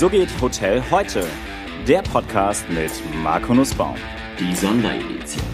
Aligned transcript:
So 0.00 0.08
geht 0.08 0.30
Hotel 0.40 0.82
heute. 0.90 1.26
Der 1.86 2.00
Podcast 2.00 2.64
mit 2.70 2.90
Marco 3.22 3.52
Nussbaum. 3.52 3.96
Die 4.38 4.56
Sonderedition. 4.56 5.44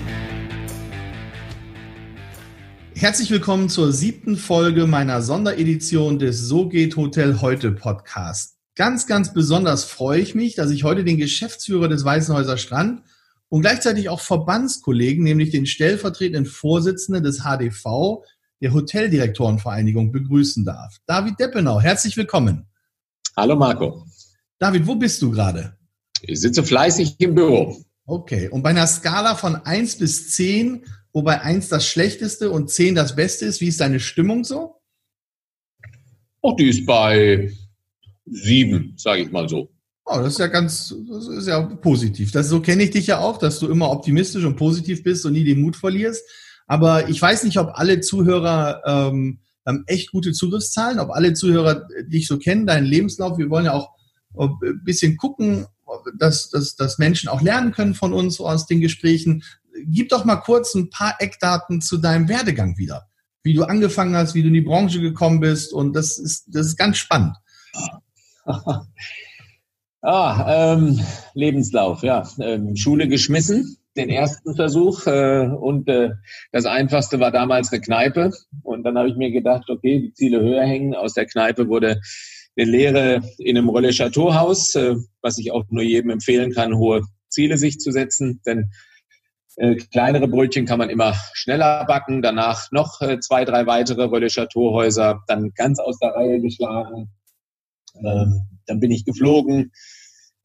Herzlich 2.95 3.32
willkommen 3.32 3.69
zur 3.69 3.93
siebten 3.93 4.37
Folge 4.37 4.87
meiner 4.87 5.21
Sonderedition 5.21 6.21
des 6.21 6.46
So 6.46 6.69
geht 6.69 6.95
Hotel 6.95 7.40
heute 7.40 7.72
Podcast. 7.72 8.54
Ganz, 8.77 9.09
ganz 9.09 9.35
besonders 9.35 9.82
freue 9.82 10.21
ich 10.21 10.37
mich, 10.37 10.54
dass 10.54 10.71
ich 10.71 10.85
heute 10.85 11.03
den 11.03 11.17
Geschäftsführer 11.17 11.88
des 11.88 12.04
Weißenhäuser 12.04 12.56
Strand 12.56 13.03
und 13.49 13.63
gleichzeitig 13.63 14.10
auch 14.10 14.21
Verbandskollegen, 14.21 15.24
nämlich 15.24 15.51
den 15.51 15.67
stellvertretenden 15.67 16.47
Vorsitzenden 16.47 17.24
des 17.24 17.41
HDV, 17.41 18.23
der 18.62 18.73
Hoteldirektorenvereinigung, 18.73 20.12
begrüßen 20.12 20.65
darf. 20.65 20.98
David 21.09 21.41
Deppenau, 21.41 21.80
herzlich 21.80 22.16
willkommen. 22.16 22.69
Hallo 23.37 23.56
Marco. 23.56 24.06
David, 24.59 24.87
wo 24.87 24.95
bist 24.95 25.20
du 25.23 25.30
gerade? 25.30 25.77
Ich 26.23 26.41
sitze 26.41 26.62
fleißig 26.62 27.16
im 27.19 27.34
Büro. 27.34 27.77
Okay, 28.06 28.48
und 28.48 28.62
bei 28.62 28.70
einer 28.70 28.87
Skala 28.87 29.34
von 29.34 29.56
eins 29.56 29.97
bis 29.97 30.30
zehn, 30.30 30.84
wobei 31.12 31.41
eins 31.41 31.69
das 31.69 31.87
Schlechteste 31.87 32.51
und 32.51 32.70
zehn 32.70 32.95
das 32.95 33.16
Beste 33.16 33.45
ist, 33.47 33.61
wie 33.61 33.69
ist 33.69 33.80
deine 33.80 34.00
Stimmung 34.00 34.45
so? 34.45 34.77
Oh, 36.41 36.55
die 36.55 36.69
ist 36.69 36.87
bei 36.87 37.52
sieben, 38.24 38.95
sage 38.97 39.23
ich 39.23 39.30
mal 39.33 39.48
so. 39.48 39.70
Oh, 40.05 40.19
das 40.19 40.34
ist 40.34 40.38
ja 40.38 40.47
ganz, 40.47 40.95
das 41.09 41.27
ist 41.27 41.48
ja 41.48 41.61
positiv. 41.61 42.30
Das, 42.30 42.48
so 42.48 42.61
kenne 42.61 42.84
ich 42.84 42.91
dich 42.92 43.09
ja 43.09 43.19
auch, 43.19 43.38
dass 43.38 43.59
du 43.59 43.69
immer 43.69 43.91
optimistisch 43.91 44.45
und 44.45 44.56
positiv 44.56 45.02
bist 45.02 45.27
und 45.27 45.33
nie 45.33 45.42
den 45.42 45.61
Mut 45.61 45.75
verlierst. 45.75 46.23
Aber 46.69 47.09
ich 47.09 47.20
weiß 47.20 47.42
nicht, 47.42 47.59
ob 47.59 47.70
alle 47.75 48.00
Zuhörer 48.00 48.83
ähm, 48.86 49.41
haben 49.66 49.83
echt 49.88 50.12
gute 50.12 50.33
Zugriffszahlen, 50.33 51.00
ob 51.00 51.11
alle 51.11 51.33
Zuhörer 51.34 51.88
dich 52.06 52.28
so 52.28 52.38
kennen, 52.38 52.66
deinen 52.66 52.86
Lebenslauf. 52.86 53.36
Wir 53.36 53.50
wollen 53.50 53.64
ja 53.64 53.73
auch 53.73 53.95
ein 54.38 54.80
bisschen 54.84 55.16
gucken, 55.16 55.66
dass, 56.19 56.50
dass, 56.50 56.77
dass 56.77 56.98
Menschen 56.98 57.28
auch 57.28 57.41
lernen 57.41 57.72
können 57.72 57.94
von 57.94 58.12
uns 58.12 58.41
aus 58.41 58.66
den 58.66 58.80
Gesprächen. 58.80 59.42
Gib 59.86 60.08
doch 60.08 60.24
mal 60.24 60.36
kurz 60.36 60.74
ein 60.74 60.91
paar 60.91 61.16
Eckdaten 61.19 61.80
zu 61.80 61.98
deinem 61.98 62.28
Werdegang 62.28 62.77
wieder. 62.78 63.08
Wie 63.42 63.55
du 63.55 63.64
angefangen 63.64 64.16
hast, 64.16 64.34
wie 64.34 64.42
du 64.42 64.48
in 64.48 64.55
die 64.55 64.61
Branche 64.61 65.00
gekommen 65.00 65.41
bist. 65.41 65.72
Und 65.72 65.94
das 65.94 66.19
ist, 66.19 66.46
das 66.48 66.66
ist 66.66 66.77
ganz 66.77 66.96
spannend. 66.96 67.36
Ah, 70.02 70.74
ähm, 70.74 71.00
Lebenslauf, 71.34 72.05
ja. 72.05 72.22
Ähm, 72.39 72.77
Schule 72.77 73.08
geschmissen, 73.08 73.77
den 73.96 74.08
ersten 74.08 74.55
Versuch. 74.55 75.05
Äh, 75.08 75.48
und 75.48 75.89
äh, 75.89 76.11
das 76.52 76.64
Einfachste 76.64 77.18
war 77.18 77.33
damals 77.33 77.72
eine 77.72 77.80
Kneipe. 77.80 78.30
Und 78.62 78.84
dann 78.84 78.96
habe 78.96 79.08
ich 79.08 79.16
mir 79.16 79.33
gedacht, 79.33 79.68
okay, 79.68 79.98
die 79.98 80.12
Ziele 80.12 80.41
höher 80.41 80.62
hängen. 80.62 80.94
Aus 80.94 81.14
der 81.14 81.27
Kneipe 81.27 81.66
wurde 81.66 82.00
eine 82.56 82.70
Lehre 82.70 83.22
in 83.38 83.56
einem 83.56 83.68
Rolle 83.68 83.92
Chateauhaus, 83.92 84.74
äh, 84.74 84.96
was 85.22 85.38
ich 85.38 85.52
auch 85.52 85.64
nur 85.70 85.82
jedem 85.82 86.10
empfehlen 86.10 86.52
kann, 86.52 86.76
hohe 86.76 87.02
Ziele 87.28 87.58
sich 87.58 87.78
zu 87.78 87.90
setzen. 87.90 88.40
Denn 88.46 88.70
äh, 89.56 89.76
kleinere 89.76 90.28
Brötchen 90.28 90.66
kann 90.66 90.78
man 90.78 90.90
immer 90.90 91.14
schneller 91.34 91.84
backen. 91.86 92.22
Danach 92.22 92.70
noch 92.72 93.00
äh, 93.00 93.20
zwei, 93.20 93.44
drei 93.44 93.66
weitere 93.66 94.04
Rolle 94.04 94.28
Chateauhäuser, 94.28 95.22
dann 95.27 95.52
ganz 95.54 95.78
aus 95.78 95.98
der 95.98 96.10
Reihe 96.10 96.40
geschlagen. 96.40 97.10
Ähm, 98.02 98.42
dann 98.66 98.80
bin 98.80 98.90
ich 98.90 99.04
geflogen 99.04 99.72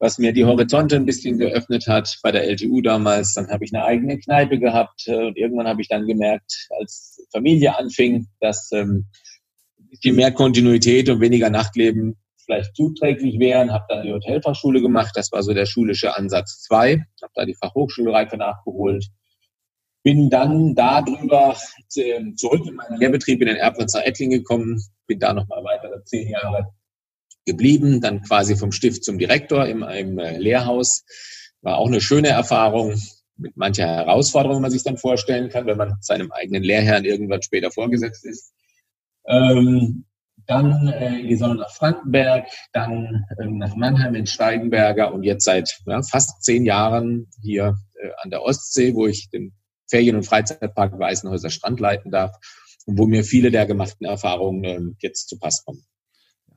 was 0.02 0.18
mir 0.18 0.32
die 0.32 0.44
Horizonte 0.44 0.96
ein 0.96 1.06
bisschen 1.06 1.38
geöffnet 1.38 1.86
hat 1.86 2.18
bei 2.24 2.32
der 2.32 2.50
LGU 2.50 2.80
damals. 2.80 3.34
Dann 3.34 3.48
habe 3.48 3.64
ich 3.64 3.72
eine 3.72 3.84
eigene 3.84 4.18
Kneipe 4.18 4.58
gehabt 4.58 5.06
und 5.06 5.38
irgendwann 5.38 5.68
habe 5.68 5.80
ich 5.80 5.86
dann 5.86 6.08
gemerkt, 6.08 6.66
als 6.80 7.24
Familie 7.30 7.78
anfing, 7.78 8.26
dass 8.40 8.72
ähm, 8.72 9.06
viel 10.00 10.12
mehr 10.12 10.32
Kontinuität 10.32 11.08
und 11.08 11.20
weniger 11.20 11.50
Nachtleben 11.50 12.16
vielleicht 12.44 12.74
zuträglich 12.76 13.38
wären. 13.38 13.72
Habe 13.72 13.84
dann 13.88 14.02
die 14.04 14.12
Hotelfachschule 14.12 14.80
gemacht. 14.80 15.12
Das 15.14 15.32
war 15.32 15.42
so 15.42 15.52
der 15.52 15.66
schulische 15.66 16.16
Ansatz 16.16 16.62
2. 16.62 17.04
Habe 17.22 17.32
da 17.34 17.44
die 17.44 17.54
Fachhochschulreife 17.54 18.36
nachgeholt. 18.36 19.06
Bin 20.02 20.30
dann 20.30 20.74
darüber 20.74 21.56
ähm, 21.96 22.36
zurück 22.36 22.66
in 22.66 22.74
meinen 22.74 22.98
Lehrbetrieb 22.98 23.40
in 23.40 23.46
den 23.46 23.56
Erbnitzer 23.56 24.04
Ettling 24.04 24.30
gekommen. 24.30 24.82
Bin 25.06 25.20
da 25.20 25.32
nochmal 25.32 25.62
weitere 25.62 26.02
zehn 26.04 26.28
Jahre 26.28 26.72
geblieben, 27.44 28.00
dann 28.00 28.22
quasi 28.22 28.56
vom 28.56 28.72
Stift 28.72 29.04
zum 29.04 29.18
Direktor 29.18 29.66
im, 29.66 29.82
im 29.82 30.18
äh, 30.18 30.38
Lehrhaus. 30.38 31.04
War 31.60 31.78
auch 31.78 31.86
eine 31.86 32.00
schöne 32.00 32.28
Erfahrung 32.28 33.00
mit 33.36 33.56
mancher 33.56 33.86
Herausforderung, 33.86 34.60
man 34.60 34.70
sich 34.70 34.82
dann 34.82 34.98
vorstellen 34.98 35.48
kann, 35.48 35.66
wenn 35.66 35.76
man 35.76 35.96
seinem 36.00 36.32
eigenen 36.32 36.62
Lehrherrn 36.62 37.04
irgendwann 37.04 37.42
später 37.42 37.70
vorgesetzt 37.70 38.24
ist. 38.24 38.52
Ähm, 39.26 40.04
dann 40.46 40.88
äh, 40.88 41.20
in 41.20 41.28
die 41.28 41.36
Sonne 41.36 41.56
nach 41.56 41.70
Frankenberg, 41.70 42.46
dann 42.72 43.24
äh, 43.38 43.46
nach 43.46 43.76
Mannheim 43.76 44.14
in 44.14 44.26
Steigenberger 44.26 45.12
und 45.12 45.22
jetzt 45.22 45.44
seit 45.44 45.78
ja, 45.86 46.02
fast 46.02 46.42
zehn 46.42 46.64
Jahren 46.64 47.28
hier 47.40 47.76
äh, 47.94 48.10
an 48.22 48.30
der 48.30 48.42
Ostsee, 48.42 48.94
wo 48.94 49.06
ich 49.06 49.30
den 49.30 49.52
Ferien- 49.88 50.16
und 50.16 50.24
Freizeitpark 50.24 50.98
Weißenhäuser 50.98 51.50
Strand 51.50 51.80
leiten 51.80 52.10
darf 52.10 52.34
und 52.86 52.98
wo 52.98 53.06
mir 53.06 53.24
viele 53.24 53.50
der 53.50 53.66
gemachten 53.66 54.06
Erfahrungen 54.06 54.64
äh, 54.64 54.80
jetzt 54.98 55.28
zu 55.28 55.38
Pass 55.38 55.64
kommen. 55.64 55.84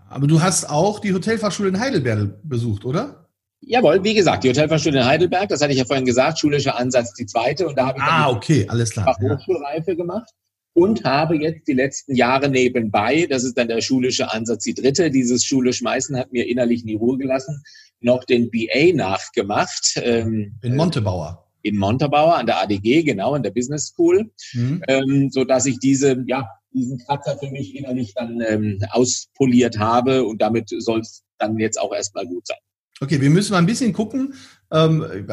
Aber 0.08 0.28
du 0.28 0.42
hast 0.42 0.70
auch 0.70 1.00
die 1.00 1.14
Hotelfachschule 1.14 1.70
in 1.70 1.80
Heidelberg 1.80 2.40
besucht, 2.44 2.86
oder? 2.86 3.30
Jawohl, 3.62 4.04
wie 4.04 4.14
gesagt, 4.14 4.44
die 4.44 4.50
Hotelfachschule 4.50 5.00
in 5.00 5.06
Heidelberg, 5.06 5.50
das 5.50 5.62
hatte 5.62 5.74
ich 5.74 5.80
ja 5.80 5.86
vorhin 5.86 6.06
gesagt, 6.06 6.40
schulischer 6.40 6.78
Ansatz 6.78 7.14
die 7.14 7.26
zweite 7.26 7.68
und 7.68 7.78
da 7.78 7.88
habe 7.88 7.98
ich 7.98 8.04
ah, 8.04 8.30
okay, 8.30 8.68
alles 8.68 8.92
klar. 8.92 9.16
Hochschulreife 9.20 9.92
ja. 9.92 9.96
gemacht 9.96 10.32
und 10.76 11.06
habe 11.06 11.38
jetzt 11.38 11.68
die 11.68 11.74
letzten 11.74 12.16
Jahre 12.16 12.50
nebenbei, 12.50 13.26
das 13.30 13.46
ist 13.46 13.58
dann 13.58 13.70
der 13.70 13.82
schulische 13.82 14.32
Ansatz 14.32 14.66
die 14.66 14.74
dritte, 14.74 15.10
dieses 15.10 15.44
Schule 15.46 15.72
schmeißen 15.72 16.18
hat 16.18 16.34
mir 16.34 16.48
innerlich 16.48 16.84
nie 16.84 16.96
Ruhe 16.96 17.18
gelassen, 17.18 17.64
noch 18.02 18.26
den 18.26 18.52
BA 18.52 18.94
nachgemacht. 18.94 20.00
Ähm, 20.04 20.60
in 20.62 20.76
Montebauer 20.76 21.42
in 21.66 21.78
Montabaur 21.78 22.38
an 22.38 22.46
der 22.46 22.62
ADG, 22.62 23.02
genau, 23.02 23.34
an 23.34 23.42
der 23.42 23.50
Business 23.50 23.88
School, 23.88 24.32
mhm. 24.54 24.84
ähm, 24.88 25.30
so 25.32 25.46
dass 25.46 25.66
ich 25.66 25.80
diese, 25.80 26.24
ja, 26.28 26.48
diesen 26.72 27.00
Kratzer 27.00 27.40
für 27.40 27.50
mich 27.50 27.76
innerlich 27.76 28.14
dann 28.14 28.40
ähm, 28.48 28.80
auspoliert 28.92 29.80
habe 29.80 30.26
und 30.26 30.44
damit 30.44 30.70
soll 30.70 31.00
es 31.00 31.24
dann 31.40 31.58
jetzt 31.58 31.82
auch 31.82 31.92
erstmal 31.92 32.28
gut 32.28 32.46
sein. 32.46 32.60
Okay, 33.02 33.20
wir 33.20 33.30
müssen 33.30 33.52
mal 33.52 33.58
ein 33.58 33.66
bisschen 33.66 33.94
gucken. 33.94 34.36
Ähm, 34.72 35.28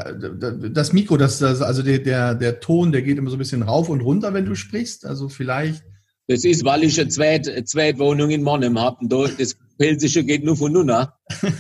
das 0.73 0.93
Mikro, 0.93 1.17
das, 1.17 1.39
das 1.39 1.63
also 1.63 1.83
der, 1.83 1.99
der, 1.99 2.35
der 2.35 2.61
Ton, 2.61 2.93
der 2.93 3.03
geht 3.03 3.19
immer 3.19 3.31
so 3.31 3.37
ein 3.37 3.39
bisschen 3.39 3.63
rauf 3.63 3.89
und 3.89 4.01
runter, 4.01 4.35
wenn 4.35 4.45
du 4.45 4.55
sprichst. 4.55 5.07
Also 5.07 5.29
vielleicht. 5.29 5.85
Das 6.29 6.45
ist, 6.45 6.65
weil 6.65 6.85
ich 6.85 7.01
eine 7.01 7.09
Zweit, 7.09 7.69
Zweitwohnung 7.69 8.31
in 8.31 8.43
Monnem 8.43 8.79
habe. 8.79 9.07
Das 9.09 9.57
Pelsische 9.79 10.25
geht 10.25 10.45
nur 10.45 10.57
von 10.57 10.73
Nunna. 10.73 11.19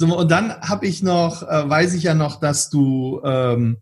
So, 0.00 0.16
und 0.16 0.30
dann 0.30 0.52
habe 0.60 0.86
ich 0.86 1.02
noch, 1.02 1.42
äh, 1.42 1.68
weiß 1.68 1.94
ich 1.94 2.04
ja 2.04 2.14
noch, 2.14 2.38
dass 2.38 2.70
du, 2.70 3.20
ähm, 3.24 3.78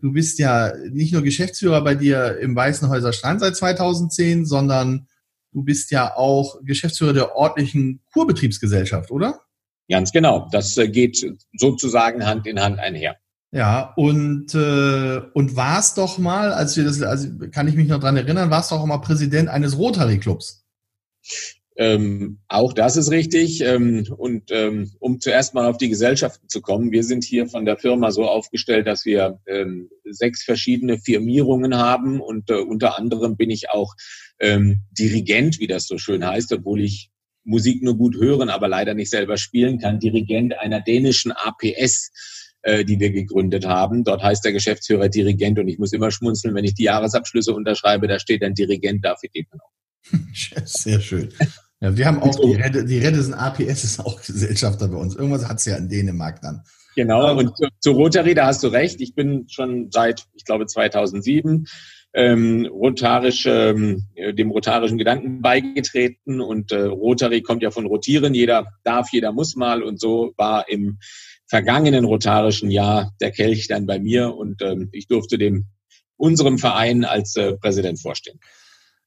du 0.00 0.10
bist 0.10 0.38
ja 0.38 0.72
nicht 0.90 1.12
nur 1.12 1.20
Geschäftsführer 1.20 1.84
bei 1.84 1.94
dir 1.94 2.38
im 2.38 2.56
Weißenhäuser 2.56 3.12
Strand 3.12 3.40
seit 3.40 3.56
2010, 3.56 4.46
sondern 4.46 5.06
du 5.52 5.62
bist 5.62 5.90
ja 5.90 6.16
auch 6.16 6.60
Geschäftsführer 6.64 7.12
der 7.12 7.36
ordentlichen 7.36 8.00
Kurbetriebsgesellschaft, 8.10 9.10
oder? 9.10 9.38
Ganz 9.90 10.12
genau. 10.12 10.48
Das 10.52 10.76
äh, 10.78 10.88
geht 10.88 11.26
sozusagen 11.52 12.24
Hand 12.24 12.46
in 12.46 12.60
Hand 12.60 12.78
einher. 12.78 13.16
Ja, 13.52 13.92
und, 13.96 14.54
äh, 14.54 15.20
und 15.34 15.56
warst 15.56 15.98
doch 15.98 16.18
mal, 16.18 16.52
als 16.52 16.76
wir 16.76 16.84
das, 16.84 17.02
also 17.02 17.26
kann 17.50 17.66
ich 17.66 17.74
mich 17.74 17.88
noch 17.88 17.98
dran 17.98 18.16
erinnern, 18.16 18.50
warst 18.50 18.70
doch 18.70 18.80
auch 18.80 18.86
mal 18.86 18.98
Präsident 18.98 19.48
eines 19.48 19.76
Rotary 19.76 20.18
Clubs. 20.18 20.64
Ähm, 21.76 22.38
auch 22.46 22.72
das 22.72 22.96
ist 22.96 23.10
richtig. 23.10 23.62
Ähm, 23.62 24.06
und 24.16 24.52
ähm, 24.52 24.92
um 25.00 25.20
zuerst 25.20 25.54
mal 25.54 25.66
auf 25.66 25.78
die 25.78 25.88
Gesellschaften 25.88 26.48
zu 26.48 26.60
kommen, 26.60 26.92
wir 26.92 27.02
sind 27.02 27.24
hier 27.24 27.48
von 27.48 27.64
der 27.64 27.76
Firma 27.76 28.12
so 28.12 28.28
aufgestellt, 28.28 28.86
dass 28.86 29.04
wir 29.04 29.40
ähm, 29.46 29.90
sechs 30.04 30.44
verschiedene 30.44 30.98
Firmierungen 30.98 31.76
haben 31.76 32.20
und 32.20 32.50
äh, 32.50 32.60
unter 32.60 32.96
anderem 32.96 33.36
bin 33.36 33.50
ich 33.50 33.70
auch 33.70 33.94
ähm, 34.38 34.82
Dirigent, 34.92 35.58
wie 35.58 35.66
das 35.66 35.88
so 35.88 35.98
schön 35.98 36.24
heißt, 36.24 36.52
obwohl 36.52 36.80
ich 36.82 37.10
Musik 37.44 37.82
nur 37.82 37.96
gut 37.96 38.16
hören, 38.16 38.48
aber 38.48 38.68
leider 38.68 38.94
nicht 38.94 39.10
selber 39.10 39.36
spielen 39.36 39.78
kann, 39.78 39.98
Dirigent 39.98 40.58
einer 40.58 40.80
dänischen 40.80 41.32
APS 41.32 42.10
äh, 42.62 42.84
die 42.84 43.00
wir 43.00 43.10
gegründet 43.10 43.66
haben. 43.66 44.04
Dort 44.04 44.22
heißt 44.22 44.44
der 44.44 44.52
Geschäftsführer 44.52 45.08
Dirigent 45.08 45.58
und 45.58 45.68
ich 45.68 45.78
muss 45.78 45.92
immer 45.92 46.10
schmunzeln, 46.10 46.54
wenn 46.54 46.64
ich 46.64 46.74
die 46.74 46.84
Jahresabschlüsse 46.84 47.54
unterschreibe, 47.54 48.06
da 48.06 48.18
steht 48.18 48.42
ein 48.42 48.54
Dirigent, 48.54 49.04
dafür 49.04 49.30
steht 49.30 49.48
man 49.50 49.60
auch. 49.60 50.64
Sehr 50.66 51.00
schön. 51.00 51.30
Ja, 51.80 51.96
wir 51.96 52.06
haben 52.06 52.20
auch 52.20 52.38
die, 52.38 52.54
Red 52.54 52.88
die 52.88 52.98
Redison 52.98 53.32
APS 53.32 53.84
ist 53.84 54.00
auch 54.00 54.20
Gesellschafter 54.20 54.88
bei 54.88 54.98
uns. 54.98 55.14
Irgendwas 55.16 55.48
hat 55.48 55.58
es 55.58 55.64
ja 55.64 55.76
in 55.76 55.88
Dänemark 55.88 56.42
dann. 56.42 56.62
Genau, 56.96 57.34
und 57.38 57.56
zu, 57.56 57.68
zu, 57.78 57.92
Rotary, 57.92 58.34
da 58.34 58.46
hast 58.46 58.62
du 58.62 58.68
recht. 58.68 59.00
Ich 59.00 59.14
bin 59.14 59.46
schon 59.48 59.90
seit, 59.90 60.26
ich 60.34 60.44
glaube, 60.44 60.66
2007 60.66 61.66
ähm, 62.12 62.66
rotarisch, 62.66 63.46
ähm, 63.46 64.02
dem 64.16 64.50
rotarischen 64.50 64.98
Gedanken 64.98 65.42
beigetreten 65.42 66.40
und 66.40 66.72
äh, 66.72 66.82
Rotary 66.82 67.42
kommt 67.42 67.62
ja 67.62 67.70
von 67.70 67.86
Rotieren. 67.86 68.34
Jeder 68.34 68.72
darf, 68.84 69.08
jeder 69.12 69.32
muss 69.32 69.56
mal 69.56 69.82
und 69.82 70.00
so 70.00 70.32
war 70.36 70.68
im 70.68 70.98
vergangenen 71.48 72.04
rotarischen 72.04 72.70
Jahr 72.70 73.12
der 73.20 73.32
Kelch 73.32 73.68
dann 73.68 73.86
bei 73.86 73.98
mir 73.98 74.34
und 74.34 74.62
ähm, 74.62 74.88
ich 74.92 75.06
durfte 75.08 75.38
dem 75.38 75.66
unserem 76.16 76.58
Verein 76.58 77.04
als 77.04 77.36
äh, 77.36 77.56
Präsident 77.56 78.00
vorstehen. 78.00 78.38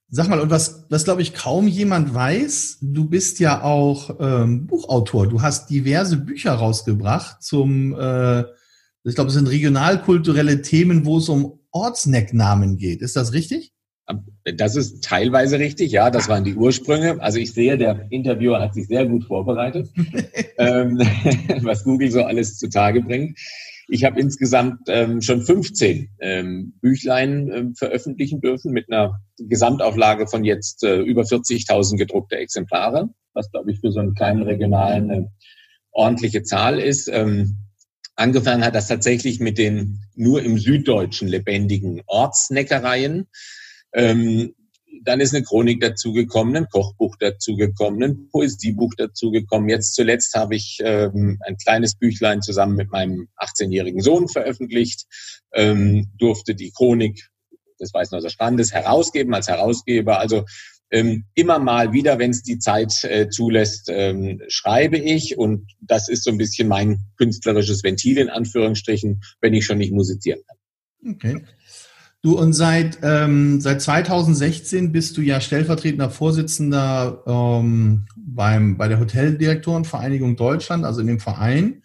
Sag 0.09 0.29
mal, 0.29 0.39
und 0.39 0.49
was, 0.49 0.85
was 0.89 1.06
glaube 1.06 1.21
ich 1.21 1.33
kaum 1.33 1.67
jemand 1.67 2.13
weiß, 2.13 2.79
du 2.81 3.09
bist 3.09 3.39
ja 3.39 3.63
auch 3.63 4.17
ähm, 4.19 4.67
Buchautor. 4.67 5.27
Du 5.27 5.41
hast 5.41 5.69
diverse 5.69 6.17
Bücher 6.17 6.53
rausgebracht 6.53 7.41
zum, 7.41 7.97
äh, 7.99 8.41
ich 9.03 9.15
glaube, 9.15 9.29
es 9.29 9.33
sind 9.33 9.47
regionalkulturelle 9.47 10.61
Themen, 10.61 11.06
wo 11.06 11.17
es 11.17 11.29
um 11.29 11.62
Ortsnecknamen 11.73 12.77
geht. 12.77 13.01
Ist 13.01 13.15
das 13.15 13.33
richtig? 13.33 13.73
Das 14.57 14.75
ist 14.75 15.03
teilweise 15.03 15.59
richtig, 15.59 15.91
ja, 15.91 16.09
das 16.09 16.27
waren 16.27 16.43
die 16.43 16.55
Ursprünge. 16.55 17.21
Also 17.21 17.39
ich 17.39 17.53
sehe, 17.53 17.77
der 17.77 18.07
Interviewer 18.09 18.61
hat 18.61 18.73
sich 18.73 18.87
sehr 18.87 19.05
gut 19.05 19.25
vorbereitet, 19.25 19.89
ähm, 20.57 20.97
was 21.61 21.83
Google 21.83 22.11
so 22.11 22.23
alles 22.23 22.57
zutage 22.57 23.01
bringt. 23.01 23.39
Ich 23.87 24.03
habe 24.03 24.19
insgesamt 24.19 24.81
ähm, 24.87 25.21
schon 25.21 25.41
15 25.41 26.09
ähm, 26.19 26.73
Büchlein 26.81 27.49
ähm, 27.53 27.75
veröffentlichen 27.75 28.41
dürfen 28.41 28.71
mit 28.71 28.91
einer 28.91 29.19
Gesamtauflage 29.37 30.27
von 30.27 30.43
jetzt 30.43 30.83
äh, 30.83 31.01
über 31.01 31.23
40.000 31.23 31.97
gedruckte 31.97 32.37
Exemplare, 32.37 33.09
was, 33.33 33.51
glaube 33.51 33.71
ich, 33.71 33.79
für 33.79 33.91
so 33.91 33.99
einen 33.99 34.15
kleinen 34.15 34.43
regionalen 34.43 35.11
eine 35.11 35.31
ordentliche 35.91 36.43
Zahl 36.43 36.79
ist. 36.79 37.09
Ähm, 37.11 37.62
angefangen 38.15 38.63
hat 38.63 38.75
das 38.75 38.88
tatsächlich 38.88 39.39
mit 39.39 39.57
den 39.57 40.06
nur 40.15 40.44
im 40.44 40.57
Süddeutschen 40.57 41.27
lebendigen 41.27 42.01
Ortsneckereien. 42.06 43.27
Ähm, 43.94 44.54
dann 45.04 45.19
ist 45.19 45.33
eine 45.33 45.44
Chronik 45.44 45.81
dazugekommen, 45.81 46.56
ein 46.56 46.69
Kochbuch 46.69 47.15
dazugekommen, 47.18 48.04
ein 48.04 48.30
Poesiebuch 48.30 48.94
dazugekommen. 48.95 49.69
Jetzt 49.69 49.95
zuletzt 49.95 50.33
habe 50.36 50.56
ich 50.56 50.80
ähm, 50.83 51.39
ein 51.45 51.57
kleines 51.57 51.95
Büchlein 51.95 52.42
zusammen 52.42 52.75
mit 52.75 52.92
meinem 52.92 53.27
18-jährigen 53.38 54.01
Sohn 54.01 54.27
veröffentlicht, 54.27 55.06
ähm, 55.54 56.12
durfte 56.18 56.56
die 56.56 56.71
Chronik 56.71 57.30
des 57.80 57.94
Weißenhäuser 57.94 58.30
Strandes 58.30 58.71
herausgeben 58.71 59.33
als 59.33 59.48
Herausgeber. 59.48 60.19
Also 60.19 60.45
ähm, 60.94 61.25
immer 61.34 61.57
mal 61.57 61.92
wieder, 61.92 62.19
wenn 62.19 62.30
es 62.30 62.44
die 62.44 62.60
Zeit 62.60 63.04
äh, 63.04 63.28
zulässt, 63.28 63.90
ähm, 63.90 64.42
schreibe 64.48 64.98
ich 64.98 65.38
und 65.40 65.66
das 65.81 66.07
ist 66.07 66.24
so 66.24 66.30
ein 66.30 66.38
bisschen 66.38 66.68
mein 66.68 67.00
künstlerisches 67.18 67.84
Ventil 67.84 68.19
in 68.19 68.30
Anführungsstrichen, 68.30 69.22
wenn 69.42 69.56
ich 69.56 69.66
schon 69.66 69.80
nicht 69.80 69.92
musizieren 69.92 70.42
kann. 70.48 71.16
Okay. 71.16 71.44
Du, 72.22 72.38
und 72.38 72.54
seit, 72.54 73.00
ähm, 73.01 73.60
seit 73.60 73.81
2016 73.81 74.92
bist 74.92 75.18
du 75.18 75.22
ja 75.22 75.42
stellvertretender 75.42 76.12
Vorsitzender 76.12 77.24
ähm, 77.25 78.06
beim, 78.16 78.78
bei 78.78 78.88
der 78.88 79.00
Hoteldirektorenvereinigung 79.00 80.36
Deutschland, 80.36 80.86
also 80.86 81.01
in 81.01 81.07
dem 81.07 81.19
Verein. 81.19 81.81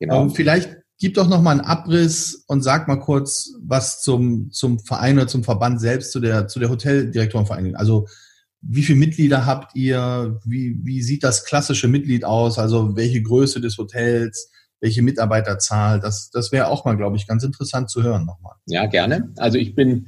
Genau. 0.00 0.22
Ähm, 0.22 0.30
vielleicht 0.30 0.78
gib 0.98 1.14
doch 1.14 1.28
noch 1.28 1.42
mal 1.42 1.52
einen 1.52 1.60
Abriss 1.60 2.42
und 2.48 2.62
sag 2.62 2.88
mal 2.88 2.96
kurz 2.96 3.52
was 3.60 4.00
zum, 4.00 4.50
zum 4.50 4.80
Verein 4.80 5.18
oder 5.18 5.28
zum 5.28 5.44
Verband 5.44 5.78
selbst, 5.78 6.10
zu 6.10 6.20
der, 6.20 6.48
zu 6.48 6.58
der 6.58 6.70
Hoteldirektorenvereinigung. 6.70 7.76
Also 7.76 8.08
wie 8.60 8.82
viele 8.82 8.98
Mitglieder 8.98 9.46
habt 9.46 9.76
ihr? 9.76 10.40
Wie, 10.44 10.78
wie 10.82 11.02
sieht 11.02 11.24
das 11.24 11.44
klassische 11.44 11.88
Mitglied 11.88 12.24
aus? 12.24 12.58
Also 12.58 12.96
welche 12.96 13.22
Größe 13.22 13.60
des 13.60 13.78
Hotels? 13.78 14.50
welche 14.80 15.02
Mitarbeiterzahl. 15.02 16.00
Das, 16.00 16.30
das 16.30 16.52
wäre 16.52 16.68
auch 16.68 16.84
mal, 16.84 16.96
glaube 16.96 17.16
ich, 17.16 17.26
ganz 17.26 17.42
interessant 17.42 17.90
zu 17.90 18.02
hören 18.02 18.26
nochmal. 18.26 18.54
Ja, 18.66 18.86
gerne. 18.86 19.32
Also 19.36 19.58
ich 19.58 19.74
bin 19.74 20.06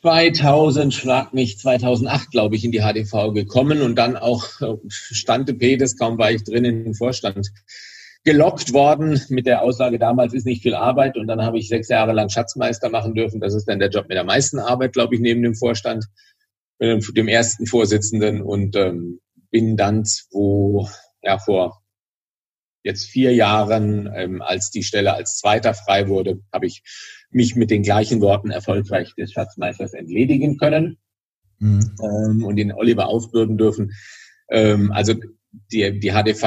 2000, 0.00 0.92
schlag 0.92 1.32
mich, 1.32 1.58
2008, 1.58 2.30
glaube 2.30 2.56
ich, 2.56 2.64
in 2.64 2.72
die 2.72 2.80
HDV 2.80 3.32
gekommen 3.32 3.82
und 3.82 3.96
dann 3.96 4.16
auch 4.16 4.60
äh, 4.60 4.76
Stante 4.88 5.54
Pedes, 5.54 5.96
kaum 5.96 6.18
war 6.18 6.30
ich 6.30 6.44
drin 6.44 6.64
in 6.64 6.84
den 6.84 6.94
Vorstand, 6.94 7.50
gelockt 8.22 8.72
worden 8.72 9.20
mit 9.28 9.46
der 9.46 9.60
Aussage, 9.62 9.98
damals 9.98 10.32
ist 10.32 10.46
nicht 10.46 10.62
viel 10.62 10.74
Arbeit 10.74 11.16
und 11.18 11.26
dann 11.26 11.42
habe 11.42 11.58
ich 11.58 11.68
sechs 11.68 11.88
Jahre 11.88 12.12
lang 12.12 12.30
Schatzmeister 12.30 12.88
machen 12.88 13.14
dürfen. 13.14 13.40
Das 13.40 13.54
ist 13.54 13.66
dann 13.66 13.78
der 13.78 13.90
Job 13.90 14.06
mit 14.08 14.16
der 14.16 14.24
meisten 14.24 14.58
Arbeit, 14.58 14.94
glaube 14.94 15.14
ich, 15.14 15.20
neben 15.20 15.42
dem 15.42 15.54
Vorstand, 15.54 16.06
dem 16.78 17.28
ersten 17.28 17.66
Vorsitzenden 17.66 18.42
und 18.42 18.76
ähm, 18.76 19.20
bin 19.50 19.76
dann, 19.76 20.04
wo 20.30 20.88
ja 21.22 21.38
vor 21.38 21.84
jetzt 22.82 23.06
vier 23.06 23.34
Jahren, 23.34 24.10
ähm, 24.14 24.42
als 24.42 24.70
die 24.70 24.82
Stelle 24.82 25.14
als 25.14 25.38
Zweiter 25.38 25.74
frei 25.74 26.08
wurde, 26.08 26.40
habe 26.52 26.66
ich 26.66 26.82
mich 27.30 27.56
mit 27.56 27.70
den 27.70 27.82
gleichen 27.82 28.20
Worten 28.20 28.50
erfolgreich 28.50 29.14
des 29.16 29.32
Schatzmeisters 29.32 29.94
entledigen 29.94 30.58
können 30.58 30.98
mhm. 31.58 31.96
ähm, 32.02 32.44
und 32.44 32.56
den 32.56 32.72
Oliver 32.72 33.08
aufbürden 33.08 33.56
dürfen. 33.56 33.92
Ähm, 34.50 34.92
also 34.92 35.14
die, 35.72 35.98
die 35.98 36.12
HDV 36.12 36.44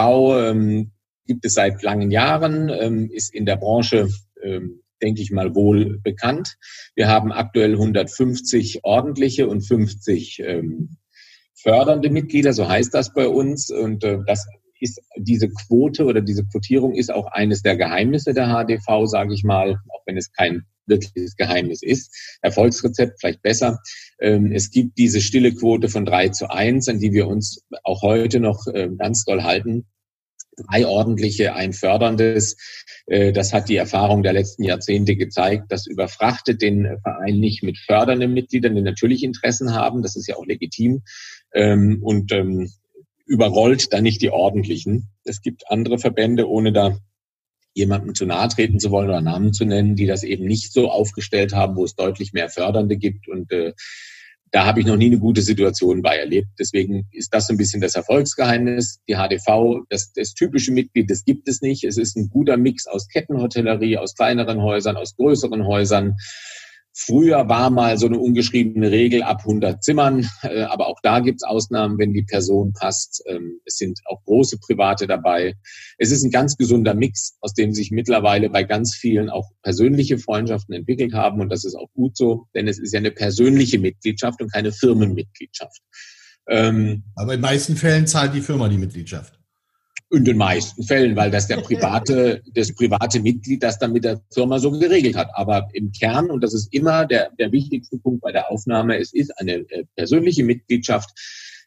ähm, 0.50 0.92
gibt 1.26 1.44
es 1.46 1.56
seit 1.56 1.82
langen 1.82 2.12
Jahren, 2.12 2.70
ähm, 2.70 3.10
ist 3.12 3.34
in 3.34 3.46
der 3.46 3.58
Branche, 3.58 4.08
ähm, 4.42 4.82
denke 5.02 5.22
ich 5.22 5.32
mal, 5.32 5.56
wohl 5.56 6.00
bekannt. 6.00 6.56
Wir 6.96 7.08
haben 7.08 7.32
aktuell 7.32 7.74
150 7.74 8.84
ordentliche 8.84 9.48
und 9.48 9.62
50 9.62 10.40
ähm, 10.40 10.98
fördernde 11.56 12.10
Mitglieder, 12.10 12.54
so 12.54 12.68
heißt 12.68 12.94
das 12.94 13.14
bei 13.14 13.28
uns. 13.28 13.70
Und 13.70 14.04
äh, 14.04 14.20
das 14.26 14.46
ist 14.80 15.02
diese 15.18 15.50
Quote 15.50 16.06
oder 16.06 16.22
diese 16.22 16.46
Quotierung 16.46 16.94
ist 16.94 17.12
auch 17.12 17.28
eines 17.28 17.62
der 17.62 17.76
Geheimnisse 17.76 18.34
der 18.34 18.48
HDV, 18.48 19.06
sage 19.06 19.34
ich 19.34 19.44
mal, 19.44 19.80
auch 19.90 20.02
wenn 20.06 20.18
es 20.18 20.32
kein 20.32 20.64
wirkliches 20.86 21.36
Geheimnis 21.36 21.82
ist. 21.84 22.38
Erfolgsrezept 22.42 23.20
vielleicht 23.20 23.42
besser. 23.42 23.80
Ähm, 24.20 24.52
es 24.52 24.72
gibt 24.72 24.98
diese 24.98 25.22
stille 25.22 25.54
Quote 25.54 25.90
von 25.90 26.06
drei 26.06 26.30
zu 26.30 26.50
eins, 26.50 26.88
an 26.88 27.00
die 27.00 27.12
wir 27.12 27.28
uns 27.28 27.66
auch 27.84 28.02
heute 28.02 28.40
noch 28.40 28.66
ähm, 28.74 28.98
ganz 28.98 29.26
doll 29.26 29.44
halten. 29.44 29.86
Drei 30.58 30.86
ordentliche, 30.88 31.54
ein 31.54 31.74
förderndes. 31.74 32.58
Äh, 33.06 33.32
das 33.32 33.54
hat 33.54 33.70
die 33.70 33.76
Erfahrung 33.76 34.24
der 34.24 34.34
letzten 34.34 34.64
Jahrzehnte 34.64 35.16
gezeigt. 35.16 35.66
Das 35.70 35.88
überfrachtet 35.88 36.62
den 36.62 36.98
Verein 37.02 37.40
nicht 37.40 37.64
mit 37.64 37.78
fördernden 37.78 38.34
Mitgliedern, 38.34 38.76
die 38.76 38.82
natürlich 38.82 39.24
Interessen 39.24 39.74
haben. 39.74 40.02
Das 40.02 40.16
ist 40.16 40.28
ja 40.28 40.36
auch 40.36 40.46
legitim. 40.46 41.04
Ähm, 41.54 42.00
und 42.02 42.32
überrollt 43.28 43.94
dann 43.94 44.04
nicht 44.04 44.22
die 44.22 44.32
ordentlichen. 44.32 45.10
Es 45.24 45.42
gibt 45.42 45.70
andere 45.70 46.00
Verbände, 46.00 46.50
ohne 46.50 46.72
da 46.72 46.98
jemandem 47.74 48.16
zu 48.16 48.26
nahe 48.26 48.48
treten 48.48 48.80
zu 48.80 48.90
wollen 48.90 49.10
oder 49.10 49.22
Namen 49.22 49.54
zu 49.54 49.64
nennen, 49.64 49.96
die 49.96 50.08
das 50.08 50.24
eben 50.24 50.46
nicht 50.46 50.74
so 50.74 50.90
aufgestellt 50.90 51.54
haben, 51.54 51.76
wo 51.76 51.84
es 51.84 51.96
deutlich 51.96 52.34
mehr 52.34 52.50
Fördernde 52.50 52.98
gibt. 52.98 53.28
Und 53.28 53.52
äh, 53.52 53.74
da 54.52 54.66
habe 54.66 54.80
ich 54.80 54.86
noch 54.86 54.96
nie 54.96 55.08
eine 55.08 55.20
gute 55.20 55.42
Situation 55.42 56.02
bei 56.02 56.18
erlebt. 56.18 56.48
Deswegen 56.58 57.08
ist 57.12 57.34
das 57.34 57.48
so 57.48 57.54
ein 57.54 57.58
bisschen 57.58 57.82
das 57.82 57.96
Erfolgsgeheimnis. 57.96 59.00
Die 59.08 59.16
HDV, 59.16 59.86
das, 59.90 60.14
das 60.14 60.34
typische 60.34 60.72
Mitglied, 60.72 61.10
das 61.10 61.26
gibt 61.26 61.48
es 61.50 61.62
nicht. 61.62 61.84
Es 61.84 61.98
ist 61.98 62.16
ein 62.16 62.30
guter 62.30 62.58
Mix 62.58 62.88
aus 62.88 63.08
Kettenhotellerie, 63.10 63.98
aus 63.98 64.16
kleineren 64.16 64.62
Häusern, 64.62 64.96
aus 64.96 65.16
größeren 65.16 65.66
Häusern. 65.66 66.16
Früher 67.00 67.48
war 67.48 67.70
mal 67.70 67.96
so 68.00 68.08
eine 68.08 68.18
ungeschriebene 68.18 68.90
Regel 68.90 69.22
ab 69.22 69.42
100 69.42 69.84
Zimmern, 69.84 70.28
äh, 70.42 70.64
aber 70.64 70.88
auch 70.88 71.00
da 71.04 71.20
gibt's 71.20 71.44
Ausnahmen, 71.44 72.00
wenn 72.00 72.12
die 72.12 72.24
Person 72.24 72.74
passt. 72.74 73.24
Ähm, 73.28 73.60
es 73.66 73.78
sind 73.78 74.00
auch 74.06 74.24
große 74.24 74.58
Private 74.58 75.06
dabei. 75.06 75.54
Es 76.00 76.12
ist 76.12 76.24
ein 76.24 76.32
ganz 76.32 76.58
gesunder 76.58 76.96
Mix, 76.96 77.38
aus 77.40 77.54
dem 77.54 77.72
sich 77.72 77.92
mittlerweile 77.92 78.50
bei 78.50 78.64
ganz 78.64 78.96
vielen 78.96 79.30
auch 79.30 79.48
persönliche 79.62 80.18
Freundschaften 80.18 80.74
entwickelt 80.74 81.14
haben 81.14 81.40
und 81.40 81.50
das 81.50 81.66
ist 81.66 81.76
auch 81.76 81.92
gut 81.94 82.18
so, 82.18 82.48
denn 82.56 82.68
es 82.68 82.80
ist 82.80 82.94
ja 82.94 83.00
eine 83.00 83.12
persönliche 83.12 83.78
Mitgliedschaft 83.78 84.42
und 84.42 84.52
keine 84.52 84.72
Firmenmitgliedschaft. 84.72 85.80
Ähm, 86.50 87.04
aber 87.16 87.36
in 87.36 87.42
meisten 87.42 87.76
Fällen 87.76 88.08
zahlt 88.08 88.34
die 88.34 88.42
Firma 88.42 88.70
die 88.70 88.80
Mitgliedschaft. 88.80 89.38
In 90.10 90.24
den 90.24 90.38
meisten 90.38 90.84
Fällen, 90.84 91.18
weil 91.18 91.32
das 91.32 91.48
der 91.48 91.58
private, 91.58 92.42
das 92.54 92.74
private 92.74 93.20
Mitglied 93.20 93.62
das 93.62 93.78
dann 93.78 93.92
mit 93.92 94.06
der 94.06 94.22
Firma 94.32 94.60
so 94.60 94.72
geregelt 94.72 95.18
hat. 95.18 95.30
Aber 95.34 95.68
im 95.74 95.92
Kern, 95.92 96.32
und 96.32 96.42
das 96.42 96.54
ist 96.54 96.74
immer 96.74 97.06
der, 97.06 97.32
der 97.38 97.52
wichtigste 97.52 97.98
Punkt 97.98 98.22
bei 98.22 98.32
der 98.32 98.50
Aufnahme, 98.50 98.98
es 98.98 99.14
ist 99.14 99.38
eine 99.38 99.56
äh, 99.70 99.84
persönliche 99.96 100.44
Mitgliedschaft. 100.44 101.10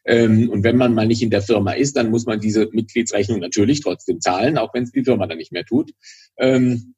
Ähm, 0.05 0.49
und 0.49 0.63
wenn 0.63 0.77
man 0.77 0.95
mal 0.95 1.05
nicht 1.05 1.21
in 1.21 1.29
der 1.29 1.43
Firma 1.43 1.73
ist, 1.73 1.95
dann 1.95 2.09
muss 2.09 2.25
man 2.25 2.39
diese 2.39 2.67
Mitgliedsrechnung 2.71 3.39
natürlich 3.39 3.81
trotzdem 3.81 4.19
zahlen, 4.19 4.57
auch 4.57 4.73
wenn 4.73 4.83
es 4.83 4.91
die 4.91 5.03
Firma 5.03 5.27
dann 5.27 5.37
nicht 5.37 5.51
mehr 5.51 5.65
tut. 5.65 5.91
Ähm, 6.37 6.95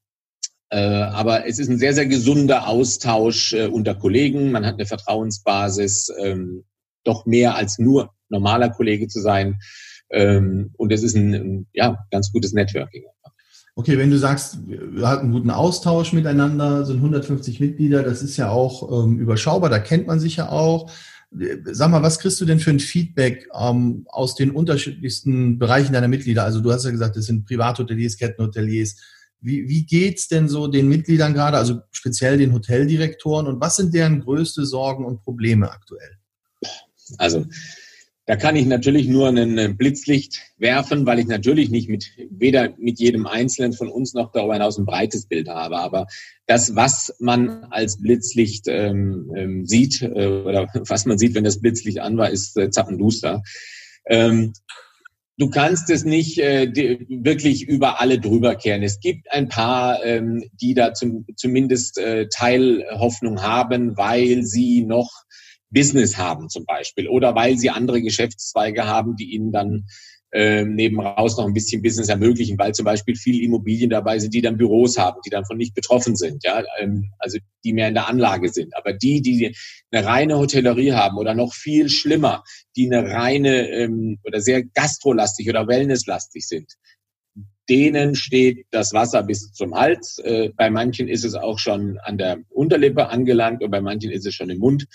äh, 0.70 0.78
aber 0.78 1.46
es 1.46 1.60
ist 1.60 1.70
ein 1.70 1.78
sehr, 1.78 1.94
sehr 1.94 2.08
gesunder 2.08 2.68
Austausch 2.68 3.54
äh, 3.54 3.68
unter 3.68 3.94
Kollegen. 3.94 4.52
Man 4.52 4.66
hat 4.66 4.76
eine 4.76 4.86
Vertrauensbasis, 4.86 6.10
ähm, 6.20 6.64
doch 7.04 7.26
mehr 7.26 7.56
als 7.56 7.78
nur 7.78 8.14
normaler 8.30 8.70
Kollege 8.70 9.08
zu 9.08 9.22
sein. 9.22 9.60
Ähm, 10.14 10.70
und 10.78 10.94
es 10.94 11.04
ist 11.04 11.16
ein, 11.16 11.34
ein 11.34 11.68
ja, 11.74 11.98
ganz 12.12 12.32
gutes 12.32 12.54
Networking. 12.54 13.04
Okay, 13.76 13.98
wenn 13.98 14.12
du 14.12 14.20
sagst, 14.20 14.60
wir 14.68 15.08
hatten 15.08 15.24
einen 15.24 15.32
guten 15.32 15.50
Austausch 15.50 16.14
miteinander, 16.14 16.86
sind 16.86 16.98
150 16.98 17.60
Mitglieder, 17.60 18.04
das 18.04 18.22
ist 18.22 18.38
ja 18.38 18.50
auch 18.50 19.06
ähm, 19.06 19.18
überschaubar, 19.18 19.72
da 19.72 19.80
kennt 19.80 20.06
man 20.06 20.20
sich 20.20 20.36
ja 20.36 20.50
auch. 20.50 20.92
Sag 21.72 21.90
mal, 21.90 22.04
was 22.04 22.20
kriegst 22.20 22.40
du 22.40 22.46
denn 22.46 22.60
für 22.60 22.70
ein 22.70 22.80
Feedback 22.80 23.50
ähm, 23.60 24.06
aus 24.08 24.36
den 24.36 24.52
unterschiedlichsten 24.52 25.58
Bereichen 25.58 25.94
deiner 25.94 26.08
Mitglieder? 26.08 26.44
Also 26.44 26.62
du 26.62 26.72
hast 26.72 26.86
ja 26.86 26.92
gesagt, 26.92 27.18
es 27.18 27.26
sind 27.26 27.46
Privathoteliers, 27.46 28.18
Kettenhoteliers. 28.18 28.98
Wie, 29.42 29.68
wie 29.68 29.88
geht's 29.88 30.28
denn 30.28 30.48
so 30.48 30.68
den 30.68 30.88
Mitgliedern 30.88 31.34
gerade, 31.34 31.58
also 31.58 31.82
speziell 31.92 32.38
den 32.38 32.54
Hoteldirektoren 32.54 33.48
und 33.48 33.60
was 33.60 33.78
sind 33.78 33.96
deren 33.96 34.22
größte 34.22 34.68
Sorgen 34.68 35.06
und 35.06 35.24
Probleme 35.24 35.72
aktuell? 35.72 36.20
Also 37.18 37.48
Da 38.26 38.38
kann 38.38 38.56
ich 38.56 38.66
natürlich 38.66 39.08
nur 39.10 39.28
ein 39.28 39.76
Blitzlicht 39.76 40.40
werfen, 40.58 41.06
weil 41.06 41.20
ich 41.20 41.28
natürlich 41.28 41.70
nicht 41.70 41.90
mit 41.90 42.06
weder 42.30 42.74
mit 42.78 43.00
jedem 43.00 43.28
Einzelnen 43.28 43.74
von 43.74 43.90
uns 43.90 44.14
noch 44.14 44.32
darüber 44.32 44.54
hinaus 44.54 44.78
ein 44.78 44.86
breites 44.86 45.26
Bild 45.26 45.50
habe. 45.50 45.78
Aber 45.78 46.08
das, 46.46 46.74
was 46.74 47.14
man 47.20 47.66
als 47.66 48.02
Blitzlicht 48.02 48.68
ähm, 48.70 49.30
ähm, 49.36 49.66
sieht 49.66 50.02
äh, 50.02 50.28
oder 50.28 50.68
was 50.88 51.06
man 51.06 51.18
sieht, 51.18 51.36
wenn 51.36 51.44
das 51.44 51.60
Blitzlicht 51.60 52.00
an 52.00 52.18
war, 52.18 52.30
ist 52.30 52.56
äh, 52.56 52.70
zappenduster. 52.70 53.44
Ähm, 54.06 54.54
du 55.38 55.50
kannst 55.50 55.90
es 55.90 56.06
nicht 56.06 56.38
äh, 56.40 56.72
wirklich 57.10 57.68
über 57.68 58.00
alle 58.00 58.20
drüber 58.20 58.56
kehren. 58.56 58.84
Es 58.84 59.02
gibt 59.02 59.30
ein 59.34 59.50
paar, 59.50 60.02
ähm, 60.06 60.46
die 60.62 60.74
da 60.74 60.94
zum, 60.94 61.26
zumindest 61.36 61.98
äh, 61.98 62.30
Teilhoffnung 62.30 63.42
haben, 63.42 63.98
weil 63.98 64.44
sie 64.44 64.82
noch 64.82 65.12
Business 65.74 66.18
haben 66.18 66.50
zum 66.50 66.66
Beispiel 66.66 67.08
oder 67.08 67.36
weil 67.36 67.58
sie 67.58 67.70
andere 67.70 68.02
Geschäftszweige 68.02 68.86
haben, 68.86 69.16
die 69.16 69.34
ihnen 69.34 69.52
dann 69.52 69.86
äh, 70.34 70.66
neben 70.66 71.00
raus 71.00 71.38
noch 71.38 71.46
ein 71.46 71.54
bisschen 71.54 71.84
Business 71.84 72.10
ermöglichen, 72.10 72.58
weil 72.58 72.74
zum 72.74 72.86
Beispiel 72.86 73.16
viele 73.16 73.44
Immobilien 73.44 73.92
dabei 73.92 74.18
sind, 74.18 74.34
die 74.34 74.42
dann 74.42 74.58
Büros 74.58 74.98
haben, 74.98 75.20
die 75.24 75.30
dann 75.30 75.46
von 75.46 75.58
nicht 75.58 75.76
betroffen 75.76 76.16
sind, 76.16 76.44
ja, 76.44 76.64
ähm, 76.80 77.12
also 77.20 77.38
die 77.64 77.74
mehr 77.74 77.88
in 77.88 77.94
der 77.94 78.08
Anlage 78.08 78.50
sind. 78.50 78.76
Aber 78.76 78.94
die, 78.94 79.22
die 79.22 79.56
eine 79.92 80.06
reine 80.06 80.40
Hotellerie 80.40 80.94
haben 80.94 81.18
oder 81.18 81.36
noch 81.36 81.54
viel 81.54 81.88
schlimmer, 81.88 82.44
die 82.76 82.92
eine 82.92 83.12
reine 83.12 83.70
ähm, 83.70 84.20
oder 84.24 84.42
sehr 84.42 84.64
gastrolastig 84.64 85.48
oder 85.50 85.68
wellnesslastig 85.68 86.48
sind, 86.48 86.74
denen 87.70 88.16
steht 88.16 88.66
das 88.72 88.92
Wasser 88.92 89.22
bis 89.22 89.52
zum 89.54 89.76
Hals. 89.76 90.18
Äh, 90.18 90.50
bei 90.56 90.72
manchen 90.72 91.08
ist 91.08 91.26
es 91.26 91.36
auch 91.36 91.60
schon 91.60 92.00
an 92.00 92.18
der 92.18 92.40
Unterlippe 92.50 93.10
angelangt 93.10 93.64
und 93.64 93.70
bei 93.70 93.82
manchen 93.82 94.12
ist 94.12 94.26
es 94.26 94.34
schon 94.34 94.50
im 94.50 94.58
Mund. 94.58 94.88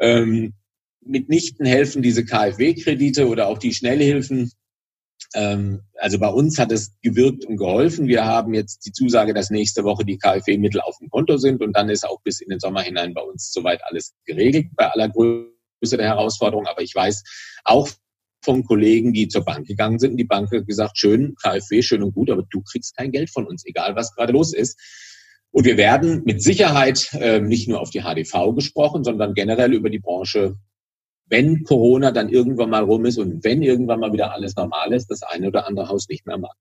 Ähm, 0.00 0.54
mitnichten 1.00 1.66
helfen 1.66 2.02
diese 2.02 2.24
KfW-Kredite 2.24 3.28
oder 3.28 3.48
auch 3.48 3.58
die 3.58 3.74
Schnellhilfen. 3.74 4.52
Ähm, 5.34 5.82
also 5.94 6.18
bei 6.18 6.28
uns 6.28 6.58
hat 6.58 6.72
es 6.72 6.92
gewirkt 7.02 7.44
und 7.44 7.56
geholfen. 7.56 8.06
Wir 8.06 8.24
haben 8.24 8.54
jetzt 8.54 8.86
die 8.86 8.92
Zusage, 8.92 9.34
dass 9.34 9.50
nächste 9.50 9.84
Woche 9.84 10.04
die 10.04 10.18
KfW-Mittel 10.18 10.80
auf 10.80 10.98
dem 10.98 11.10
Konto 11.10 11.36
sind 11.36 11.62
und 11.62 11.76
dann 11.76 11.88
ist 11.90 12.06
auch 12.06 12.20
bis 12.22 12.40
in 12.40 12.50
den 12.50 12.60
Sommer 12.60 12.82
hinein 12.82 13.14
bei 13.14 13.22
uns 13.22 13.52
soweit 13.52 13.80
alles 13.84 14.14
geregelt 14.24 14.66
bei 14.76 14.88
aller 14.90 15.08
Größe 15.08 15.96
der 15.96 16.06
Herausforderung. 16.06 16.66
Aber 16.66 16.82
ich 16.82 16.94
weiß 16.94 17.22
auch 17.64 17.88
von 18.44 18.64
Kollegen, 18.64 19.12
die 19.12 19.28
zur 19.28 19.44
Bank 19.44 19.66
gegangen 19.66 19.98
sind. 19.98 20.16
Die 20.16 20.24
Bank 20.24 20.50
hat 20.52 20.66
gesagt, 20.66 20.96
schön, 20.96 21.34
KfW, 21.42 21.82
schön 21.82 22.02
und 22.02 22.14
gut, 22.14 22.30
aber 22.30 22.44
du 22.48 22.62
kriegst 22.62 22.96
kein 22.96 23.10
Geld 23.10 23.30
von 23.30 23.46
uns, 23.46 23.64
egal 23.66 23.96
was 23.96 24.14
gerade 24.14 24.32
los 24.32 24.54
ist. 24.54 24.78
Und 25.50 25.64
wir 25.64 25.76
werden 25.76 26.22
mit 26.24 26.42
Sicherheit 26.42 27.12
äh, 27.14 27.40
nicht 27.40 27.68
nur 27.68 27.80
auf 27.80 27.90
die 27.90 28.02
HDV 28.02 28.54
gesprochen, 28.54 29.04
sondern 29.04 29.34
generell 29.34 29.72
über 29.72 29.90
die 29.90 29.98
Branche, 29.98 30.56
wenn 31.26 31.64
Corona 31.64 32.10
dann 32.10 32.28
irgendwann 32.28 32.70
mal 32.70 32.84
rum 32.84 33.04
ist 33.06 33.18
und 33.18 33.44
wenn 33.44 33.62
irgendwann 33.62 34.00
mal 34.00 34.12
wieder 34.12 34.32
alles 34.32 34.56
normal 34.56 34.92
ist, 34.92 35.10
das 35.10 35.22
eine 35.22 35.48
oder 35.48 35.66
andere 35.66 35.88
Haus 35.88 36.08
nicht 36.08 36.26
mehr 36.26 36.36
am 36.36 36.42
Markt. 36.42 36.56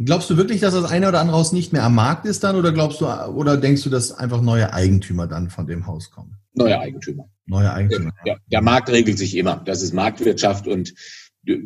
Glaubst 0.00 0.30
du 0.30 0.36
wirklich, 0.36 0.60
dass 0.60 0.74
das 0.74 0.88
eine 0.90 1.08
oder 1.08 1.20
andere 1.20 1.36
Haus 1.36 1.52
nicht 1.52 1.72
mehr 1.72 1.82
am 1.82 1.96
Markt 1.96 2.24
ist 2.24 2.44
dann 2.44 2.54
oder 2.54 2.70
glaubst 2.70 3.00
du 3.00 3.06
oder 3.06 3.56
denkst 3.56 3.82
du, 3.82 3.90
dass 3.90 4.12
einfach 4.12 4.40
neue 4.40 4.72
Eigentümer 4.72 5.26
dann 5.26 5.50
von 5.50 5.66
dem 5.66 5.88
Haus 5.88 6.12
kommen? 6.12 6.36
Neue 6.54 6.78
Eigentümer. 6.78 7.28
Neue 7.46 7.72
Eigentümer. 7.72 8.12
Ja, 8.24 8.36
der 8.46 8.62
Markt 8.62 8.90
regelt 8.90 9.18
sich 9.18 9.36
immer. 9.36 9.60
Das 9.64 9.82
ist 9.82 9.92
Marktwirtschaft 9.92 10.68
und 10.68 10.94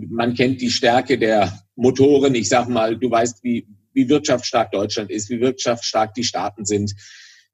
man 0.09 0.33
kennt 0.33 0.63
die 0.63 0.71
Stärke 0.71 1.19
der 1.19 1.53
Motoren. 1.77 2.35
Ich 2.35 2.49
sag 2.49 2.69
mal, 2.69 2.97
du 2.97 3.11
weißt, 3.11 3.45
wie, 3.45 3.67
wie 3.95 4.09
wirtschaftsstark 4.09 4.71
Deutschland 4.71 5.11
ist, 5.11 5.31
wie 5.31 5.41
wirtschaftsstark 5.41 6.15
die 6.15 6.25
Staaten 6.25 6.65
sind. 6.65 6.95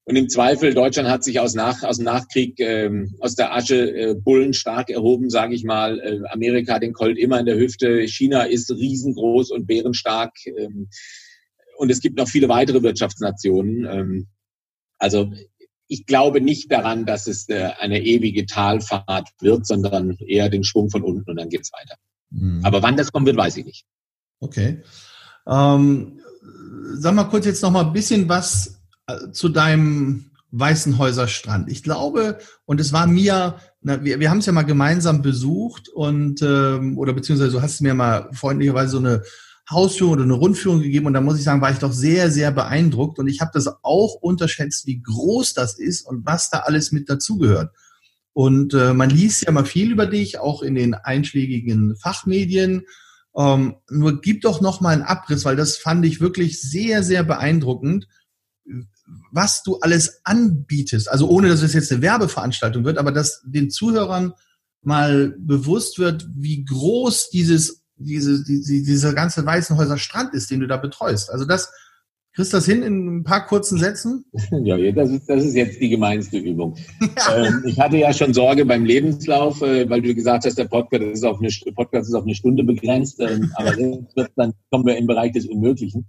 Und 0.04 0.16
im 0.16 0.30
Zweifel, 0.30 0.72
Deutschland 0.72 1.10
hat 1.10 1.22
sich 1.22 1.38
aus, 1.38 1.54
nach, 1.54 1.82
aus 1.82 1.96
dem 1.96 2.06
Nachkrieg 2.06 2.58
ähm, 2.60 3.14
aus 3.20 3.34
der 3.34 3.54
Asche 3.54 3.90
äh, 3.90 4.14
Bullen 4.14 4.54
stark 4.54 4.88
erhoben, 4.88 5.28
sage 5.28 5.54
ich 5.54 5.64
mal. 5.64 6.00
Äh, 6.00 6.20
Amerika 6.30 6.74
hat 6.74 6.82
den 6.82 6.94
Colt 6.94 7.18
immer 7.18 7.38
in 7.38 7.44
der 7.44 7.58
Hüfte. 7.58 8.06
China 8.08 8.44
ist 8.44 8.70
riesengroß 8.70 9.50
und 9.50 9.66
bärenstark. 9.66 10.32
Ähm, 10.46 10.88
und 11.76 11.90
es 11.90 12.00
gibt 12.00 12.16
noch 12.16 12.26
viele 12.26 12.48
weitere 12.48 12.82
Wirtschaftsnationen. 12.82 13.84
Ähm, 13.84 14.28
also 14.98 15.30
ich 15.88 16.06
glaube 16.06 16.40
nicht 16.40 16.72
daran, 16.72 17.04
dass 17.04 17.26
es 17.26 17.46
äh, 17.50 17.70
eine 17.78 18.02
ewige 18.02 18.46
Talfahrt 18.46 19.28
wird, 19.40 19.66
sondern 19.66 20.16
eher 20.26 20.48
den 20.48 20.64
Schwung 20.64 20.88
von 20.88 21.02
unten 21.02 21.30
und 21.30 21.36
dann 21.38 21.50
geht's 21.50 21.70
weiter. 21.72 21.96
Mhm. 22.30 22.64
Aber 22.64 22.82
wann 22.82 22.96
das 22.96 23.12
kommen 23.12 23.26
wird, 23.26 23.36
weiß 23.36 23.58
ich 23.58 23.64
nicht. 23.64 23.84
Okay. 24.40 24.82
Ähm, 25.46 26.20
sag 26.94 27.14
mal 27.14 27.24
kurz 27.24 27.46
jetzt 27.46 27.62
noch 27.62 27.70
mal 27.70 27.86
ein 27.86 27.92
bisschen 27.92 28.28
was 28.28 28.80
äh, 29.06 29.30
zu 29.32 29.48
deinem 29.48 30.30
Weißenhäuser 30.50 31.28
Strand. 31.28 31.70
Ich 31.70 31.82
glaube, 31.82 32.38
und 32.64 32.80
es 32.80 32.92
war 32.92 33.06
mir, 33.06 33.56
na, 33.82 34.02
wir, 34.02 34.18
wir 34.18 34.30
haben 34.30 34.38
es 34.38 34.46
ja 34.46 34.52
mal 34.52 34.62
gemeinsam 34.62 35.20
besucht 35.20 35.88
und 35.88 36.40
ähm, 36.42 36.96
oder 36.96 37.12
beziehungsweise 37.12 37.52
du 37.52 37.62
hast 37.62 37.80
mir 37.80 37.94
mal 37.94 38.30
freundlicherweise 38.32 38.92
so 38.92 38.98
eine 38.98 39.22
Hausführung 39.70 40.14
oder 40.14 40.22
eine 40.22 40.32
Rundführung 40.32 40.80
gegeben 40.80 41.06
und 41.06 41.12
da 41.12 41.20
muss 41.20 41.38
ich 41.38 41.44
sagen, 41.44 41.60
war 41.60 41.70
ich 41.70 41.78
doch 41.78 41.92
sehr, 41.92 42.30
sehr 42.30 42.50
beeindruckt 42.50 43.18
und 43.18 43.28
ich 43.28 43.42
habe 43.42 43.50
das 43.52 43.68
auch 43.82 44.14
unterschätzt, 44.14 44.86
wie 44.86 45.02
groß 45.02 45.52
das 45.52 45.78
ist 45.78 46.06
und 46.06 46.24
was 46.24 46.48
da 46.48 46.60
alles 46.60 46.90
mit 46.92 47.10
dazugehört. 47.10 47.70
Und 48.32 48.72
äh, 48.72 48.94
man 48.94 49.10
liest 49.10 49.44
ja 49.44 49.52
mal 49.52 49.66
viel 49.66 49.92
über 49.92 50.06
dich, 50.06 50.38
auch 50.38 50.62
in 50.62 50.74
den 50.74 50.94
einschlägigen 50.94 51.96
Fachmedien 51.96 52.84
ähm, 53.38 53.76
nur 53.88 54.20
gib 54.20 54.42
doch 54.42 54.60
noch 54.60 54.80
mal 54.80 54.90
einen 54.90 55.02
Abriss, 55.02 55.44
weil 55.44 55.54
das 55.54 55.76
fand 55.76 56.04
ich 56.04 56.20
wirklich 56.20 56.60
sehr, 56.60 57.04
sehr 57.04 57.22
beeindruckend, 57.22 58.08
was 59.30 59.62
du 59.62 59.78
alles 59.78 60.20
anbietest. 60.24 61.08
Also 61.08 61.28
ohne, 61.28 61.48
dass 61.48 61.62
es 61.62 61.72
jetzt 61.72 61.92
eine 61.92 62.02
Werbeveranstaltung 62.02 62.84
wird, 62.84 62.98
aber 62.98 63.12
dass 63.12 63.40
den 63.46 63.70
Zuhörern 63.70 64.32
mal 64.82 65.36
bewusst 65.38 65.98
wird, 65.98 66.28
wie 66.34 66.64
groß 66.64 67.30
dieses, 67.30 67.84
diese, 67.96 68.42
diese, 68.42 68.82
dieser 68.82 69.14
ganze 69.14 69.46
Weißenhäuser 69.46 69.98
Strand 69.98 70.34
ist, 70.34 70.50
den 70.50 70.60
du 70.60 70.66
da 70.66 70.76
betreust. 70.76 71.30
Also 71.30 71.44
das, 71.44 71.70
Kriegst 72.34 72.52
du 72.52 72.56
das 72.58 72.66
hin 72.66 72.82
in 72.82 73.18
ein 73.18 73.24
paar 73.24 73.46
kurzen 73.46 73.78
Sätzen? 73.78 74.24
Ja, 74.62 74.76
das 74.92 75.10
ist, 75.10 75.28
das 75.28 75.44
ist 75.44 75.54
jetzt 75.54 75.80
die 75.80 75.88
gemeinste 75.88 76.38
Übung. 76.38 76.76
ähm, 77.00 77.64
ich 77.66 77.78
hatte 77.80 77.96
ja 77.96 78.12
schon 78.12 78.32
Sorge 78.34 78.64
beim 78.64 78.84
Lebenslauf, 78.84 79.60
äh, 79.62 79.88
weil 79.88 80.02
du 80.02 80.14
gesagt 80.14 80.44
hast, 80.44 80.58
der 80.58 80.66
Podcast 80.66 81.04
ist 81.04 81.24
auf 81.24 81.40
eine, 81.40 81.48
Podcast 81.74 82.08
ist 82.08 82.14
auf 82.14 82.24
eine 82.24 82.34
Stunde 82.34 82.64
begrenzt, 82.64 83.20
ähm, 83.20 83.52
aber 83.56 83.74
dann 84.36 84.54
kommen 84.70 84.86
wir 84.86 84.96
im 84.96 85.06
Bereich 85.06 85.32
des 85.32 85.46
Unmöglichen. 85.46 86.06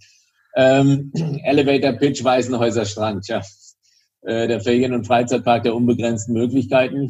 Ähm, 0.55 1.11
Elevator 1.43 1.93
Pitch 1.93 2.23
Weißenhäuser 2.23 2.85
Strand, 2.85 3.27
ja. 3.27 3.41
Äh, 4.21 4.47
der 4.47 4.59
Ferien- 4.59 4.93
und 4.93 5.07
Freizeitpark 5.07 5.63
der 5.63 5.75
unbegrenzten 5.75 6.33
Möglichkeiten. 6.33 7.09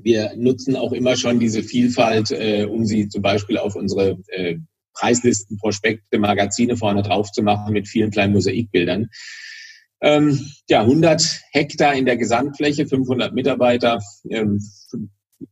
Wir 0.00 0.32
nutzen 0.36 0.76
auch 0.76 0.92
immer 0.92 1.16
schon 1.16 1.38
diese 1.38 1.62
Vielfalt, 1.62 2.30
äh, 2.30 2.64
um 2.64 2.86
sie 2.86 3.08
zum 3.08 3.22
Beispiel 3.22 3.58
auf 3.58 3.76
unsere 3.76 4.18
äh, 4.28 4.56
Preislisten, 4.94 5.58
Prospekte, 5.58 6.18
Magazine 6.18 6.76
vorne 6.76 7.02
drauf 7.02 7.30
zu 7.32 7.42
machen 7.42 7.72
mit 7.72 7.88
vielen 7.88 8.10
kleinen 8.10 8.32
Mosaikbildern. 8.32 9.08
Ähm, 10.00 10.50
ja, 10.68 10.80
100 10.80 11.40
Hektar 11.52 11.94
in 11.94 12.06
der 12.06 12.16
Gesamtfläche, 12.16 12.86
500 12.86 13.32
Mitarbeiter, 13.32 14.00
ähm, 14.28 14.60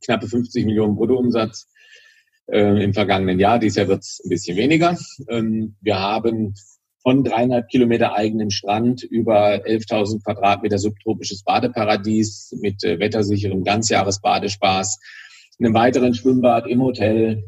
knappe 0.04 0.26
50 0.26 0.64
Millionen 0.64 0.96
Bruttoumsatz 0.96 1.68
äh, 2.46 2.82
im 2.82 2.92
vergangenen 2.92 3.38
Jahr. 3.38 3.58
Dieses 3.58 3.76
Jahr 3.76 3.88
wird 3.88 4.02
es 4.02 4.20
ein 4.24 4.28
bisschen 4.28 4.56
weniger. 4.56 4.96
Ähm, 5.28 5.76
wir 5.80 5.98
haben 5.98 6.54
von 7.02 7.24
dreieinhalb 7.24 7.68
Kilometer 7.68 8.14
eigenen 8.14 8.50
Strand 8.50 9.02
über 9.02 9.64
11.000 9.64 10.22
Quadratmeter 10.22 10.78
subtropisches 10.78 11.42
Badeparadies 11.44 12.56
mit 12.60 12.84
äh, 12.84 12.98
wettersicherem 12.98 13.64
Ganzjahresbadespaß, 13.64 14.98
einem 15.58 15.74
weiteren 15.74 16.14
Schwimmbad 16.14 16.66
im 16.66 16.82
Hotel, 16.82 17.44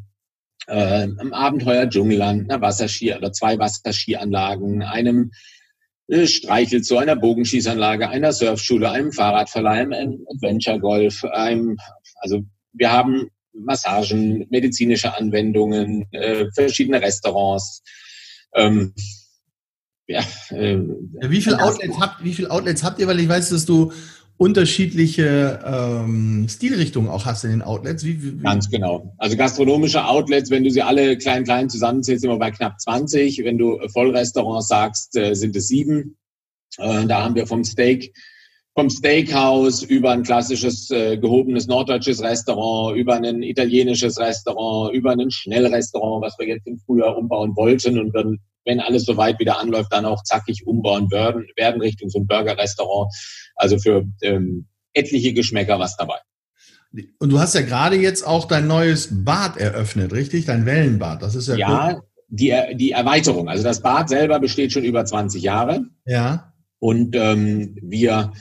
äh, 0.66 1.08
am 1.18 1.32
Abenteuer 1.32 1.88
Dschungelland, 1.88 2.50
einer 2.50 2.60
Wasserski 2.60 3.14
oder 3.14 3.32
zwei 3.32 3.58
Wasserskianlagen, 3.58 4.82
einem 4.82 5.30
äh, 6.08 6.26
Streichelzoo, 6.26 6.98
einer 6.98 7.16
Bogenschießanlage, 7.16 8.08
einer 8.08 8.32
Surfschule, 8.32 8.90
einem 8.90 9.12
Fahrradverleih, 9.12 9.82
einem 9.82 10.26
Adventure 10.28 10.78
Golf, 10.78 11.24
einem, 11.24 11.76
also 12.16 12.42
wir 12.72 12.92
haben 12.92 13.28
Massagen, 13.52 14.46
medizinische 14.50 15.14
Anwendungen, 15.16 16.06
äh, 16.12 16.46
verschiedene 16.54 17.02
Restaurants. 17.02 17.82
Ähm, 18.54 18.94
ja, 20.06 20.20
äh, 20.50 20.78
wie 21.28 21.40
viele 21.40 21.62
Outlets 21.62 21.98
habt, 21.98 22.24
wie 22.24 22.34
viele 22.34 22.50
Outlets 22.50 22.82
habt 22.82 22.98
ihr? 22.98 23.06
Weil 23.06 23.20
ich 23.20 23.28
weiß, 23.28 23.50
dass 23.50 23.64
du 23.64 23.92
unterschiedliche 24.42 25.60
ähm, 25.64 26.46
Stilrichtungen 26.48 27.08
auch 27.08 27.24
hast 27.24 27.44
in 27.44 27.50
den 27.50 27.62
Outlets. 27.62 28.04
Wie, 28.04 28.20
wie, 28.22 28.42
Ganz 28.42 28.68
genau. 28.68 29.14
Also 29.18 29.36
gastronomische 29.36 30.04
Outlets, 30.04 30.50
wenn 30.50 30.64
du 30.64 30.70
sie 30.70 30.82
alle 30.82 31.16
klein, 31.16 31.44
klein 31.44 31.70
zusammenzählst, 31.70 32.22
sind 32.22 32.30
wir 32.30 32.38
bei 32.38 32.50
knapp 32.50 32.80
20. 32.80 33.44
Wenn 33.44 33.56
du 33.56 33.78
Vollrestaurants 33.92 34.66
sagst, 34.66 35.16
äh, 35.16 35.34
sind 35.34 35.54
es 35.54 35.68
sieben. 35.68 36.16
Äh, 36.78 37.06
da 37.06 37.22
haben 37.22 37.36
wir 37.36 37.46
vom 37.46 37.62
Steak 37.62 38.12
vom 38.74 38.88
Steakhouse 38.88 39.82
über 39.82 40.12
ein 40.12 40.22
klassisches 40.22 40.90
äh, 40.90 41.18
gehobenes 41.18 41.66
norddeutsches 41.66 42.22
Restaurant, 42.22 42.96
über 42.96 43.14
ein 43.14 43.42
italienisches 43.42 44.18
Restaurant, 44.18 44.94
über 44.94 45.12
ein 45.12 45.30
Schnellrestaurant, 45.30 46.24
was 46.24 46.38
wir 46.38 46.48
jetzt 46.48 46.66
im 46.66 46.78
Frühjahr 46.78 47.16
umbauen 47.16 47.54
wollten 47.54 47.98
und 47.98 48.14
dann, 48.14 48.38
wenn 48.64 48.80
alles 48.80 49.04
soweit 49.04 49.38
wieder 49.38 49.58
anläuft, 49.58 49.92
dann 49.92 50.04
auch 50.04 50.22
zackig 50.22 50.66
umbauen 50.66 51.10
werden, 51.10 51.46
werden 51.56 51.80
Richtung 51.80 52.10
so 52.10 52.20
ein 52.20 52.26
Burger-Restaurant. 52.26 53.12
Also 53.56 53.78
für 53.78 54.04
ähm, 54.22 54.66
etliche 54.92 55.32
Geschmäcker 55.32 55.78
was 55.78 55.96
dabei. 55.96 56.18
Und 57.18 57.30
du 57.30 57.38
hast 57.38 57.54
ja 57.54 57.62
gerade 57.62 57.96
jetzt 57.96 58.26
auch 58.26 58.46
dein 58.46 58.66
neues 58.66 59.08
Bad 59.10 59.56
eröffnet, 59.56 60.12
richtig? 60.12 60.44
Dein 60.44 60.66
Wellenbad. 60.66 61.22
Das 61.22 61.34
ist 61.34 61.48
ja. 61.48 61.56
Ja, 61.56 62.02
die, 62.28 62.54
die 62.74 62.90
Erweiterung. 62.90 63.48
Also 63.48 63.62
das 63.64 63.80
Bad 63.80 64.08
selber 64.08 64.40
besteht 64.40 64.72
schon 64.72 64.84
über 64.84 65.04
20 65.04 65.42
Jahre. 65.42 65.86
Ja. 66.04 66.52
Und 66.78 67.16
ähm, 67.16 67.76
wir 67.80 68.32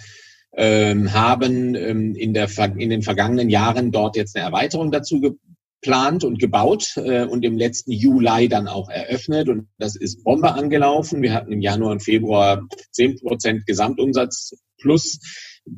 ähm, 0.53 1.13
haben 1.13 1.75
ähm, 1.75 2.15
in, 2.15 2.33
der, 2.33 2.49
in 2.77 2.89
den 2.89 3.03
vergangenen 3.03 3.49
Jahren 3.49 3.91
dort 3.91 4.15
jetzt 4.15 4.35
eine 4.35 4.45
Erweiterung 4.45 4.91
dazu 4.91 5.37
geplant 5.81 6.23
und 6.23 6.39
gebaut 6.39 6.93
äh, 6.97 7.25
und 7.25 7.43
im 7.43 7.57
letzten 7.57 7.91
Juli 7.91 8.47
dann 8.47 8.67
auch 8.67 8.89
eröffnet. 8.89 9.49
Und 9.49 9.67
das 9.77 9.95
ist 9.95 10.23
Bombe 10.23 10.53
angelaufen. 10.53 11.21
Wir 11.21 11.33
hatten 11.33 11.51
im 11.51 11.61
Januar 11.61 11.91
und 11.91 12.03
Februar 12.03 12.67
10 12.91 13.19
Prozent 13.19 13.65
Gesamtumsatz 13.65 14.53
plus 14.79 15.19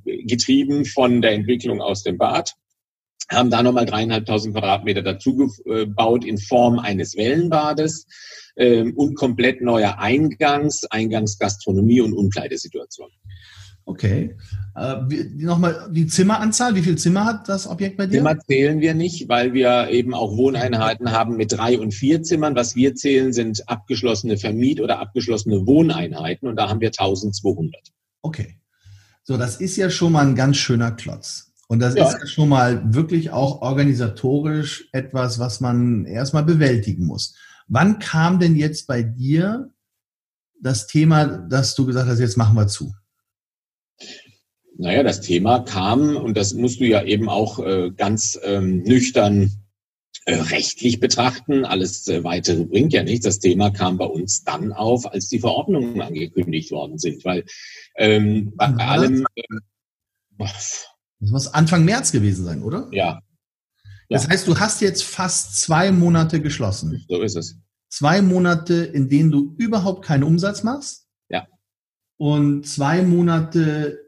getrieben 0.04 0.86
von 0.86 1.22
der 1.22 1.32
Entwicklung 1.32 1.82
aus 1.82 2.04
dem 2.04 2.18
Bad 2.18 2.54
haben 3.30 3.50
da 3.50 3.64
nochmal 3.64 3.86
dreieinhalbtausend 3.86 4.54
Quadratmeter 4.54 5.02
dazu 5.02 5.36
gebaut 5.36 6.26
in 6.26 6.38
Form 6.38 6.78
eines 6.80 7.16
Wellenbades 7.16 8.06
ähm, 8.58 8.94
und 8.96 9.16
komplett 9.16 9.62
neuer 9.62 9.98
Eingangs, 9.98 10.84
Eingangsgastronomie 10.86 12.02
und 12.02 12.14
Umkleidesituation. 12.14 13.10
Okay. 13.86 14.38
Äh, 14.76 14.96
Nochmal 15.36 15.90
die 15.92 16.08
Zimmeranzahl. 16.08 16.76
Wie 16.76 16.82
viel 16.82 16.98
Zimmer 16.98 17.26
hat 17.26 17.50
das 17.50 17.68
Objekt 17.68 17.98
bei 17.98 18.06
dir? 18.06 18.20
Zimmer 18.20 18.40
zählen 18.40 18.80
wir 18.80 18.94
nicht, 18.94 19.28
weil 19.28 19.54
wir 19.54 19.90
eben 19.90 20.14
auch 20.14 20.36
Wohneinheiten 20.38 21.12
haben 21.12 21.36
mit 21.36 21.52
drei 21.52 21.78
und 21.78 21.94
vier 21.94 22.24
Zimmern. 22.24 22.56
Was 22.56 22.76
wir 22.76 22.96
zählen, 22.96 23.34
sind 23.34 23.68
abgeschlossene 23.68 24.38
Vermiet- 24.38 24.82
oder 24.82 25.00
abgeschlossene 25.00 25.68
Wohneinheiten 25.68 26.48
und 26.48 26.56
da 26.56 26.70
haben 26.70 26.80
wir 26.80 26.90
1200. 26.90 27.76
Okay. 28.22 28.58
So, 29.24 29.38
das 29.38 29.58
ist 29.58 29.76
ja 29.76 29.90
schon 29.90 30.14
mal 30.14 30.26
ein 30.26 30.36
ganz 30.36 30.58
schöner 30.58 30.92
Klotz. 30.92 31.54
Und 31.68 31.80
das 31.80 31.96
ja. 31.96 32.08
ist 32.08 32.20
ja 32.20 32.28
schon 32.28 32.50
mal 32.50 32.94
wirklich 32.94 33.32
auch 33.32 33.62
organisatorisch 33.62 34.90
etwas, 34.92 35.40
was 35.40 35.60
man 35.60 36.06
erstmal 36.06 36.44
bewältigen 36.44 37.06
muss. 37.06 37.36
Wann 37.68 38.00
kam 38.00 38.40
denn 38.40 38.56
jetzt 38.56 38.88
bei 38.88 39.02
dir 39.02 39.70
das 40.62 40.88
Thema, 40.88 41.26
dass 41.26 41.76
du 41.76 41.86
gesagt 41.86 42.08
hast, 42.08 42.20
jetzt 42.20 42.38
machen 42.38 42.56
wir 42.56 42.68
zu? 42.68 42.94
Naja, 44.78 45.04
das 45.04 45.22
Thema 45.22 45.60
kam, 45.60 46.16
und 46.16 46.36
das 46.36 46.54
musst 46.54 46.80
du 46.80 46.86
ja 46.86 47.04
eben 47.04 47.30
auch 47.30 47.60
äh, 47.60 47.92
ganz 47.92 48.40
ähm, 48.44 48.84
nüchtern 48.84 49.52
äh, 50.26 50.36
rechtlich 50.36 51.00
betrachten. 51.00 51.66
Alles 51.66 52.08
äh, 52.08 52.24
weitere 52.24 52.66
bringt 52.66 52.94
ja 52.94 53.04
nichts. 53.04 53.26
Das 53.26 53.40
Thema 53.40 53.72
kam 53.72 53.98
bei 53.98 54.06
uns 54.06 54.44
dann 54.44 54.72
auf, 54.72 55.06
als 55.12 55.28
die 55.28 55.40
Verordnungen 55.40 56.02
angekündigt 56.02 56.72
worden 56.72 56.98
sind, 56.98 57.24
weil 57.26 57.46
ähm, 57.98 58.54
bei 58.56 58.70
ja. 58.70 58.78
allem. 58.78 59.26
Äh, 59.36 59.44
das 60.38 60.88
muss 61.20 61.48
Anfang 61.48 61.86
März 61.86 62.12
gewesen 62.12 62.46
sein, 62.46 62.64
oder? 62.64 62.90
Ja. 62.92 63.22
Das 64.10 64.28
heißt, 64.28 64.48
du 64.48 64.60
hast 64.60 64.82
jetzt 64.82 65.04
fast 65.04 65.58
zwei 65.58 65.92
Monate 65.92 66.42
geschlossen. 66.42 67.04
So 67.08 67.22
ist 67.22 67.36
es. 67.36 67.58
Zwei 67.90 68.22
Monate, 68.22 68.76
in 68.86 69.10
denen 69.10 69.32
du 69.32 69.56
überhaupt 69.58 70.06
keinen 70.06 70.24
Umsatz 70.24 70.64
machst. 70.64 71.08
Ja. 71.30 71.48
Und 72.18 72.68
zwei 72.68 73.02
Monate, 73.02 74.03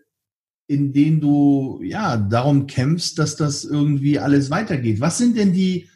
in 0.68 0.94
denen 0.94 1.22
du 1.22 1.80
ja 1.84 2.18
darum 2.18 2.68
kämpfst, 2.68 3.20
dass 3.20 3.36
das 3.36 3.64
irgendwie 3.64 4.20
alles 4.20 4.50
weitergeht. 4.50 5.00
Was 5.00 5.18
sind 5.18 5.38
denn 5.38 5.54
die, 5.54 5.90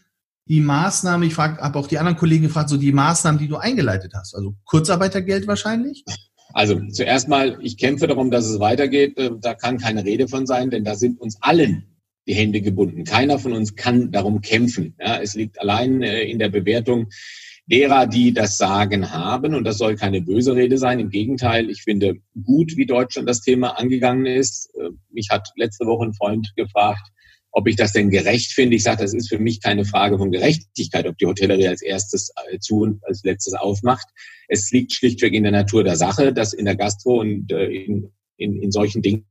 die 0.48 0.60
Maßnahmen, 0.62 1.28
ich 1.28 1.38
habe 1.38 1.78
auch 1.78 1.88
die 1.88 1.98
anderen 1.98 2.18
Kollegen 2.18 2.44
gefragt, 2.44 2.70
so 2.70 2.78
die 2.78 2.92
Maßnahmen, 2.92 3.40
die 3.40 3.48
du 3.48 3.58
eingeleitet 3.58 4.14
hast? 4.16 4.36
Also 4.36 4.56
Kurzarbeitergeld 4.66 5.48
wahrscheinlich? 5.48 6.04
Also 6.54 6.80
zuerst 6.92 7.28
mal, 7.28 7.58
ich 7.62 7.78
kämpfe 7.78 8.08
darum, 8.08 8.32
dass 8.32 8.46
es 8.46 8.60
weitergeht. 8.60 9.18
Äh, 9.18 9.32
da 9.40 9.54
kann 9.54 9.78
keine 9.78 10.04
Rede 10.04 10.28
von 10.28 10.46
sein, 10.46 10.70
denn 10.70 10.84
da 10.84 10.96
sind 10.96 11.20
uns 11.20 11.38
allen 11.42 11.84
die 12.28 12.34
Hände 12.34 12.62
gebunden. 12.62 13.04
Keiner 13.04 13.40
von 13.40 13.54
uns 13.54 13.76
kann 13.76 14.12
darum 14.12 14.42
kämpfen. 14.42 14.96
Ja, 15.00 15.20
es 15.20 15.36
liegt 15.36 15.60
allein 15.60 16.02
äh, 16.04 16.24
in 16.24 16.40
der 16.40 16.50
Bewertung 16.50 17.10
derer, 17.70 18.08
die 18.08 18.34
das 18.34 18.58
Sagen 18.58 19.12
haben. 19.12 19.56
Und 19.56 19.64
das 19.64 19.78
soll 19.78 19.96
keine 19.96 20.22
böse 20.22 20.56
Rede 20.56 20.78
sein. 20.78 21.00
Im 21.00 21.10
Gegenteil, 21.10 21.70
ich 21.70 21.84
finde 21.84 22.16
gut, 22.44 22.76
wie 22.76 22.86
Deutschland 22.86 23.30
das 23.30 23.42
Thema 23.42 23.78
angegangen 23.80 24.26
ist. 24.26 24.74
Äh, 24.76 24.90
mich 25.12 25.30
hat 25.30 25.50
letzte 25.56 25.86
Woche 25.86 26.06
ein 26.06 26.14
Freund 26.14 26.52
gefragt, 26.56 27.08
ob 27.52 27.68
ich 27.68 27.76
das 27.76 27.94
denn 27.94 28.10
gerecht 28.10 28.52
finde. 28.54 28.76
Ich 28.76 28.84
sage, 28.84 29.04
das 29.04 29.14
ist 29.14 29.30
für 29.30 29.40
mich 29.40 29.62
keine 29.62 29.86
Frage 29.86 30.18
von 30.18 30.32
Gerechtigkeit, 30.32 31.06
ob 31.08 31.18
die 31.18 31.26
Hotellerie 31.26 31.68
als 31.68 31.82
erstes 31.82 32.32
äh, 32.50 32.60
zu 32.60 32.82
und 32.82 33.06
als 33.06 33.24
letztes 33.24 33.54
aufmacht. 33.54 34.08
Es 34.48 34.72
liegt 34.72 34.94
schlichtweg 34.94 35.34
in 35.34 35.44
der 35.44 35.52
Natur 35.52 35.84
der 35.84 35.96
Sache, 35.96 36.34
dass 36.34 36.54
in 36.54 36.66
der 36.66 36.76
Gastro 36.76 37.20
und 37.20 37.52
äh, 37.52 37.66
in, 37.66 38.12
in, 38.38 38.62
in 38.62 38.72
solchen 38.72 39.02
Dingen 39.02 39.26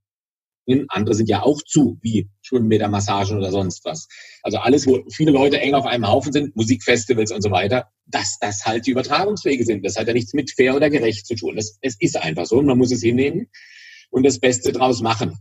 andere 0.89 1.15
sind 1.15 1.29
ja 1.29 1.43
auch 1.43 1.61
zu, 1.63 1.99
wie 2.03 2.29
Schwimmbäder, 2.43 2.89
Massagen 2.89 3.37
oder 3.39 3.51
sonst 3.51 3.85
was. 3.85 4.09
Also 4.43 4.59
alles, 4.59 4.87
wo 4.87 5.03
viele 5.11 5.31
Leute 5.31 5.61
eng 5.61 5.75
auf 5.75 5.87
einem 5.87 6.07
Haufen 6.07 6.33
sind, 6.33 6.55
Musikfestivals 6.57 7.33
und 7.33 7.43
so 7.43 7.51
weiter, 7.51 7.89
dass 8.07 8.39
das 8.41 8.65
halt 8.65 8.87
die 8.87 8.91
Übertragungswege 8.91 9.65
sind. 9.65 9.85
Das 9.85 9.97
hat 9.97 10.09
ja 10.09 10.13
nichts 10.13 10.35
mit 10.35 10.51
fair 10.51 10.77
oder 10.77 10.91
gerecht 10.91 11.27
zu 11.27 11.35
tun. 11.35 11.57
Das, 11.57 11.79
es 11.81 11.97
ist 12.01 12.17
einfach 12.17 12.47
so. 12.47 12.61
Man 12.63 12.79
muss 12.79 12.93
es 12.93 13.03
hinnehmen 13.03 13.49
und 14.11 14.25
das 14.25 14.39
Beste 14.39 14.73
draus 14.73 15.01
machen. 15.01 15.39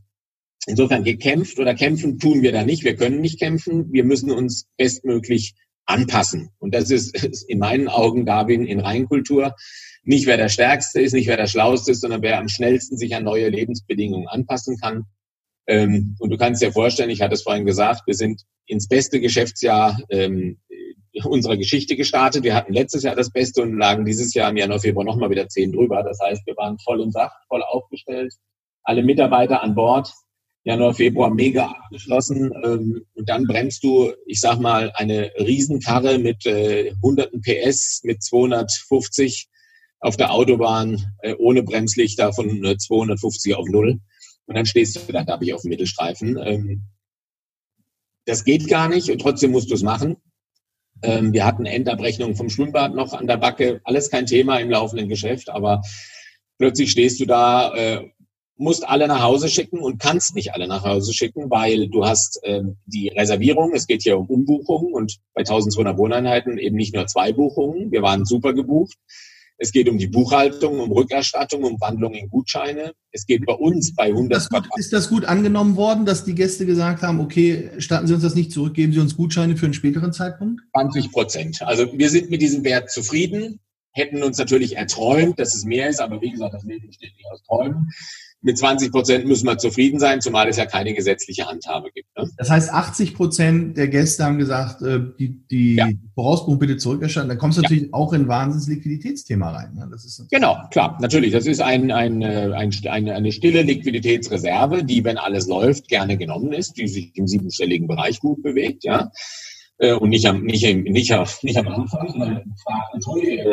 Insofern 0.66 1.04
gekämpft 1.04 1.60
oder 1.60 1.74
kämpfen 1.76 2.20
tun 2.20 2.42
wir 2.42 2.52
da 2.52 2.64
nicht. 2.64 2.84
Wir 2.84 2.96
können 2.96 3.22
nicht 3.22 3.40
kämpfen. 3.40 3.92
Wir 3.92 4.04
müssen 4.04 4.32
uns 4.32 4.68
bestmöglich 4.78 5.56
anpassen. 5.86 6.50
Und 6.60 6.76
das 6.76 6.92
ist, 6.92 7.16
in 7.48 7.60
meinen 7.60 7.88
Augen, 7.88 8.26
Darwin, 8.26 8.66
in 8.66 8.82
Reinkultur. 8.82 9.56
Nicht 10.04 10.28
wer 10.28 10.38
der 10.38 10.50
Stärkste 10.50 11.02
ist, 11.02 11.14
nicht 11.14 11.28
wer 11.28 11.38
der 11.38 11.48
Schlauste 11.48 11.92
ist, 11.92 12.02
sondern 12.02 12.22
wer 12.22 12.38
am 12.38 12.50
schnellsten 12.50 12.98
sich 12.98 13.16
an 13.16 13.24
neue 13.24 13.50
Lebensbedingungen 13.50 14.28
anpassen 14.28 14.78
kann. 14.78 15.06
Ähm, 15.68 16.16
und 16.20 16.30
du 16.30 16.38
kannst 16.38 16.62
dir 16.62 16.72
vorstellen, 16.72 17.10
ich 17.10 17.22
hatte 17.22 17.36
es 17.36 17.44
vorhin 17.44 17.66
gesagt, 17.66 18.04
wir 18.08 18.16
sind 18.16 18.44
ins 18.66 18.88
beste 18.88 19.20
Geschäftsjahr 19.20 20.00
ähm, 20.10 20.58
unserer 21.26 21.58
Geschichte 21.58 21.96
gestartet. 21.96 22.44
Wir 22.44 22.56
hatten 22.56 22.74
letztes 22.74 23.04
Jahr 23.04 23.16
das 23.16 23.32
Beste 23.32 23.62
und 23.62 23.78
lagen 23.78 24.06
dieses 24.06 24.34
Jahr 24.34 24.50
im 24.50 24.58
Januar, 24.58 24.80
Februar 24.80 25.06
nochmal 25.06 25.30
wieder 25.30 25.48
zehn 25.48 25.72
drüber. 25.72 26.04
Das 26.04 26.20
heißt, 26.20 26.46
wir 26.46 26.56
waren 26.58 26.78
voll 26.80 27.02
im 27.02 27.12
Saft, 27.12 27.36
voll 27.48 27.64
aufgestellt, 27.64 28.34
alle 28.84 29.04
Mitarbeiter 29.04 29.62
an 29.62 29.76
Bord. 29.76 30.12
Januar, 30.64 30.94
Februar 30.94 31.34
mega 31.34 31.68
abgeschlossen. 31.68 32.52
Ähm, 32.64 33.06
und 33.14 33.30
dann 33.30 33.46
bremst 33.46 33.84
du, 33.84 34.12
ich 34.26 34.42
sag 34.42 34.60
mal, 34.60 34.92
eine 34.96 35.32
Riesenkarre 35.40 36.20
mit 36.20 36.46
äh, 36.46 36.94
hunderten 37.02 37.42
PS, 37.42 38.02
mit 38.04 38.22
250 38.22 39.48
auf 40.02 40.18
der 40.18 40.34
Autobahn 40.34 41.14
äh, 41.22 41.36
ohne 41.36 41.64
Bremslichter 41.64 42.34
von 42.34 42.66
äh, 42.66 42.78
250 42.78 43.56
auf 43.56 43.66
Null. 43.70 44.02
Und 44.48 44.56
dann 44.56 44.66
stehst 44.66 44.96
du 44.96 45.12
da, 45.14 45.24
da 45.24 45.38
ich 45.42 45.54
auf 45.54 45.62
dem 45.62 45.70
Mittelstreifen. 45.70 46.38
Ähm, 46.44 46.84
das 48.26 48.44
geht 48.44 48.68
gar 48.68 48.90
nicht 48.90 49.10
und 49.10 49.20
trotzdem 49.20 49.52
musst 49.52 49.70
du 49.70 49.76
es 49.76 49.84
machen. 49.84 50.18
Ähm, 51.04 51.32
wir 51.32 51.46
hatten 51.46 51.66
Endabrechnung 51.66 52.36
vom 52.36 52.50
Schwimmbad 52.50 52.96
noch 52.96 53.14
an 53.14 53.28
der 53.28 53.38
Backe. 53.38 53.82
Alles 53.84 54.10
kein 54.10 54.26
Thema 54.26 54.58
im 54.58 54.70
laufenden 54.70 55.08
Geschäft, 55.08 55.50
aber 55.50 55.82
plötzlich 56.58 56.92
stehst 56.92 57.20
du 57.20 57.26
da 57.26 57.74
äh, 57.76 58.10
musst 58.58 58.88
alle 58.88 59.08
nach 59.08 59.22
Hause 59.22 59.50
schicken 59.50 59.80
und 59.80 60.00
kannst 60.00 60.36
nicht 60.36 60.54
alle 60.54 60.68
nach 60.68 60.84
Hause 60.84 61.14
schicken, 61.14 61.50
weil 61.50 61.88
du 61.88 62.06
hast 62.06 62.40
ähm, 62.44 62.78
die 62.86 63.10
Reservierung, 63.10 63.74
es 63.74 63.88
geht 63.88 64.04
hier 64.04 64.18
um 64.18 64.28
Umbuchungen 64.28 64.94
und 64.94 65.18
bei 65.34 65.42
1200 65.42 65.98
Wohneinheiten 65.98 66.58
eben 66.58 66.76
nicht 66.76 66.96
nur 66.96 67.06
zwei 67.08 67.32
Buchungen, 67.32 67.92
wir 67.92 68.02
waren 68.02 68.26
super 68.26 68.54
gebucht. 68.54 68.98
Es 69.60 69.72
geht 69.72 69.90
um 69.90 69.98
die 69.98 70.08
Buchhaltung, 70.08 70.80
um 70.80 70.92
Rückerstattung, 70.92 71.64
um 71.64 71.82
Wandlung 71.82 72.14
in 72.14 72.30
Gutscheine. 72.30 72.94
Es 73.12 73.26
geht 73.26 73.46
bei 73.46 73.54
uns 73.54 73.96
bei 73.96 74.06
100 74.06 74.38
ist 74.38 74.50
das, 74.52 74.62
gut, 74.62 74.70
ist 74.78 74.94
das 74.94 75.10
gut 75.10 75.26
angenommen 75.26 75.76
worden, 75.76 76.06
dass 76.06 76.26
die 76.26 76.36
Gäste 76.36 76.66
gesagt 76.66 77.02
haben, 77.02 77.20
okay, 77.20 77.72
statten 77.80 78.06
Sie 78.06 78.14
uns 78.14 78.24
das 78.24 78.36
nicht 78.36 78.52
zurück, 78.52 78.76
geben 78.76 78.94
Sie 78.94 79.00
uns 79.00 79.18
Gutscheine 79.18 79.58
für 79.58 79.66
einen 79.66 79.74
späteren 79.74 80.14
Zeitpunkt? 80.14 80.62
20 80.74 81.12
Prozent. 81.12 81.62
Also 81.64 81.92
wir 81.98 82.10
sind 82.10 82.30
mit 82.30 82.42
diesem 82.42 82.64
Wert 82.64 82.92
zufrieden, 82.92 83.60
hätten 83.92 84.22
uns 84.22 84.38
natürlich 84.38 84.78
erträumt, 84.78 85.40
dass 85.40 85.56
es 85.56 85.66
mehr 85.66 85.90
ist, 85.90 86.00
aber 86.00 86.22
wie 86.22 86.30
gesagt, 86.30 86.54
das 86.54 86.64
Leben 86.64 86.88
besteht 86.88 87.16
nicht 87.16 87.32
aus 87.32 87.42
Träumen 87.44 87.90
mit 88.42 88.58
20 88.58 88.92
Prozent 88.92 89.26
müssen 89.26 89.48
wir 89.48 89.58
zufrieden 89.58 90.00
sein, 90.00 90.22
zumal 90.22 90.48
es 90.48 90.58
ja 90.58 90.66
keine 90.66 90.94
gesetzliche 90.94 91.48
Handhabe 91.48 91.90
gibt. 91.92 92.08
Ne? 92.16 92.30
Das 92.38 92.50
heißt, 92.50 92.72
80 92.72 93.16
Prozent 93.16 93.78
der 93.78 93.88
Gäste 93.88 94.24
haben 94.24 94.38
gesagt, 94.38 94.82
äh, 94.84 95.00
die, 95.18 95.42
die 95.48 95.76
ja. 95.76 95.90
Vorausbuchung 96.14 96.60
bitte 96.60 96.78
zurückerstatten. 96.78 97.30
Da 97.30 97.36
kommst 97.36 97.58
du 97.58 97.64
natürlich 97.64 97.86
ja. 97.86 97.94
auch 97.94 98.14
in 98.14 98.28
Wahnsinns 98.28 98.68
Liquiditätsthema 98.68 99.50
rein. 99.50 99.74
Ne? 99.74 99.88
Das 99.92 100.06
ist 100.06 100.30
genau, 100.30 100.58
klar, 100.70 100.98
natürlich. 101.02 101.32
Das 101.32 101.48
ist 101.48 101.62
ein, 101.62 101.92
ein, 101.92 102.22
äh, 102.22 102.52
ein, 102.56 102.72
eine, 102.88 103.16
eine 103.16 103.32
stille 103.32 103.64
Liquiditätsreserve, 103.64 104.84
die, 104.84 105.04
wenn 105.04 105.18
alles 105.18 105.48
läuft, 105.48 105.88
gerne 105.88 106.18
genommen 106.18 106.54
ist, 106.54 106.78
die 106.78 106.88
sich 106.88 107.16
im 107.16 107.28
siebenstelligen 107.28 107.88
Bereich 107.88 108.20
gut 108.20 108.44
bewegt. 108.44 108.84
Ja 108.84 109.12
äh, 109.80 109.94
und 109.94 110.10
nicht 110.10 110.26
am, 110.28 110.44
nicht, 110.44 110.64
im, 110.64 110.84
nicht, 110.84 111.12
nicht 111.44 111.58
am 111.58 111.68
Anfang, 111.68 112.10
sondern 112.10 112.56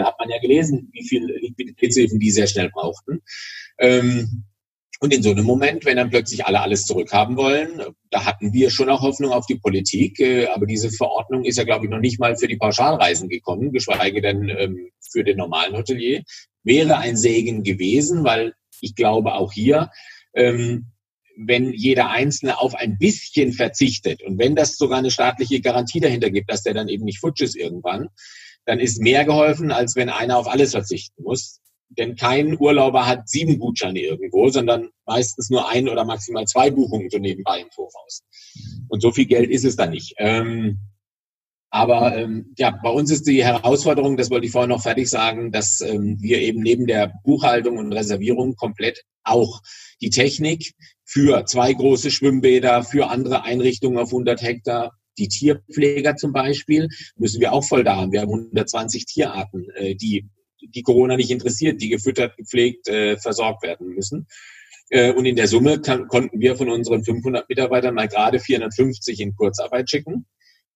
hat 0.04 0.18
man 0.18 0.30
ja 0.30 0.38
gelesen, 0.40 0.90
wie 0.92 1.06
viel 1.06 1.24
Liquiditätshilfen 1.24 2.18
die 2.18 2.30
sehr 2.30 2.46
schnell 2.46 2.70
brauchten. 2.70 3.22
Ähm, 3.78 4.44
und 5.00 5.12
in 5.12 5.22
so 5.22 5.30
einem 5.30 5.44
Moment, 5.44 5.84
wenn 5.84 5.96
dann 5.96 6.10
plötzlich 6.10 6.46
alle 6.46 6.60
alles 6.60 6.86
zurückhaben 6.86 7.36
wollen, 7.36 7.82
da 8.10 8.24
hatten 8.24 8.52
wir 8.52 8.70
schon 8.70 8.88
auch 8.88 9.02
Hoffnung 9.02 9.32
auf 9.32 9.46
die 9.46 9.56
Politik. 9.56 10.20
Äh, 10.20 10.46
aber 10.46 10.66
diese 10.66 10.90
Verordnung 10.90 11.44
ist 11.44 11.58
ja, 11.58 11.64
glaube 11.64 11.86
ich, 11.86 11.90
noch 11.90 11.98
nicht 11.98 12.20
mal 12.20 12.36
für 12.36 12.48
die 12.48 12.56
Pauschalreisen 12.56 13.28
gekommen, 13.28 13.72
geschweige 13.72 14.20
denn 14.22 14.48
ähm, 14.48 14.90
für 15.10 15.24
den 15.24 15.36
normalen 15.36 15.76
Hotelier. 15.76 16.22
Wäre 16.62 16.98
ein 16.98 17.16
Segen 17.16 17.62
gewesen, 17.62 18.24
weil 18.24 18.54
ich 18.80 18.94
glaube 18.94 19.34
auch 19.34 19.52
hier, 19.52 19.90
ähm, 20.34 20.86
wenn 21.36 21.72
jeder 21.72 22.10
Einzelne 22.10 22.60
auf 22.60 22.74
ein 22.74 22.96
bisschen 22.96 23.52
verzichtet 23.52 24.22
und 24.22 24.38
wenn 24.38 24.54
das 24.54 24.76
sogar 24.76 24.98
eine 24.98 25.10
staatliche 25.10 25.60
Garantie 25.60 26.00
dahinter 26.00 26.30
gibt, 26.30 26.50
dass 26.50 26.62
der 26.62 26.74
dann 26.74 26.88
eben 26.88 27.04
nicht 27.04 27.18
futsch 27.18 27.42
ist 27.42 27.56
irgendwann, 27.56 28.08
dann 28.66 28.78
ist 28.78 29.00
mehr 29.00 29.24
geholfen, 29.24 29.72
als 29.72 29.96
wenn 29.96 30.08
einer 30.08 30.38
auf 30.38 30.48
alles 30.48 30.72
verzichten 30.72 31.22
muss. 31.22 31.60
Denn 31.98 32.16
kein 32.16 32.58
Urlauber 32.58 33.06
hat 33.06 33.28
sieben 33.28 33.58
Gutscheine 33.58 34.00
irgendwo, 34.00 34.48
sondern 34.48 34.88
meistens 35.06 35.50
nur 35.50 35.68
ein 35.68 35.88
oder 35.88 36.04
maximal 36.04 36.44
zwei 36.46 36.70
Buchungen 36.70 37.10
so 37.10 37.18
nebenbei 37.18 37.60
im 37.60 37.70
Voraus. 37.70 38.22
Und 38.88 39.00
so 39.00 39.12
viel 39.12 39.26
Geld 39.26 39.50
ist 39.50 39.64
es 39.64 39.76
dann 39.76 39.90
nicht. 39.90 40.14
Ähm, 40.18 40.78
aber 41.70 42.16
ähm, 42.16 42.54
ja, 42.56 42.70
bei 42.70 42.90
uns 42.90 43.10
ist 43.10 43.26
die 43.26 43.44
Herausforderung, 43.44 44.16
das 44.16 44.30
wollte 44.30 44.46
ich 44.46 44.52
vorher 44.52 44.68
noch 44.68 44.82
fertig 44.82 45.10
sagen, 45.10 45.50
dass 45.50 45.80
ähm, 45.80 46.18
wir 46.20 46.38
eben 46.40 46.62
neben 46.62 46.86
der 46.86 47.12
Buchhaltung 47.24 47.78
und 47.78 47.92
Reservierung 47.92 48.54
komplett 48.54 49.02
auch 49.24 49.60
die 50.00 50.10
Technik 50.10 50.74
für 51.04 51.44
zwei 51.46 51.72
große 51.72 52.12
Schwimmbäder, 52.12 52.84
für 52.84 53.08
andere 53.08 53.42
Einrichtungen 53.42 53.98
auf 53.98 54.10
100 54.10 54.40
Hektar, 54.40 54.92
die 55.18 55.26
Tierpfleger 55.26 56.14
zum 56.16 56.32
Beispiel, 56.32 56.88
müssen 57.16 57.40
wir 57.40 57.52
auch 57.52 57.64
voll 57.64 57.82
da 57.82 57.96
haben. 57.96 58.12
Wir 58.12 58.20
haben 58.20 58.32
120 58.32 59.06
Tierarten, 59.06 59.68
äh, 59.74 59.94
die 59.96 60.28
die 60.68 60.82
Corona 60.82 61.16
nicht 61.16 61.30
interessiert, 61.30 61.80
die 61.80 61.88
gefüttert, 61.88 62.36
gepflegt, 62.36 62.88
äh, 62.88 63.16
versorgt 63.16 63.62
werden 63.62 63.88
müssen. 63.88 64.26
Äh, 64.90 65.12
und 65.12 65.26
in 65.26 65.36
der 65.36 65.48
Summe 65.48 65.80
kann, 65.80 66.08
konnten 66.08 66.40
wir 66.40 66.56
von 66.56 66.68
unseren 66.68 67.04
500 67.04 67.48
Mitarbeitern 67.48 67.94
mal 67.94 68.08
gerade 68.08 68.38
450 68.38 69.20
in 69.20 69.34
Kurzarbeit 69.34 69.90
schicken. 69.90 70.26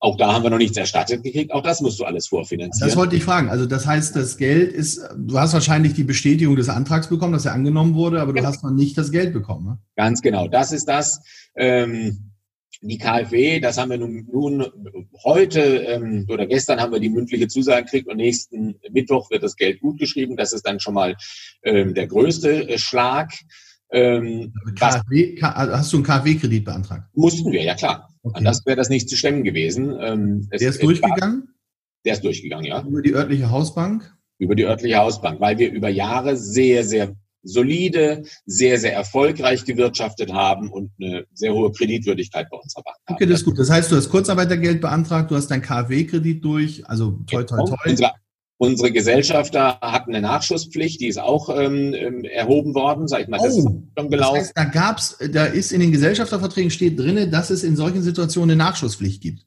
Auch 0.01 0.16
da 0.16 0.33
haben 0.33 0.44
wir 0.44 0.51
noch 0.51 0.59
nichts 0.59 0.77
erstattet 0.77 1.24
gekriegt. 1.24 1.53
Auch 1.53 1.62
das 1.62 1.81
musst 1.81 1.98
du 1.98 2.05
alles 2.05 2.29
vorfinanzieren. 2.29 2.88
Das 2.88 2.96
wollte 2.96 3.16
ich 3.16 3.24
fragen. 3.24 3.48
Also 3.48 3.66
das 3.66 3.85
heißt, 3.85 4.14
das 4.14 4.37
Geld 4.37 4.72
ist, 4.72 5.01
du 5.16 5.38
hast 5.38 5.55
wahrscheinlich 5.55 5.94
die 5.94 6.05
Bestätigung 6.05 6.55
des 6.55 6.68
Antrags 6.68 7.09
bekommen, 7.09 7.33
dass 7.33 7.46
er 7.46 7.53
angenommen 7.53 7.94
wurde, 7.94 8.20
aber 8.20 8.33
du 8.33 8.37
genau. 8.37 8.48
hast 8.48 8.62
noch 8.62 8.70
nicht 8.70 8.96
das 8.96 9.11
Geld 9.11 9.33
bekommen. 9.33 9.66
Ne? 9.66 9.79
Ganz 9.96 10.22
genau. 10.22 10.46
Das 10.46 10.70
ist 10.70 10.87
das. 10.88 11.20
Ähm, 11.57 12.31
die 12.81 12.99
KfW, 12.99 13.61
das 13.61 13.77
haben 13.79 13.91
wir 13.91 13.99
nun, 13.99 14.29
nun 14.31 14.64
heute 15.25 15.61
ähm, 15.61 16.27
oder 16.29 16.47
gestern 16.47 16.81
haben 16.81 16.93
wir 16.93 17.01
die 17.01 17.09
mündliche 17.09 17.49
Zusage 17.49 17.85
gekriegt 17.85 18.09
und 18.09 18.19
nächsten 18.19 18.77
Mittwoch 18.91 19.31
wird 19.31 19.43
das 19.43 19.57
Geld 19.57 19.81
gutgeschrieben. 19.81 20.37
Das 20.37 20.53
ist 20.53 20.62
dann 20.62 20.79
schon 20.79 20.95
mal 20.95 21.17
ähm, 21.64 21.95
der 21.95 22.07
größte 22.07 22.69
äh, 22.69 22.79
Schlag. 22.79 23.33
Ähm, 23.91 24.53
KfW, 24.77 25.41
also 25.41 25.73
hast 25.73 25.93
du 25.93 25.97
einen 25.97 26.05
KfW-Kredit 26.05 26.64
beantragt? 26.64 27.09
Mussten 27.14 27.51
wir, 27.51 27.62
ja 27.62 27.75
klar. 27.75 28.09
Okay. 28.23 28.38
Anders 28.38 28.64
wäre 28.67 28.77
das 28.77 28.91
nicht 28.91 29.09
zu 29.09 29.17
stemmen 29.17 29.43
gewesen. 29.43 29.97
Ähm, 30.01 30.49
der 30.51 30.69
ist 30.69 30.83
durchgegangen? 30.83 31.55
Der 32.05 32.12
ist 32.12 32.25
durchgegangen, 32.25 32.67
ja. 32.67 32.83
Über 32.83 33.03
die 33.03 33.14
örtliche 33.14 33.51
Hausbank? 33.51 34.14
Über 34.38 34.55
die 34.55 34.64
örtliche 34.64 34.99
Hausbank, 34.99 35.41
weil 35.41 35.59
wir 35.59 35.73
über 35.73 35.88
Jahre 35.88 36.37
sehr, 36.37 36.85
sehr 36.85 37.17
solide, 37.42 38.22
sehr, 38.46 38.79
sehr 38.79 38.94
erfolgreich 38.94 39.64
gewirtschaftet 39.64 40.33
haben 40.33 40.70
und 40.70 40.90
eine 41.01 41.24
sehr 41.35 41.53
hohe 41.53 41.72
Kreditwürdigkeit 41.72 42.48
bei 42.51 42.57
unserer 42.57 42.83
Bank 42.83 42.96
haben. 43.07 43.14
Okay, 43.14 43.27
das 43.27 43.40
ist 43.40 43.44
gut. 43.44 43.59
Das 43.59 43.70
heißt, 43.70 43.90
du 43.90 43.96
hast 43.96 44.09
Kurzarbeitergeld 44.09 44.81
beantragt, 44.81 45.31
du 45.31 45.37
hast 45.37 45.48
dein 45.48 45.62
KfW-Kredit 45.62 46.44
durch, 46.44 46.88
also 46.88 47.18
toi, 47.27 47.44
toi, 47.44 47.64
toi. 47.64 47.77
Unsere, 47.87 48.12
unsere 48.59 48.92
Gesellschafter 48.92 49.79
hatten 49.81 50.14
eine 50.14 50.27
Nachschusspflicht, 50.27 51.01
die 51.01 51.09
ist 51.09 51.18
auch 51.18 51.48
ähm, 51.48 51.94
ähm 51.94 52.24
erhoben 52.24 52.74
worden, 52.74 53.09
sag 53.09 53.22
ich 53.22 53.29
mal, 53.29 53.38
das 53.38 53.55
oh, 53.55 53.59
ist 53.59 53.68
schon 53.98 54.11
gelaufen. 54.11 54.38
Das 54.38 54.48
heißt, 54.48 54.53
da 54.57 54.64
gab's, 54.64 55.18
da 55.33 55.44
ist 55.44 55.72
in 55.72 55.81
den 55.81 55.92
Gesellschafterverträgen 55.92 56.70
steht 56.70 56.98
drinne, 56.98 57.29
dass 57.29 57.51
es 57.51 57.62
in 57.62 57.77
solchen 57.77 58.03
Situationen 58.03 58.51
eine 58.51 58.64
Nachschusspflicht 58.64 59.22
gibt. 59.22 59.46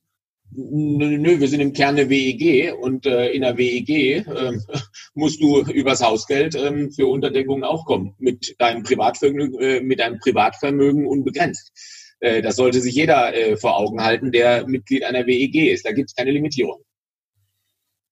Nö, 0.54 1.18
nö, 1.18 1.40
wir 1.40 1.48
sind 1.48 1.62
im 1.62 1.72
Kern 1.72 1.98
eine 1.98 2.10
WEG 2.10 2.74
und 2.82 3.06
äh, 3.06 3.30
in 3.32 3.42
der 3.42 3.58
WEG 3.58 3.90
äh, 3.90 4.24
musst 5.14 5.42
du 5.42 5.62
übers 5.62 6.04
Hausgeld 6.04 6.56
äh, 6.56 6.90
für 6.92 7.08
Unterdeckungen 7.08 7.64
auch 7.64 7.86
kommen. 7.86 8.16
Mit 8.20 8.56
deinem 8.60 8.84
Privatvermögen, 8.84 9.60
äh, 9.60 9.82
mit 9.82 10.00
deinem 10.00 10.20
Privatvermögen 10.20 11.08
unbegrenzt. 11.08 11.72
Äh, 12.20 12.42
das 12.42 12.58
sollte 12.58 12.82
sich 12.82 12.96
jeder 12.96 13.34
äh, 13.34 13.56
vor 13.56 13.78
Augen 13.78 14.02
halten, 14.02 14.32
der 14.32 14.68
Mitglied 14.68 15.04
einer 15.06 15.26
WEG 15.26 15.72
ist. 15.72 15.86
Da 15.86 15.94
gibt 15.94 16.10
es 16.10 16.16
keine 16.16 16.32
Limitierung. 16.32 16.82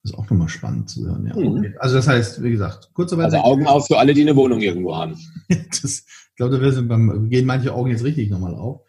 Das 0.04 0.13
ist 0.13 0.17
auch 0.17 0.30
nochmal 0.30 0.47
spannend 0.47 0.89
zu 0.89 1.06
hören, 1.06 1.28
ja. 1.28 1.36
Mhm. 1.36 1.75
Also 1.80 1.97
das 1.97 2.08
heißt, 2.08 2.41
wie 2.41 2.52
gesagt, 2.52 2.89
kurz 2.93 3.12
aber. 3.12 3.25
Also 3.25 3.38
Augen 3.38 3.67
auf 3.67 3.88
für 3.88 3.97
alle, 3.97 4.13
die 4.13 4.21
eine 4.21 4.36
Wohnung 4.36 4.62
irgendwo 4.62 4.95
haben. 4.95 5.17
das, 5.49 6.06
ich 6.06 6.36
glaube, 6.38 6.62
wir 6.62 6.71
sind 6.71 6.88
beim, 6.88 7.30
gehen 7.30 7.45
manche 7.45 7.73
Augen 7.73 7.91
jetzt 7.91 8.06
richtig 8.06 8.30
nochmal 8.30 8.56
auf. 8.56 8.82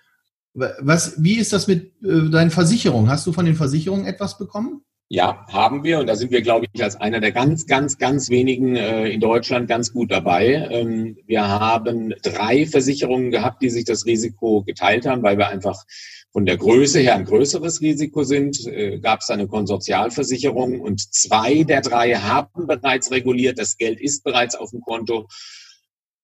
Was, 0.55 1.23
wie 1.23 1.39
ist 1.39 1.53
das 1.53 1.69
mit 1.69 1.93
äh, 2.03 2.29
deinen 2.31 2.51
Versicherungen? 2.51 3.11
Hast 3.11 3.27
du 3.27 3.33
von 3.33 3.45
den 3.45 3.55
Versicherungen 3.55 4.07
etwas 4.07 4.37
bekommen? 4.37 4.83
Ja, 5.13 5.45
haben 5.49 5.83
wir. 5.83 5.99
Und 5.99 6.07
da 6.07 6.15
sind 6.15 6.31
wir, 6.31 6.41
glaube 6.41 6.67
ich, 6.73 6.85
als 6.85 6.95
einer 6.95 7.19
der 7.19 7.33
ganz, 7.33 7.67
ganz, 7.67 7.99
ganz 7.99 8.31
wenigen 8.31 8.77
äh, 8.77 9.09
in 9.09 9.21
Deutschland 9.21 9.69
ganz 9.69 9.93
gut 9.93 10.13
dabei. 10.13 10.69
Ähm, 10.71 11.19
wir 11.27 11.49
haben 11.49 12.15
drei 12.23 12.65
Versicherungen 12.65 13.33
gehabt, 13.33 13.61
die 13.61 13.71
sich 13.71 13.85
das 13.85 14.07
Risiko 14.07 14.63
geteilt 14.63 15.07
haben, 15.07 15.25
weil 15.25 15.37
wir 15.37 15.49
einfach 15.49 15.85
von 16.33 16.47
der 16.47 16.59
Größe 16.59 17.01
her 17.01 17.17
ein 17.17 17.25
größeres 17.25 17.81
Risiko 17.81 18.23
sind. 18.23 18.65
Äh, 18.69 19.01
Gab 19.01 19.21
es 19.21 19.31
eine 19.31 19.49
Konsortialversicherung 19.49 20.81
und 20.81 21.01
zwei 21.13 21.65
der 21.65 21.81
drei 21.81 22.15
haben 22.15 22.69
bereits 22.69 23.11
reguliert. 23.11 23.59
Das 23.59 23.79
Geld 23.79 24.01
ist 24.01 24.23
bereits 24.23 24.55
auf 24.55 24.71
dem 24.71 24.81
Konto. 24.81 25.27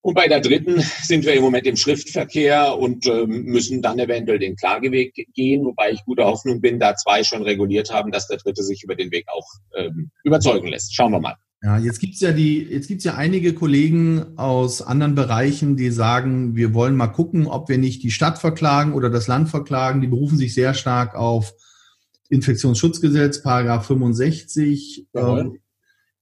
Und 0.06 0.14
bei 0.14 0.28
der 0.28 0.38
dritten 0.38 0.80
sind 1.02 1.26
wir 1.26 1.34
im 1.34 1.42
Moment 1.42 1.66
im 1.66 1.74
Schriftverkehr 1.74 2.78
und 2.78 3.08
ähm, 3.08 3.42
müssen 3.46 3.82
dann 3.82 3.98
eventuell 3.98 4.38
den 4.38 4.54
Klageweg 4.54 5.12
gehen, 5.34 5.64
wobei 5.64 5.90
ich 5.90 6.04
guter 6.04 6.26
Hoffnung 6.26 6.60
bin, 6.60 6.78
da 6.78 6.94
zwei 6.94 7.24
schon 7.24 7.42
reguliert 7.42 7.92
haben, 7.92 8.12
dass 8.12 8.28
der 8.28 8.36
dritte 8.36 8.62
sich 8.62 8.84
über 8.84 8.94
den 8.94 9.10
Weg 9.10 9.26
auch 9.26 9.44
ähm, 9.76 10.12
überzeugen 10.22 10.68
lässt. 10.68 10.94
Schauen 10.94 11.10
wir 11.10 11.18
mal. 11.18 11.34
Ja, 11.60 11.78
jetzt 11.78 11.98
gibt's 11.98 12.20
ja 12.20 12.30
die, 12.30 12.62
jetzt 12.62 12.86
gibt's 12.86 13.02
ja 13.02 13.16
einige 13.16 13.52
Kollegen 13.52 14.38
aus 14.38 14.80
anderen 14.80 15.16
Bereichen, 15.16 15.76
die 15.76 15.90
sagen, 15.90 16.54
wir 16.54 16.72
wollen 16.72 16.94
mal 16.94 17.08
gucken, 17.08 17.48
ob 17.48 17.68
wir 17.68 17.78
nicht 17.78 18.04
die 18.04 18.12
Stadt 18.12 18.38
verklagen 18.38 18.92
oder 18.92 19.10
das 19.10 19.26
Land 19.26 19.48
verklagen. 19.48 20.00
Die 20.00 20.06
berufen 20.06 20.38
sich 20.38 20.54
sehr 20.54 20.74
stark 20.74 21.16
auf 21.16 21.52
Infektionsschutzgesetz, 22.28 23.42
Paragraph 23.42 23.84
65. 23.86 25.08
Ähm, 25.16 25.58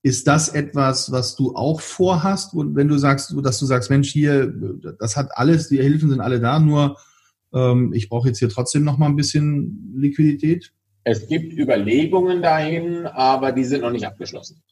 ist 0.04 0.26
das 0.26 0.50
etwas, 0.50 1.10
was 1.12 1.34
du 1.34 1.54
auch 1.56 1.80
vorhast, 1.80 2.50
wenn 2.52 2.88
du 2.88 2.98
sagst, 2.98 3.34
dass 3.42 3.58
du 3.58 3.64
sagst, 3.64 3.88
Mensch, 3.88 4.12
hier, 4.12 4.52
das 4.98 5.16
hat 5.16 5.30
alles, 5.32 5.68
die 5.70 5.78
Hilfen 5.78 6.10
sind 6.10 6.20
alle 6.20 6.40
da, 6.40 6.60
nur 6.60 6.98
ähm, 7.54 7.90
ich 7.94 8.10
brauche 8.10 8.28
jetzt 8.28 8.38
hier 8.38 8.50
trotzdem 8.50 8.84
noch 8.84 8.98
mal 8.98 9.06
ein 9.06 9.16
bisschen 9.16 9.94
Liquidität? 9.96 10.72
Es 11.04 11.26
gibt 11.26 11.54
Überlegungen 11.54 12.42
dahin, 12.42 13.06
aber 13.06 13.52
die 13.52 13.64
sind 13.64 13.80
noch 13.80 13.92
nicht 13.92 14.06
abgeschlossen. 14.06 14.62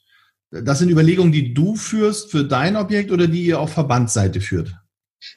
Das 0.51 0.81
sind 0.81 0.90
Überlegungen, 0.90 1.33
die 1.33 1.55
du 1.55 1.77
führst 1.77 2.31
für 2.31 2.45
dein 2.45 2.77
Objekt 2.77 3.11
oder 3.11 3.27
die 3.27 3.45
ihr 3.45 3.59
auf 3.59 3.73
Verbandsseite 3.73 4.42
führt? 4.42 4.77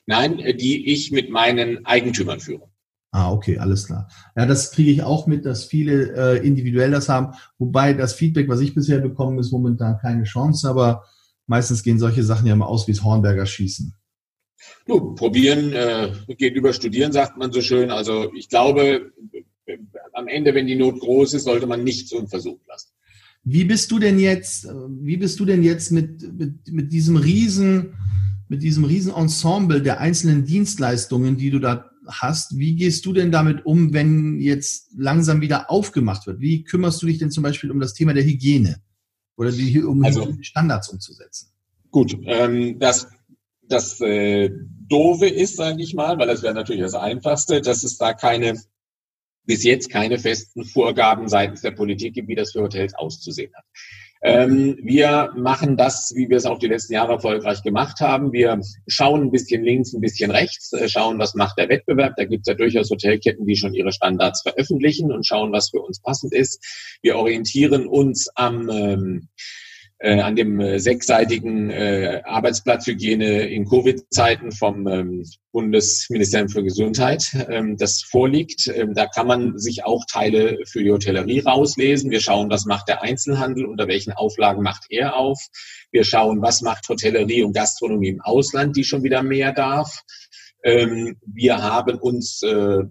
Nein, 0.08 0.40
die 0.60 0.92
ich 0.92 1.14
mit 1.14 1.30
meinen 1.30 1.86
Eigentümern 1.86 2.42
führe. 2.42 2.70
Ah, 3.12 3.32
okay, 3.32 3.58
alles 3.58 3.86
klar. 3.86 4.10
Ja, 4.36 4.46
das 4.46 4.72
kriege 4.72 4.92
ich 4.92 5.04
auch 5.04 5.26
mit, 5.26 5.46
dass 5.46 5.64
viele 5.64 6.14
äh, 6.16 6.46
individuell 6.46 6.92
das 6.92 7.08
haben. 7.08 7.34
Wobei 7.58 7.94
das 7.94 8.14
Feedback, 8.14 8.50
was 8.50 8.60
ich 8.60 8.76
bisher 8.76 9.00
bekomme, 9.00 9.40
ist 9.40 9.52
momentan 9.52 9.98
keine 10.00 10.24
Chance, 10.24 10.70
aber 10.70 11.06
meistens 11.48 11.84
gehen 11.84 12.00
solche 12.00 12.24
Sachen 12.24 12.48
ja 12.48 12.54
immer 12.54 12.68
aus 12.68 12.88
wie 12.88 12.92
das 12.92 13.04
Hornberger 13.04 13.46
Schießen. 13.46 13.94
Du, 14.86 15.16
probieren 15.16 15.72
äh, 15.74 16.12
geht 16.38 16.56
über 16.56 16.74
studieren, 16.74 17.12
sagt 17.12 17.38
man 17.38 17.52
so 17.52 17.62
schön. 17.62 17.92
Also 17.92 18.34
ich 18.34 18.50
glaube, 18.50 19.12
am 20.14 20.28
Ende, 20.28 20.54
wenn 20.54 20.68
die 20.68 20.76
Not 20.76 21.00
groß 21.00 21.34
ist, 21.36 21.44
sollte 21.44 21.68
man 21.68 21.84
nichts 21.84 22.12
unversucht 22.12 22.68
lassen. 22.68 22.90
Wie 23.44 23.64
bist 23.64 23.92
du 23.92 24.00
denn 24.00 24.20
jetzt, 24.20 24.68
wie 25.02 25.18
bist 25.18 25.40
du 25.40 25.46
denn 25.46 25.64
jetzt 25.64 25.92
mit, 25.92 26.34
mit, 26.34 26.72
mit 26.72 26.92
diesem 26.92 27.16
riesen, 27.16 27.94
mit 28.48 28.64
diesem 28.64 28.86
riesen 28.86 29.14
Ensemble 29.14 29.82
der 29.82 30.00
einzelnen 30.00 30.46
Dienstleistungen, 30.46 31.38
die 31.38 31.52
du 31.52 31.60
da 31.60 31.92
hast, 32.08 32.58
wie 32.58 32.76
gehst 32.76 33.06
du 33.06 33.14
denn 33.14 33.32
damit 33.32 33.66
um, 33.66 33.94
wenn 33.94 34.40
jetzt 34.40 34.92
langsam 34.98 35.42
wieder 35.42 35.70
aufgemacht 35.70 36.28
wird? 36.28 36.40
Wie 36.40 36.64
kümmerst 36.64 37.02
du 37.02 37.08
dich 37.08 37.18
denn 37.18 37.32
zum 37.32 37.44
Beispiel 37.44 37.72
um 37.72 37.80
das 37.80 37.94
Thema 37.94 38.14
der 38.14 38.24
Hygiene 38.24 38.82
oder 39.38 39.52
die, 39.52 39.82
um 39.84 40.04
also, 40.04 40.34
Standards 40.42 40.90
umzusetzen? 40.90 41.52
Gut, 41.92 42.18
ähm, 42.26 42.80
das, 42.80 43.08
das 43.64 44.00
äh, 44.02 44.50
Doofe 44.88 45.28
ist, 45.28 45.56
sage 45.56 45.82
ich 45.82 45.94
mal, 45.94 46.18
weil 46.18 46.28
das 46.28 46.44
wäre 46.44 46.54
natürlich 46.54 46.82
das 46.82 46.94
Einfachste, 46.94 47.62
dass 47.62 47.84
es 47.84 47.98
da 47.98 48.14
keine 48.14 48.60
bis 49.46 49.64
jetzt 49.64 49.90
keine 49.90 50.18
festen 50.20 50.66
Vorgaben 50.66 51.28
seitens 51.28 51.62
der 51.62 51.72
Politik 51.72 52.16
gibt, 52.16 52.28
wie 52.28 52.36
das 52.36 52.52
für 52.52 52.62
Hotels 52.62 52.94
auszusehen 52.96 53.54
hat. 53.54 53.66
Ähm, 54.28 54.80
wir 54.82 55.32
machen 55.36 55.78
das, 55.78 56.12
wie 56.16 56.28
wir 56.28 56.38
es 56.38 56.48
auch 56.48 56.58
die 56.58 56.66
letzten 56.66 56.94
Jahre 56.94 57.14
erfolgreich 57.14 57.62
gemacht 57.62 58.00
haben. 58.00 58.34
Wir 58.34 58.60
schauen 58.88 59.22
ein 59.22 59.30
bisschen 59.30 59.64
links, 59.64 59.94
ein 59.94 60.02
bisschen 60.02 60.32
rechts, 60.32 60.74
äh, 60.74 60.90
schauen, 60.90 61.20
was 61.20 61.36
macht 61.36 61.60
der 61.60 61.70
Wettbewerb. 61.70 62.16
Da 62.18 62.26
gibt 62.26 62.48
es 62.48 62.52
ja 62.52 62.56
durchaus 62.56 62.90
Hotelketten, 62.90 63.46
die 63.46 63.56
schon 63.56 63.76
ihre 63.76 63.92
Standards 63.92 64.42
veröffentlichen 64.42 65.12
und 65.12 65.28
schauen, 65.28 65.52
was 65.52 65.70
für 65.70 65.80
uns 65.80 66.02
passend 66.02 66.34
ist. 66.34 66.60
Wir 67.04 67.18
orientieren 67.18 67.86
uns 67.86 68.28
am 68.34 68.68
ähm, 68.72 69.28
äh, 70.00 70.20
an 70.20 70.36
dem 70.36 70.60
äh, 70.60 70.80
sechsseitigen 70.80 71.70
äh, 71.70 72.22
Arbeitsplatzhygiene 72.26 73.48
in 73.48 73.66
Covid-Zeiten 73.66 74.52
vom 74.52 74.88
ähm, 74.88 75.24
Bundesministerium 75.52 76.50
für 76.50 76.64
Gesundheit, 76.64 77.26
ähm, 77.50 77.78
das 77.78 78.02
vorliegt. 78.02 78.68
Ähm, 78.68 78.94
da 78.94 79.06
kann 79.08 79.28
man 79.28 79.58
sich 79.58 79.86
auch 79.86 80.04
Teile 80.12 80.60
für 80.66 80.84
die 80.84 80.92
Hotellerie 80.92 81.40
rauslesen. 81.40 82.12
Wir 82.12 82.20
schauen, 82.20 82.50
was 82.50 82.66
macht 82.66 82.90
der 82.90 83.04
Einzelhandel, 83.04 83.66
unter 83.66 83.88
welchen 83.88 84.12
Auflagen 84.12 84.64
macht 84.64 84.86
er 84.90 85.16
auf. 85.16 85.40
Wir 85.92 86.04
schauen, 86.04 86.42
was 86.42 86.62
macht 86.62 86.90
Hotellerie 86.90 87.44
und 87.44 87.54
Gastronomie 87.54 88.10
im 88.10 88.22
Ausland, 88.22 88.76
die 88.76 88.84
schon 88.84 89.04
wieder 89.04 89.24
mehr 89.24 89.54
darf. 89.54 90.02
Ähm, 90.64 91.18
wir 91.26 91.62
haben 91.62 91.98
uns 92.00 92.42
äh, 92.44 92.84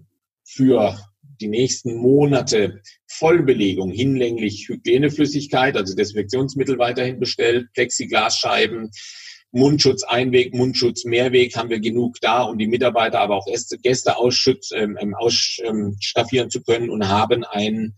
für 0.43 0.97
die 1.39 1.47
nächsten 1.47 1.95
Monate 1.95 2.81
Vollbelegung 3.07 3.91
hinlänglich 3.91 4.67
Hygieneflüssigkeit, 4.67 5.77
also 5.77 5.95
Desinfektionsmittel 5.95 6.77
weiterhin 6.77 7.19
bestellt, 7.19 7.67
Plexiglasscheiben, 7.73 8.91
Mundschutz 9.51 10.03
Einweg, 10.03 10.53
Mundschutz 10.53 11.05
Mehrweg 11.05 11.55
haben 11.55 11.69
wir 11.69 11.79
genug 11.79 12.17
da, 12.19 12.43
um 12.43 12.57
die 12.57 12.67
Mitarbeiter, 12.67 13.21
aber 13.21 13.37
auch 13.37 13.47
Gäste 13.81 14.17
ausschütz, 14.17 14.71
ähm, 14.73 14.97
ähm 14.99 15.15
ausstaffieren 15.15 16.49
zu 16.49 16.61
können 16.61 16.89
und 16.89 17.07
haben 17.07 17.43
ein 17.45 17.95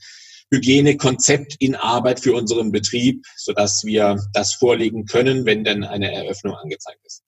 Hygienekonzept 0.52 1.56
in 1.60 1.76
Arbeit 1.76 2.20
für 2.20 2.34
unseren 2.34 2.72
Betrieb, 2.72 3.26
sodass 3.36 3.84
wir 3.86 4.22
das 4.34 4.54
vorlegen 4.54 5.06
können, 5.06 5.46
wenn 5.46 5.64
denn 5.64 5.84
eine 5.84 6.12
Eröffnung 6.14 6.56
angezeigt 6.56 7.02
ist. 7.04 7.24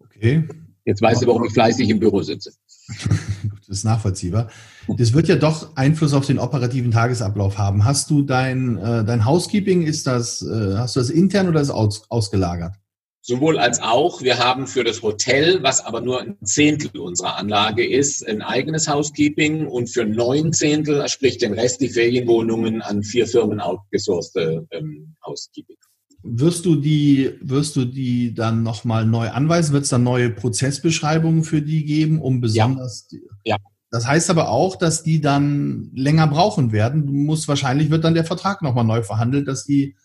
Okay. 0.00 0.48
Jetzt 0.84 1.02
weißt 1.02 1.22
du, 1.22 1.26
warum 1.26 1.44
ich 1.44 1.52
fleißig 1.52 1.90
im 1.90 2.00
Büro 2.00 2.22
sitze. 2.22 2.52
Das 2.88 3.68
ist 3.68 3.84
nachvollziehbar. 3.84 4.48
Das 4.96 5.12
wird 5.12 5.28
ja 5.28 5.36
doch 5.36 5.76
Einfluss 5.76 6.14
auf 6.14 6.26
den 6.26 6.38
operativen 6.38 6.90
Tagesablauf 6.90 7.58
haben. 7.58 7.84
Hast 7.84 8.10
du 8.10 8.22
dein, 8.22 8.78
äh, 8.78 9.04
dein 9.04 9.24
Housekeeping, 9.24 9.82
ist 9.82 10.06
das, 10.06 10.42
äh, 10.42 10.76
hast 10.76 10.96
du 10.96 11.00
das 11.00 11.10
intern 11.10 11.48
oder 11.48 11.60
ist 11.60 11.70
aus, 11.70 12.10
ausgelagert? 12.10 12.74
Sowohl 13.20 13.58
als 13.58 13.82
auch. 13.82 14.22
Wir 14.22 14.38
haben 14.38 14.66
für 14.66 14.84
das 14.84 15.02
Hotel, 15.02 15.62
was 15.62 15.84
aber 15.84 16.00
nur 16.00 16.22
ein 16.22 16.38
Zehntel 16.44 16.98
unserer 16.98 17.36
Anlage 17.36 17.86
ist, 17.86 18.26
ein 18.26 18.40
eigenes 18.40 18.88
Housekeeping 18.88 19.66
und 19.66 19.88
für 19.90 20.06
neun 20.06 20.54
Zehntel, 20.54 21.06
sprich 21.08 21.36
den 21.36 21.52
Rest, 21.52 21.82
die 21.82 21.90
Ferienwohnungen 21.90 22.80
an 22.80 23.02
vier 23.02 23.26
Firmen 23.26 23.60
outgesourcete 23.60 24.66
ähm, 24.70 25.14
Housekeeping. 25.26 25.76
Wirst 26.22 26.64
du 26.66 26.76
die, 26.76 27.32
wirst 27.40 27.76
du 27.76 27.84
die 27.84 28.34
dann 28.34 28.62
nochmal 28.62 29.06
neu 29.06 29.28
anweisen? 29.28 29.72
Wird 29.72 29.84
es 29.84 29.90
dann 29.90 30.02
neue 30.02 30.30
Prozessbeschreibungen 30.30 31.44
für 31.44 31.62
die 31.62 31.84
geben, 31.84 32.20
um 32.20 32.40
besonders. 32.40 33.08
Ja. 33.10 33.18
ja. 33.44 33.56
Das 33.90 34.06
heißt 34.06 34.28
aber 34.28 34.50
auch, 34.50 34.76
dass 34.76 35.02
die 35.02 35.20
dann 35.20 35.90
länger 35.94 36.26
brauchen 36.26 36.72
werden. 36.72 37.06
Du 37.06 37.12
musst 37.12 37.48
wahrscheinlich 37.48 37.90
wird 37.90 38.04
dann 38.04 38.14
der 38.14 38.24
Vertrag 38.24 38.62
nochmal 38.62 38.84
neu 38.84 39.02
verhandelt, 39.02 39.48
dass 39.48 39.64
die 39.64 39.96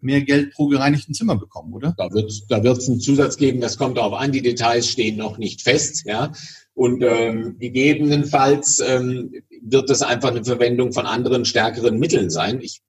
mehr 0.00 0.22
Geld 0.22 0.52
pro 0.52 0.68
gereinigten 0.68 1.14
Zimmer 1.14 1.36
bekommen, 1.36 1.72
oder? 1.72 1.94
Da 1.96 2.10
wird 2.12 2.30
da 2.48 2.62
wird's 2.62 2.88
einen 2.88 3.00
Zusatz 3.00 3.36
geben, 3.36 3.60
das 3.60 3.78
kommt 3.78 3.96
darauf 3.96 4.12
an, 4.12 4.32
die 4.32 4.42
Details 4.42 4.88
stehen 4.88 5.16
noch 5.16 5.38
nicht 5.38 5.62
fest, 5.62 6.04
ja. 6.06 6.30
Und 6.74 7.02
ähm, 7.02 7.56
gegebenenfalls 7.58 8.80
ähm, 8.86 9.32
wird 9.62 9.88
das 9.88 10.02
einfach 10.02 10.30
eine 10.30 10.44
Verwendung 10.44 10.92
von 10.92 11.06
anderen 11.06 11.44
stärkeren 11.44 11.98
Mitteln 11.98 12.30
sein. 12.30 12.60
Ich, 12.60 12.82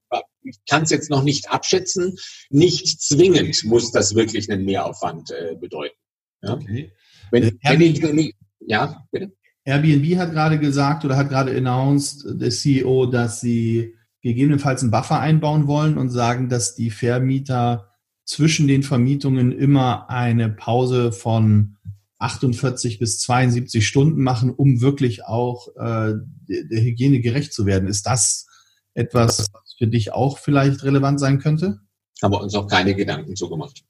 ich 0.46 0.60
kann 0.70 0.84
es 0.84 0.90
jetzt 0.90 1.10
noch 1.10 1.24
nicht 1.24 1.50
abschätzen. 1.50 2.16
Nicht 2.50 3.02
zwingend 3.02 3.64
muss 3.66 3.92
das 3.92 4.16
wirklich 4.16 4.52
einen 4.52 4.66
Mehraufwand 4.66 5.32
äh, 5.32 5.56
bedeuten. 5.56 5.96
Ja? 6.42 6.54
Okay. 6.54 6.92
Wenn, 7.32 7.44
äh, 7.44 7.54
wenn 7.62 7.82
ich, 7.82 8.36
ja, 8.60 9.06
bitte. 9.12 9.32
Airbnb 9.64 10.18
hat 10.18 10.32
gerade 10.32 10.60
gesagt 10.60 11.06
oder 11.06 11.18
hat 11.18 11.30
gerade 11.30 11.56
announced, 11.56 12.24
der 12.40 12.52
CEO, 12.52 13.08
dass 13.08 13.42
sie 13.42 13.96
gegebenenfalls 14.22 14.82
einen 14.82 14.92
Buffer 14.92 15.20
einbauen 15.20 15.68
wollen 15.68 15.98
und 15.98 16.12
sagen, 16.12 16.50
dass 16.50 16.76
die 16.76 16.92
Vermieter 16.92 17.92
zwischen 18.26 18.68
den 18.68 18.84
Vermietungen 18.84 19.52
immer 19.52 20.10
eine 20.10 20.50
Pause 20.50 21.12
von 21.12 21.78
48 22.20 23.00
bis 23.00 23.20
72 23.20 23.86
Stunden 23.86 24.22
machen, 24.22 24.52
um 24.52 24.82
wirklich 24.82 25.26
auch 25.26 25.68
äh, 25.76 26.14
der 26.48 26.82
Hygiene 26.82 27.20
gerecht 27.20 27.54
zu 27.54 27.66
werden. 27.66 27.88
Ist 27.88 28.06
das 28.06 28.48
etwas, 28.94 29.48
was 29.52 29.65
für 29.78 29.88
dich 29.88 30.14
auch 30.14 30.38
vielleicht 30.38 30.84
relevant 30.84 31.20
sein 31.20 31.40
könnte? 31.40 31.80
Haben 32.22 32.34
wir 32.34 32.42
uns 32.42 32.56
auch 32.56 32.68
keine 32.68 32.96
Gedanken 32.96 33.36
zugemacht. 33.36 33.84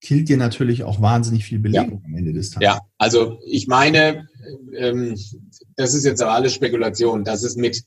Killt 0.00 0.28
dir 0.28 0.36
natürlich 0.36 0.84
auch 0.84 1.00
wahnsinnig 1.00 1.44
viel 1.44 1.58
Belegung 1.58 2.00
ja. 2.02 2.06
am 2.06 2.14
Ende 2.14 2.32
des 2.32 2.50
Tages. 2.50 2.66
Ja, 2.66 2.80
also 2.98 3.40
ich 3.44 3.66
meine, 3.66 4.28
ähm, 4.76 5.18
das 5.76 5.94
ist 5.94 6.04
jetzt 6.04 6.22
aber 6.22 6.32
alles 6.32 6.54
Spekulation, 6.54 7.24
dass 7.24 7.42
es 7.42 7.56
mit 7.56 7.82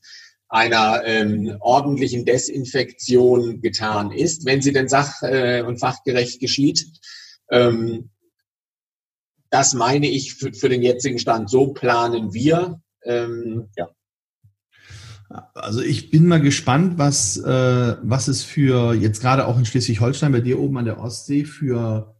einer 0.48 1.02
ähm, 1.06 1.56
ordentlichen 1.60 2.26
Desinfektion 2.26 3.62
getan 3.62 4.12
ist, 4.12 4.44
wenn 4.44 4.60
sie 4.60 4.72
denn 4.72 4.88
sach- 4.88 5.22
äh, 5.22 5.62
und 5.62 5.78
fachgerecht 5.78 6.40
geschieht. 6.40 6.86
Ähm, 7.50 8.10
das 9.48 9.72
meine 9.72 10.08
ich 10.08 10.34
für, 10.34 10.52
für, 10.52 10.68
den 10.68 10.82
jetzigen 10.82 11.18
Stand. 11.18 11.48
So 11.48 11.68
planen 11.68 12.34
wir. 12.34 12.82
Ähm, 13.04 13.70
ja. 13.76 13.88
Also 15.54 15.80
ich 15.80 16.10
bin 16.10 16.26
mal 16.26 16.40
gespannt, 16.40 16.98
was, 16.98 17.36
äh, 17.38 17.96
was 18.02 18.28
es 18.28 18.42
für 18.42 18.94
jetzt 18.94 19.20
gerade 19.20 19.46
auch 19.46 19.58
in 19.58 19.64
Schleswig-Holstein 19.64 20.32
bei 20.32 20.40
dir 20.40 20.58
oben 20.58 20.78
an 20.78 20.84
der 20.84 21.00
Ostsee 21.00 21.44
für 21.44 22.14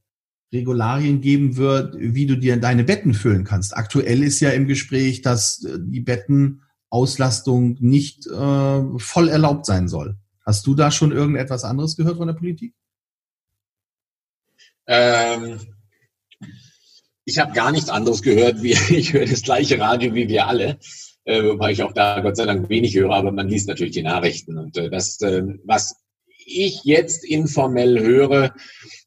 Regularien 0.53 1.21
geben 1.21 1.57
wird, 1.57 1.97
wie 1.99 2.27
du 2.27 2.37
dir 2.37 2.59
deine 2.59 2.85
Betten 2.85 3.15
füllen 3.15 3.45
kannst. 3.45 3.77
Aktuell 3.77 4.23
ist 4.23 4.41
ja 4.41 4.51
im 4.51 4.67
Gespräch, 4.67 5.23
dass 5.23 5.65
äh, 5.65 5.79
die 5.81 6.01
Betten 6.01 6.63
Auslastung 6.91 7.77
nicht 7.81 8.27
äh, 8.27 8.99
voll 8.99 9.29
erlaubt 9.29 9.65
sein 9.65 9.89
soll. 9.89 10.19
Hast 10.45 10.67
du 10.67 10.75
da 10.75 10.91
schon 10.91 11.11
irgendetwas 11.11 11.65
anderes 11.65 11.97
gehört 11.97 12.19
von 12.19 12.27
der 12.27 12.35
Politik? 12.35 12.75
Ähm, 14.87 15.61
ich 17.25 17.39
habe 17.39 17.53
gar 17.53 17.73
nichts 17.73 17.89
anderes 17.89 18.21
gehört. 18.21 18.63
Wie, 18.63 18.73
ich 18.95 19.13
höre 19.15 19.27
das 19.27 19.43
gleiche 19.43 19.79
Radio 19.79 20.15
wie 20.15 20.29
wir 20.29 20.47
alle, 20.47 20.79
äh, 21.25 21.43
wobei 21.43 21.73
ich 21.73 21.83
auch 21.83 21.93
da 21.93 22.21
Gott 22.21 22.37
sei 22.37 22.47
Dank 22.47 22.69
wenig 22.69 22.95
höre, 22.95 23.13
aber 23.13 23.33
man 23.33 23.49
liest 23.49 23.69
natürlich 23.69 23.95
die 23.95 24.03
Nachrichten. 24.03 24.59
Und 24.59 24.77
äh, 24.77 24.91
das, 24.91 25.21
äh, 25.21 25.43
was 25.65 25.97
ich 26.45 26.83
jetzt 26.85 27.25
informell 27.25 28.01
höre, 28.01 28.55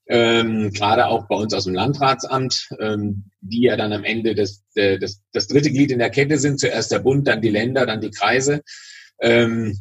ähm, 0.07 0.71
gerade 0.71 1.07
auch 1.07 1.27
bei 1.27 1.35
uns 1.35 1.53
aus 1.53 1.65
dem 1.65 1.73
Landratsamt, 1.73 2.69
ähm, 2.79 3.25
die 3.41 3.63
ja 3.63 3.75
dann 3.75 3.91
am 3.91 4.03
Ende 4.03 4.35
das, 4.35 4.63
äh, 4.75 4.99
das, 4.99 5.21
das 5.31 5.47
dritte 5.47 5.71
Glied 5.71 5.91
in 5.91 5.99
der 5.99 6.11
Kette 6.11 6.37
sind, 6.37 6.59
zuerst 6.59 6.91
der 6.91 6.99
Bund, 6.99 7.27
dann 7.27 7.41
die 7.41 7.49
Länder, 7.49 7.85
dann 7.85 8.01
die 8.01 8.11
Kreise, 8.11 8.61
ähm, 9.19 9.77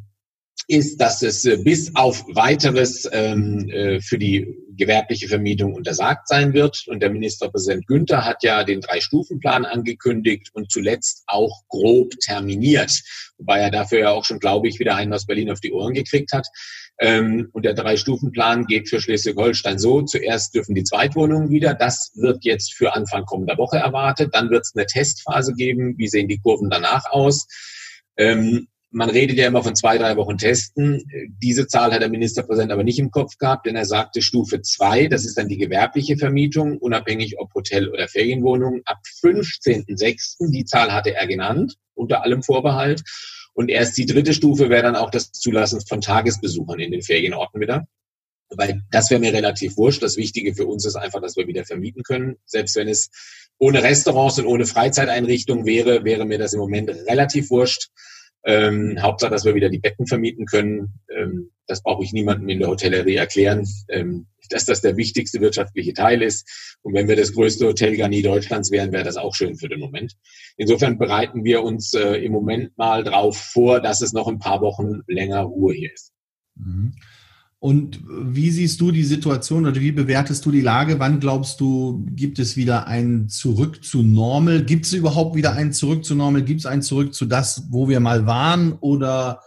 ist, 0.69 1.01
dass 1.01 1.23
es 1.23 1.45
äh, 1.45 1.57
bis 1.57 1.95
auf 1.95 2.25
weiteres 2.35 3.09
ähm, 3.13 3.69
äh, 3.69 4.01
für 4.01 4.19
die 4.19 4.57
gewerbliche 4.77 5.29
Vermietung 5.29 5.75
untersagt 5.75 6.29
sein 6.29 6.53
wird. 6.53 6.85
Und 6.89 7.01
der 7.01 7.11
Ministerpräsident 7.11 7.87
Günther 7.87 8.25
hat 8.25 8.43
ja 8.43 8.65
den 8.65 8.81
Drei-Stufen-Plan 8.81 9.65
angekündigt 9.65 10.51
und 10.53 10.71
zuletzt 10.71 11.23
auch 11.27 11.63
grob 11.69 12.11
terminiert, 12.21 13.03
wobei 13.39 13.61
er 13.61 13.71
dafür 13.71 13.99
ja 14.01 14.11
auch 14.11 14.25
schon, 14.25 14.41
glaube 14.41 14.69
ich, 14.69 14.79
wieder 14.79 14.97
einen 14.97 15.13
aus 15.13 15.27
Berlin 15.27 15.51
auf 15.51 15.61
die 15.61 15.73
Ohren 15.73 15.95
gekriegt 15.95 16.33
hat. 16.33 16.47
Ähm, 17.01 17.49
und 17.53 17.65
der 17.65 17.75
Drei-Stufen-Plan 17.75 18.67
geht 18.67 18.89
für 18.89 19.01
Schleswig-Holstein 19.01 19.79
so. 19.79 20.03
Zuerst 20.03 20.55
dürfen 20.55 20.75
die 20.75 20.85
Zweitwohnungen 20.85 21.51
wieder. 21.51 21.75
Das 21.75 22.13
wird 22.15 22.45
jetzt 22.45 22.75
für 22.75 22.95
Anfang 22.95 23.25
kommender 23.25 23.59
Woche 23.59 23.79
erwartet. 23.79 24.35
Dann 24.35 24.51
wird 24.51 24.63
es 24.63 24.75
eine 24.75 24.87
Testphase 24.87 25.55
geben. 25.55 25.95
Wie 25.99 26.09
sehen 26.09 26.29
die 26.29 26.39
Kurven 26.39 26.71
danach 26.71 27.11
aus? 27.11 27.47
Ähm, 28.17 28.69
man 28.95 29.11
redet 29.11 29.37
ja 29.37 29.49
immer 29.49 29.63
von 29.65 29.75
zwei, 29.75 29.99
drei 29.99 30.17
Wochen 30.17 30.39
Testen. 30.39 31.03
Diese 31.43 31.67
Zahl 31.67 31.93
hat 31.93 32.01
der 32.01 32.09
Ministerpräsident 32.09 32.71
aber 32.71 32.85
nicht 32.85 33.01
im 33.01 33.11
Kopf 33.11 33.37
gehabt, 33.39 33.67
denn 33.67 33.75
er 33.75 33.87
sagte 33.87 34.23
Stufe 34.23 34.63
zwei, 34.63 35.09
das 35.09 35.25
ist 35.25 35.37
dann 35.37 35.49
die 35.49 35.59
gewerbliche 35.59 36.17
Vermietung, 36.17 36.79
unabhängig 36.79 37.39
ob 37.39 37.53
Hotel 37.55 37.89
oder 37.89 38.07
Ferienwohnung, 38.07 38.83
ab 38.85 38.99
15.06. 39.23 40.51
Die 40.53 40.65
Zahl 40.65 40.93
hatte 40.93 41.13
er 41.13 41.27
genannt, 41.27 41.75
unter 41.95 42.23
allem 42.23 42.45
Vorbehalt. 42.45 43.03
Und 43.53 43.69
erst 43.69 43.99
die 43.99 44.07
dritte 44.07 44.33
Stufe 44.33 44.71
wäre 44.71 44.85
dann 44.85 44.97
auch 44.97 45.11
das 45.11 45.33
Zulassen 45.33 45.81
von 45.81 46.01
Tagesbesuchern 46.01 46.79
in 46.79 46.93
den 46.93 47.03
Ferienorten 47.03 47.61
wieder. 47.61 47.89
Weil 48.49 48.83
das 48.93 49.11
wäre 49.11 49.21
mir 49.21 49.33
relativ 49.33 49.77
wurscht. 49.77 50.05
Das 50.05 50.17
Wichtige 50.17 50.55
für 50.55 50.67
uns 50.67 50.87
ist 50.87 50.95
einfach, 50.95 51.21
dass 51.21 51.37
wir 51.37 51.49
wieder 51.49 51.65
vermieten 51.65 52.05
können. 52.05 52.37
Selbst 52.47 52.77
wenn 52.77 52.87
es 52.87 53.11
ohne 53.59 53.83
Restaurants 53.83 54.39
und 54.39 54.47
ohne 54.47 54.67
Freizeiteinrichtungen 54.67 55.67
wäre, 55.67 56.05
wäre 56.05 56.25
mir 56.27 56.39
das 56.39 56.53
im 56.53 56.61
Moment 56.61 56.91
relativ 56.91 57.51
wurscht. 57.51 57.89
Ähm, 58.47 58.99
Hauptsache, 59.01 59.31
dass 59.31 59.45
wir 59.45 59.55
wieder 59.55 59.71
die 59.71 59.79
Betten 59.79 60.07
vermieten 60.07 60.45
können. 60.47 61.01
Ähm, 61.09 61.51
das 61.67 61.83
brauche 61.83 62.05
ich 62.05 62.13
niemandem 62.13 62.49
in 62.49 62.59
der 62.59 62.69
Hotellerie 62.69 63.17
erklären, 63.17 63.67
ähm, 63.89 64.27
dass 64.51 64.67
das 64.67 64.83
der 64.83 64.97
wichtigste 64.97 65.41
wirtschaftliche 65.41 65.95
Teil 65.95 66.23
ist. 66.23 66.77
Und 66.83 66.95
wenn 66.95 67.09
wir 67.09 67.17
das 67.17 67.33
größte 67.33 67.67
Hotelgarnie 67.67 68.23
Deutschlands 68.23 68.71
wären, 68.71 68.93
wäre 68.93 69.05
das 69.05 69.17
auch 69.17 69.35
schön 69.35 69.57
für 69.57 69.69
den 69.69 69.81
Moment. 69.81 70.15
Insofern 70.57 70.99
bereiten 70.99 71.45
wir 71.45 71.63
uns 71.63 71.95
äh, 71.95 72.17
im 72.17 72.33
Moment 72.33 72.77
mal 72.77 73.03
drauf 73.03 73.37
vor, 73.37 73.81
dass 73.81 74.03
es 74.03 74.13
noch 74.13 74.29
ein 74.29 74.39
paar 74.39 74.61
Wochen 74.61 75.01
länger 75.07 75.41
Ruhe 75.41 75.75
hier 75.75 75.93
ist. 75.93 76.13
Mhm. 76.57 76.95
Und 77.65 78.03
wie 78.07 78.51
siehst 78.51 78.79
du 78.83 78.91
die 78.91 79.05
Situation 79.05 79.65
oder 79.65 79.81
wie 79.81 79.91
bewertest 79.91 80.45
du 80.45 80.51
die 80.51 80.61
Lage? 80.61 80.99
Wann 80.99 81.19
glaubst 81.19 81.63
du, 81.63 82.05
gibt 82.11 82.39
es 82.39 82.59
wieder 82.59 82.89
ein 82.89 83.31
Zurück 83.31 83.83
zu 83.83 84.03
Normal? 84.03 84.67
Gibt 84.67 84.85
es 84.85 84.93
überhaupt 84.93 85.35
wieder 85.35 85.55
ein 85.55 85.73
Zurück 85.73 86.05
zu 86.05 86.15
Normal? 86.15 86.43
Gibt 86.43 86.61
es 86.61 86.67
ein 86.67 86.83
Zurück 86.83 87.15
zu 87.15 87.25
das, 87.25 87.69
wo 87.71 87.89
wir 87.89 88.01
mal 88.01 88.27
waren? 88.27 88.75
Oder 88.75 89.41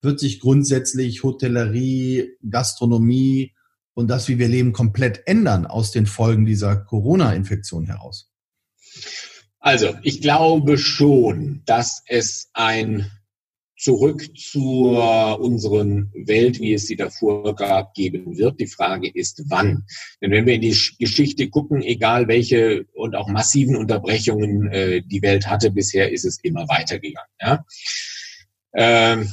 wird 0.00 0.18
sich 0.18 0.40
grundsätzlich 0.40 1.22
Hotellerie, 1.22 2.30
Gastronomie 2.48 3.52
und 3.92 4.08
das, 4.08 4.28
wie 4.28 4.38
wir 4.38 4.48
leben, 4.48 4.72
komplett 4.72 5.24
ändern 5.26 5.66
aus 5.66 5.90
den 5.90 6.06
Folgen 6.06 6.46
dieser 6.46 6.74
Corona-Infektion 6.74 7.84
heraus? 7.84 8.32
Also, 9.58 9.94
ich 10.00 10.22
glaube 10.22 10.78
schon, 10.78 11.60
dass 11.66 12.02
es 12.06 12.48
ein 12.54 13.10
zurück 13.78 14.36
zu 14.36 14.90
unseren 15.38 16.12
Welt, 16.14 16.60
wie 16.60 16.74
es 16.74 16.86
sie 16.86 16.96
davor 16.96 17.54
gab, 17.54 17.94
geben 17.94 18.36
wird. 18.36 18.60
Die 18.60 18.66
Frage 18.66 19.08
ist, 19.08 19.44
wann. 19.48 19.84
Denn 20.20 20.32
wenn 20.32 20.46
wir 20.46 20.54
in 20.54 20.62
die 20.62 20.76
Geschichte 20.98 21.48
gucken, 21.48 21.82
egal 21.82 22.28
welche 22.28 22.84
und 22.92 23.14
auch 23.14 23.28
massiven 23.28 23.76
Unterbrechungen 23.76 24.70
äh, 24.72 25.02
die 25.02 25.22
Welt 25.22 25.46
hatte, 25.46 25.70
bisher 25.70 26.10
ist 26.10 26.24
es 26.24 26.38
immer 26.42 26.68
weitergegangen. 26.68 27.30
Ja? 27.40 27.64
Ähm, 28.74 29.30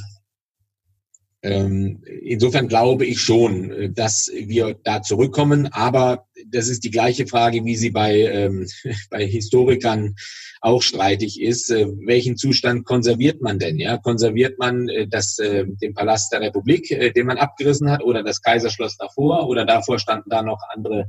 insofern 1.48 2.68
glaube 2.68 3.06
ich 3.06 3.20
schon, 3.20 3.70
äh, 3.70 3.90
dass 3.90 4.30
wir 4.34 4.76
da 4.84 5.02
zurückkommen. 5.02 5.68
Aber 5.72 6.26
das 6.50 6.68
ist 6.68 6.84
die 6.84 6.90
gleiche 6.90 7.26
Frage, 7.26 7.64
wie 7.64 7.76
sie 7.76 7.90
bei, 7.90 8.20
ähm, 8.20 8.66
bei 9.10 9.26
Historikern 9.26 10.16
auch 10.60 10.82
streitig 10.82 11.40
ist. 11.40 11.70
Äh, 11.70 11.86
welchen 12.04 12.36
Zustand 12.36 12.84
konserviert 12.84 13.40
man 13.42 13.58
denn? 13.58 13.78
Ja, 13.78 13.98
konserviert 13.98 14.58
man 14.58 14.88
äh, 14.88 15.06
das, 15.06 15.38
äh, 15.38 15.64
den 15.66 15.94
Palast 15.94 16.32
der 16.32 16.40
Republik, 16.40 16.90
äh, 16.90 17.12
den 17.12 17.26
man 17.26 17.38
abgerissen 17.38 17.90
hat, 17.90 18.02
oder 18.02 18.22
das 18.22 18.42
Kaiserschloss 18.42 18.96
davor, 18.96 19.48
oder 19.48 19.64
davor 19.64 19.98
standen 19.98 20.30
da 20.30 20.42
noch 20.42 20.60
andere 20.70 21.06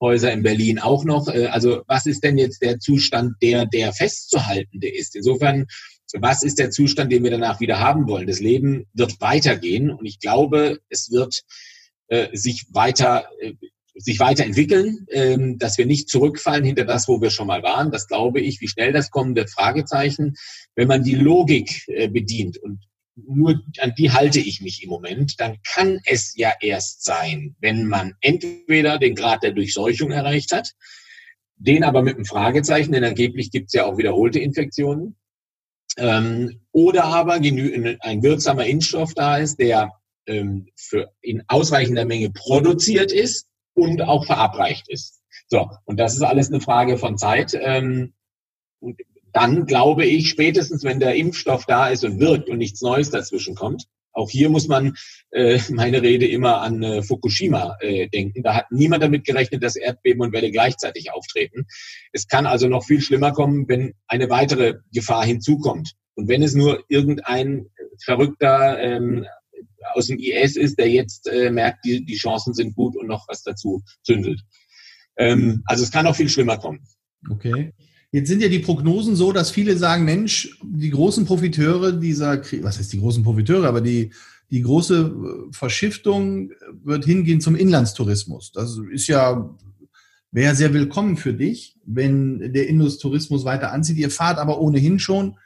Häuser 0.00 0.30
in 0.30 0.42
Berlin 0.42 0.78
auch 0.78 1.04
noch. 1.04 1.26
Also 1.28 1.80
was 1.86 2.04
ist 2.04 2.22
denn 2.22 2.36
jetzt 2.36 2.60
der 2.60 2.78
Zustand, 2.80 3.32
der 3.40 3.64
der 3.64 3.94
festzuhaltende 3.94 4.94
ist? 4.94 5.16
Insofern 5.16 5.66
was 6.20 6.42
ist 6.42 6.58
der 6.58 6.70
Zustand, 6.70 7.12
den 7.12 7.24
wir 7.24 7.30
danach 7.30 7.60
wieder 7.60 7.80
haben 7.80 8.06
wollen? 8.06 8.26
Das 8.26 8.40
Leben 8.40 8.86
wird 8.94 9.20
weitergehen 9.20 9.90
und 9.90 10.06
ich 10.06 10.20
glaube, 10.20 10.78
es 10.88 11.10
wird 11.10 11.42
äh, 12.08 12.28
sich 12.36 12.66
weiter 12.72 13.28
äh, 13.40 13.54
sich 13.98 14.20
weiterentwickeln, 14.20 15.06
ähm, 15.10 15.58
dass 15.58 15.78
wir 15.78 15.86
nicht 15.86 16.08
zurückfallen 16.08 16.64
hinter 16.64 16.84
das, 16.84 17.08
wo 17.08 17.20
wir 17.20 17.30
schon 17.30 17.46
mal 17.46 17.62
waren. 17.62 17.90
Das 17.90 18.06
glaube 18.06 18.40
ich. 18.40 18.60
Wie 18.60 18.68
schnell 18.68 18.92
das 18.92 19.10
kommen 19.10 19.34
wird, 19.34 19.50
Fragezeichen. 19.50 20.34
Wenn 20.74 20.88
man 20.88 21.02
die 21.02 21.14
Logik 21.14 21.82
äh, 21.88 22.08
bedient 22.08 22.58
und 22.58 22.84
nur 23.16 23.62
an 23.80 23.94
die 23.96 24.10
halte 24.10 24.40
ich 24.40 24.60
mich 24.60 24.82
im 24.82 24.90
Moment, 24.90 25.40
dann 25.40 25.56
kann 25.66 26.00
es 26.04 26.34
ja 26.36 26.52
erst 26.60 27.02
sein, 27.04 27.56
wenn 27.60 27.86
man 27.86 28.12
entweder 28.20 28.98
den 28.98 29.14
Grad 29.14 29.42
der 29.42 29.52
Durchseuchung 29.52 30.10
erreicht 30.10 30.52
hat, 30.52 30.72
den 31.56 31.82
aber 31.82 32.02
mit 32.02 32.16
einem 32.16 32.26
Fragezeichen, 32.26 32.92
denn 32.92 33.04
angeblich 33.04 33.50
gibt 33.50 33.68
es 33.68 33.72
ja 33.72 33.86
auch 33.86 33.96
wiederholte 33.96 34.38
Infektionen, 34.38 35.16
ähm, 35.96 36.60
oder 36.72 37.04
aber 37.04 37.34
ein 37.34 38.22
wirksamer 38.22 38.66
Impfstoff 38.66 39.14
da 39.14 39.38
ist, 39.38 39.58
der 39.58 39.92
ähm, 40.26 40.68
für 40.76 41.12
in 41.20 41.42
ausreichender 41.48 42.04
Menge 42.04 42.30
produziert 42.30 43.12
ist 43.12 43.46
und 43.74 44.02
auch 44.02 44.26
verabreicht 44.26 44.88
ist. 44.88 45.20
So, 45.48 45.70
und 45.84 45.98
das 45.98 46.14
ist 46.14 46.22
alles 46.22 46.48
eine 46.48 46.60
Frage 46.60 46.98
von 46.98 47.18
Zeit. 47.18 47.56
Ähm, 47.58 48.14
und 48.80 49.00
dann 49.32 49.66
glaube 49.66 50.04
ich, 50.06 50.28
spätestens 50.30 50.82
wenn 50.84 51.00
der 51.00 51.14
Impfstoff 51.14 51.66
da 51.66 51.88
ist 51.88 52.04
und 52.04 52.20
wirkt 52.20 52.48
und 52.48 52.58
nichts 52.58 52.80
Neues 52.80 53.10
dazwischen 53.10 53.54
kommt, 53.54 53.86
auch 54.16 54.30
hier 54.30 54.48
muss 54.48 54.66
man 54.66 54.96
äh, 55.30 55.60
meine 55.70 56.02
Rede 56.02 56.26
immer 56.26 56.62
an 56.62 56.82
äh, 56.82 57.02
Fukushima 57.02 57.76
äh, 57.80 58.08
denken. 58.08 58.42
Da 58.42 58.54
hat 58.54 58.66
niemand 58.70 59.02
damit 59.02 59.24
gerechnet, 59.24 59.62
dass 59.62 59.76
Erdbeben 59.76 60.22
und 60.22 60.32
Welle 60.32 60.50
gleichzeitig 60.50 61.12
auftreten. 61.12 61.66
Es 62.12 62.26
kann 62.26 62.46
also 62.46 62.68
noch 62.68 62.84
viel 62.84 63.02
schlimmer 63.02 63.32
kommen, 63.32 63.68
wenn 63.68 63.92
eine 64.06 64.30
weitere 64.30 64.76
Gefahr 64.92 65.24
hinzukommt. 65.24 65.92
Und 66.14 66.28
wenn 66.28 66.42
es 66.42 66.54
nur 66.54 66.82
irgendein 66.88 67.66
Verrückter 68.02 68.80
ähm, 68.80 69.26
aus 69.92 70.06
dem 70.06 70.18
IS 70.18 70.56
ist, 70.56 70.78
der 70.78 70.88
jetzt 70.88 71.28
äh, 71.28 71.50
merkt, 71.50 71.84
die, 71.84 72.04
die 72.04 72.16
Chancen 72.16 72.54
sind 72.54 72.74
gut 72.74 72.96
und 72.96 73.06
noch 73.06 73.26
was 73.28 73.42
dazu 73.42 73.82
zündelt. 74.02 74.40
Ähm, 75.18 75.62
also 75.66 75.82
es 75.82 75.90
kann 75.90 76.04
noch 76.04 76.16
viel 76.16 76.30
schlimmer 76.30 76.56
kommen. 76.56 76.80
Okay. 77.30 77.74
Jetzt 78.12 78.28
sind 78.28 78.40
ja 78.40 78.48
die 78.48 78.60
Prognosen 78.60 79.16
so, 79.16 79.32
dass 79.32 79.50
viele 79.50 79.76
sagen, 79.76 80.04
Mensch, 80.04 80.58
die 80.62 80.90
großen 80.90 81.26
Profiteure 81.26 81.92
dieser 81.92 82.38
Krieg, 82.38 82.62
was 82.62 82.78
heißt 82.78 82.92
die 82.92 83.00
großen 83.00 83.22
Profiteure, 83.22 83.66
aber 83.66 83.80
die, 83.80 84.12
die 84.50 84.62
große 84.62 85.48
äh, 85.50 85.52
Verschiftung 85.52 86.50
wird 86.84 87.04
hingehen 87.04 87.40
zum 87.40 87.56
Inlandstourismus. 87.56 88.52
Das 88.52 88.78
ist 88.92 89.08
ja, 89.08 89.54
wäre 90.30 90.54
sehr 90.54 90.72
willkommen 90.72 91.16
für 91.16 91.34
dich, 91.34 91.76
wenn 91.84 92.52
der 92.52 92.68
Industourismus 92.68 93.44
weiter 93.44 93.72
anzieht. 93.72 93.96
Ihr 93.96 94.10
fahrt 94.10 94.38
aber 94.38 94.60
ohnehin 94.60 94.98
schon 94.98 95.36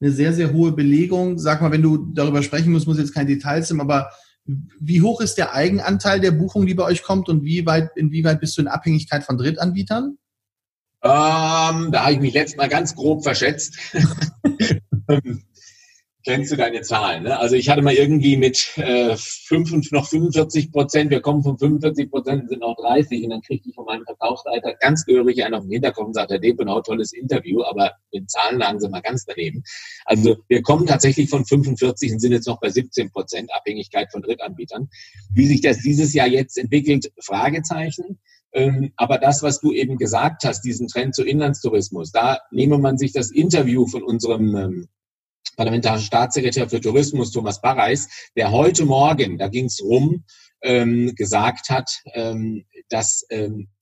eine 0.00 0.12
sehr, 0.12 0.32
sehr 0.32 0.52
hohe 0.52 0.72
Belegung. 0.72 1.38
Sag 1.38 1.62
mal, 1.62 1.72
wenn 1.72 1.82
du 1.82 2.12
darüber 2.12 2.42
sprechen 2.42 2.72
musst, 2.72 2.86
muss 2.86 2.98
jetzt 2.98 3.14
kein 3.14 3.26
Details 3.26 3.68
sein, 3.68 3.80
aber 3.80 4.10
wie 4.46 5.02
hoch 5.02 5.20
ist 5.20 5.36
der 5.36 5.54
Eigenanteil 5.54 6.20
der 6.20 6.32
Buchung, 6.32 6.66
die 6.66 6.74
bei 6.74 6.84
euch 6.84 7.02
kommt 7.02 7.28
und 7.28 7.44
wie 7.44 7.64
weit, 7.64 7.90
inwieweit 7.96 8.40
bist 8.40 8.56
du 8.56 8.62
in 8.62 8.68
Abhängigkeit 8.68 9.24
von 9.24 9.38
Drittanbietern? 9.38 10.18
Ähm, 11.04 11.92
da 11.92 12.04
habe 12.04 12.14
ich 12.14 12.20
mich 12.20 12.32
letztes 12.32 12.56
Mal 12.56 12.68
ganz 12.68 12.94
grob 12.94 13.22
verschätzt. 13.22 13.76
Kennst 16.26 16.50
du 16.50 16.56
deine 16.56 16.80
Zahlen? 16.80 17.24
Ne? 17.24 17.38
Also 17.38 17.54
ich 17.54 17.68
hatte 17.68 17.82
mal 17.82 17.92
irgendwie 17.92 18.38
mit 18.38 18.78
äh, 18.78 19.14
5, 19.14 19.90
noch 19.90 20.08
45 20.08 20.72
Prozent, 20.72 21.10
wir 21.10 21.20
kommen 21.20 21.42
von 21.42 21.58
45 21.58 22.10
Prozent, 22.10 22.48
sind 22.48 22.60
noch 22.60 22.76
30 22.76 23.24
und 23.24 23.30
dann 23.30 23.42
kriegte 23.42 23.68
ich 23.68 23.74
von 23.74 23.84
meinem 23.84 24.06
Verkaufsleiter 24.06 24.72
ganz 24.80 25.04
gehörig 25.04 25.44
einen 25.44 25.54
auf 25.54 25.64
den 25.64 25.72
Hinterkopf 25.72 26.06
und 26.06 26.14
sagte, 26.14 26.40
Depenau, 26.40 26.80
tolles 26.80 27.12
Interview, 27.12 27.62
aber 27.64 27.92
mit 28.10 28.30
Zahlen 28.30 28.58
lagen 28.58 28.80
sie 28.80 28.88
mal 28.88 29.02
ganz 29.02 29.26
daneben. 29.26 29.62
Also 30.06 30.38
wir 30.48 30.62
kommen 30.62 30.86
tatsächlich 30.86 31.28
von 31.28 31.44
45 31.44 32.12
und 32.12 32.20
sind 32.20 32.32
jetzt 32.32 32.46
noch 32.48 32.58
bei 32.58 32.70
17 32.70 33.10
Prozent 33.10 33.52
Abhängigkeit 33.52 34.10
von 34.10 34.22
Drittanbietern. 34.22 34.88
Wie 35.34 35.46
sich 35.46 35.60
das 35.60 35.80
dieses 35.80 36.14
Jahr 36.14 36.28
jetzt 36.28 36.56
entwickelt, 36.56 37.12
Fragezeichen. 37.20 38.18
Ähm, 38.54 38.92
aber 38.96 39.18
das, 39.18 39.42
was 39.42 39.60
du 39.60 39.72
eben 39.72 39.98
gesagt 39.98 40.44
hast, 40.44 40.62
diesen 40.62 40.88
Trend 40.88 41.14
zu 41.14 41.24
Inlandstourismus, 41.24 42.12
da 42.12 42.38
nehme 42.50 42.78
man 42.78 42.96
sich 42.98 43.12
das 43.12 43.30
Interview 43.30 43.86
von 43.86 44.02
unserem 44.02 44.56
ähm, 44.56 44.88
parlamentarischen 45.56 46.06
Staatssekretär 46.06 46.68
für 46.68 46.80
Tourismus, 46.80 47.32
Thomas 47.32 47.60
Barreis, 47.60 48.08
der 48.36 48.50
heute 48.50 48.86
Morgen, 48.86 49.38
da 49.38 49.48
ging 49.48 49.66
es 49.66 49.82
rum, 49.82 50.24
ähm, 50.62 51.12
gesagt 51.14 51.68
hat, 51.68 51.90
dass 52.88 53.26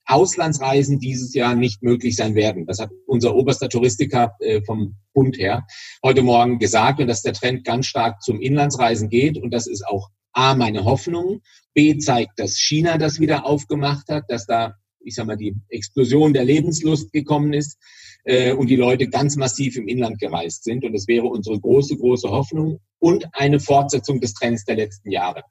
Auslandsreisen 0.05 0.99
dieses 0.99 1.35
Jahr 1.35 1.55
nicht 1.55 1.83
möglich 1.83 2.17
sein 2.17 2.35
werden. 2.35 2.67
Das 2.67 2.81
hat 2.81 2.91
unser 3.07 3.35
oberster 3.35 3.69
Touristiker 3.69 4.35
äh, 4.41 4.63
vom 4.63 4.97
Bund 5.15 5.39
her 5.39 5.67
heute 6.05 6.23
Morgen 6.23 6.59
gesagt 6.59 7.01
und 7.01 7.07
dass 7.07 7.23
der 7.23 7.33
Trend 7.35 7.65
ganz 7.65 7.87
stark 7.87 8.23
zum 8.23 8.41
Inlandsreisen 8.41 9.09
geht 9.09 9.39
und 9.39 9.53
das 9.53 9.67
ist 9.67 9.87
auch 9.87 10.11
A, 10.33 10.55
meine 10.55 10.85
Hoffnung. 10.85 11.41
B, 11.75 11.97
zeigt, 11.99 12.39
dass 12.39 12.59
China 12.59 12.99
das 12.99 13.21
wieder 13.21 13.47
aufgemacht 13.47 14.09
hat, 14.09 14.25
dass 14.29 14.47
da, 14.47 14.75
ich 15.01 15.15
sag 15.15 15.27
mal, 15.27 15.37
die 15.37 15.55
Explosion 15.69 16.33
der 16.33 16.45
Lebenslust 16.45 17.13
gekommen 17.13 17.53
ist 17.53 17.79
äh, 18.25 18.53
und 18.53 18.69
die 18.69 18.77
Leute 18.77 19.09
ganz 19.09 19.37
massiv 19.37 19.77
im 19.77 19.89
Inland 19.89 20.19
gereist 20.19 20.65
sind. 20.65 20.85
Und 20.85 20.93
das 20.93 21.09
wäre 21.09 21.27
unsere 21.27 21.59
große, 21.59 21.97
große 21.97 22.29
Hoffnung 22.29 22.81
und 22.99 23.25
eine 23.33 23.61
Fortsetzung 23.61 24.21
des 24.21 24.35
Trends 24.35 24.65
der 24.65 24.77
letzten 24.77 25.11
Jahre. 25.11 25.43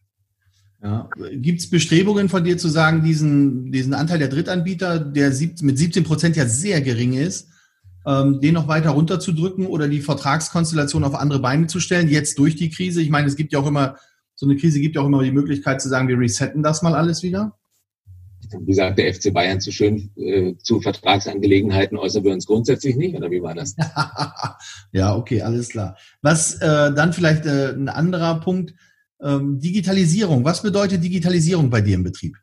Ja. 0.83 1.09
Gibt 1.33 1.59
es 1.59 1.69
Bestrebungen 1.69 2.27
von 2.27 2.43
dir 2.43 2.57
zu 2.57 2.67
sagen, 2.67 3.03
diesen, 3.03 3.71
diesen 3.71 3.93
Anteil 3.93 4.17
der 4.17 4.29
Drittanbieter, 4.29 4.99
der 4.99 5.29
mit 5.61 5.77
17 5.77 6.03
Prozent 6.03 6.35
ja 6.35 6.47
sehr 6.47 6.81
gering 6.81 7.13
ist, 7.13 7.49
ähm, 8.05 8.41
den 8.41 8.55
noch 8.55 8.67
weiter 8.67 8.91
runterzudrücken 8.91 9.67
oder 9.67 9.87
die 9.87 10.01
Vertragskonstellation 10.01 11.03
auf 11.03 11.13
andere 11.13 11.39
Beine 11.39 11.67
zu 11.67 11.79
stellen, 11.79 12.09
jetzt 12.09 12.39
durch 12.39 12.55
die 12.55 12.71
Krise? 12.71 13.01
Ich 13.01 13.11
meine, 13.11 13.27
es 13.27 13.35
gibt 13.35 13.53
ja 13.53 13.59
auch 13.59 13.67
immer 13.67 13.97
so 14.41 14.47
eine 14.47 14.55
Krise 14.55 14.79
gibt 14.79 14.95
ja 14.95 15.03
auch 15.03 15.05
immer 15.05 15.21
die 15.21 15.31
Möglichkeit 15.31 15.79
zu 15.79 15.87
sagen, 15.87 16.07
wir 16.07 16.17
resetten 16.17 16.63
das 16.63 16.81
mal 16.81 16.95
alles 16.95 17.21
wieder. 17.21 17.55
Wie 18.61 18.73
sagt 18.73 18.97
der 18.97 19.13
FC 19.13 19.31
Bayern 19.31 19.61
zu 19.61 19.71
schön, 19.71 20.09
äh, 20.15 20.55
zu 20.57 20.81
Vertragsangelegenheiten 20.81 21.95
äußern 21.95 22.23
wir 22.23 22.33
uns 22.33 22.47
grundsätzlich 22.47 22.95
nicht, 22.95 23.15
oder 23.15 23.29
wie 23.29 23.43
war 23.43 23.53
das? 23.53 23.75
ja, 24.93 25.15
okay, 25.15 25.43
alles 25.43 25.69
klar. 25.69 25.95
Was 26.23 26.55
äh, 26.55 26.91
dann 26.91 27.13
vielleicht 27.13 27.45
äh, 27.45 27.69
ein 27.69 27.87
anderer 27.87 28.39
Punkt, 28.39 28.73
ähm, 29.21 29.59
Digitalisierung. 29.59 30.43
Was 30.43 30.63
bedeutet 30.63 31.03
Digitalisierung 31.03 31.69
bei 31.69 31.81
dir 31.81 31.93
im 31.93 32.03
Betrieb? 32.03 32.35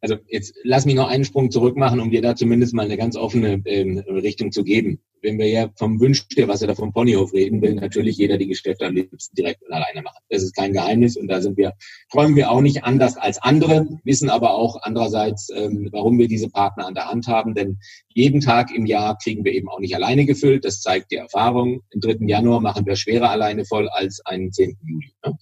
Also 0.00 0.16
jetzt 0.28 0.54
lass 0.62 0.86
mich 0.86 0.94
noch 0.94 1.08
einen 1.08 1.24
Sprung 1.24 1.50
zurück 1.50 1.76
machen, 1.76 2.00
um 2.00 2.10
dir 2.10 2.22
da 2.22 2.34
zumindest 2.34 2.74
mal 2.74 2.84
eine 2.84 2.96
ganz 2.96 3.16
offene 3.16 3.62
ähm, 3.66 3.98
Richtung 3.98 4.52
zu 4.52 4.64
geben 4.64 5.00
wenn 5.22 5.38
wir 5.38 5.48
ja 5.48 5.68
vom 5.76 6.00
Wünsch 6.00 6.26
dir, 6.28 6.48
was 6.48 6.60
da 6.60 6.74
vom 6.74 6.92
Ponyhof 6.92 7.32
reden 7.32 7.60
will, 7.62 7.74
natürlich 7.74 8.16
jeder 8.16 8.38
die 8.38 8.48
Geschäfte 8.48 8.86
am 8.86 8.94
liebsten 8.94 9.34
direkt 9.34 9.62
und 9.62 9.72
alleine 9.72 10.02
machen. 10.02 10.22
Das 10.28 10.42
ist 10.42 10.54
kein 10.54 10.72
Geheimnis 10.72 11.16
und 11.16 11.28
da 11.28 11.40
sind 11.40 11.56
wir, 11.56 11.74
träumen 12.10 12.36
wir 12.36 12.50
auch 12.50 12.60
nicht 12.60 12.84
anders 12.84 13.16
als 13.16 13.40
andere, 13.42 13.86
wissen 14.04 14.30
aber 14.30 14.54
auch 14.54 14.82
andererseits, 14.82 15.50
ähm, 15.54 15.88
warum 15.92 16.18
wir 16.18 16.28
diese 16.28 16.48
Partner 16.48 16.86
an 16.86 16.94
der 16.94 17.08
Hand 17.08 17.26
haben, 17.26 17.54
denn 17.54 17.78
jeden 18.08 18.40
Tag 18.40 18.74
im 18.74 18.86
Jahr 18.86 19.16
kriegen 19.18 19.44
wir 19.44 19.52
eben 19.52 19.68
auch 19.68 19.80
nicht 19.80 19.94
alleine 19.94 20.26
gefüllt. 20.26 20.64
Das 20.64 20.80
zeigt 20.80 21.10
die 21.12 21.16
Erfahrung. 21.16 21.82
Im 21.90 22.00
3. 22.00 22.26
Januar 22.26 22.60
machen 22.60 22.86
wir 22.86 22.96
schwerer 22.96 23.30
alleine 23.30 23.64
voll 23.64 23.88
als 23.88 24.20
einen 24.24 24.52
10. 24.52 24.76
Juli. 24.84 25.12
Ne? 25.24 25.38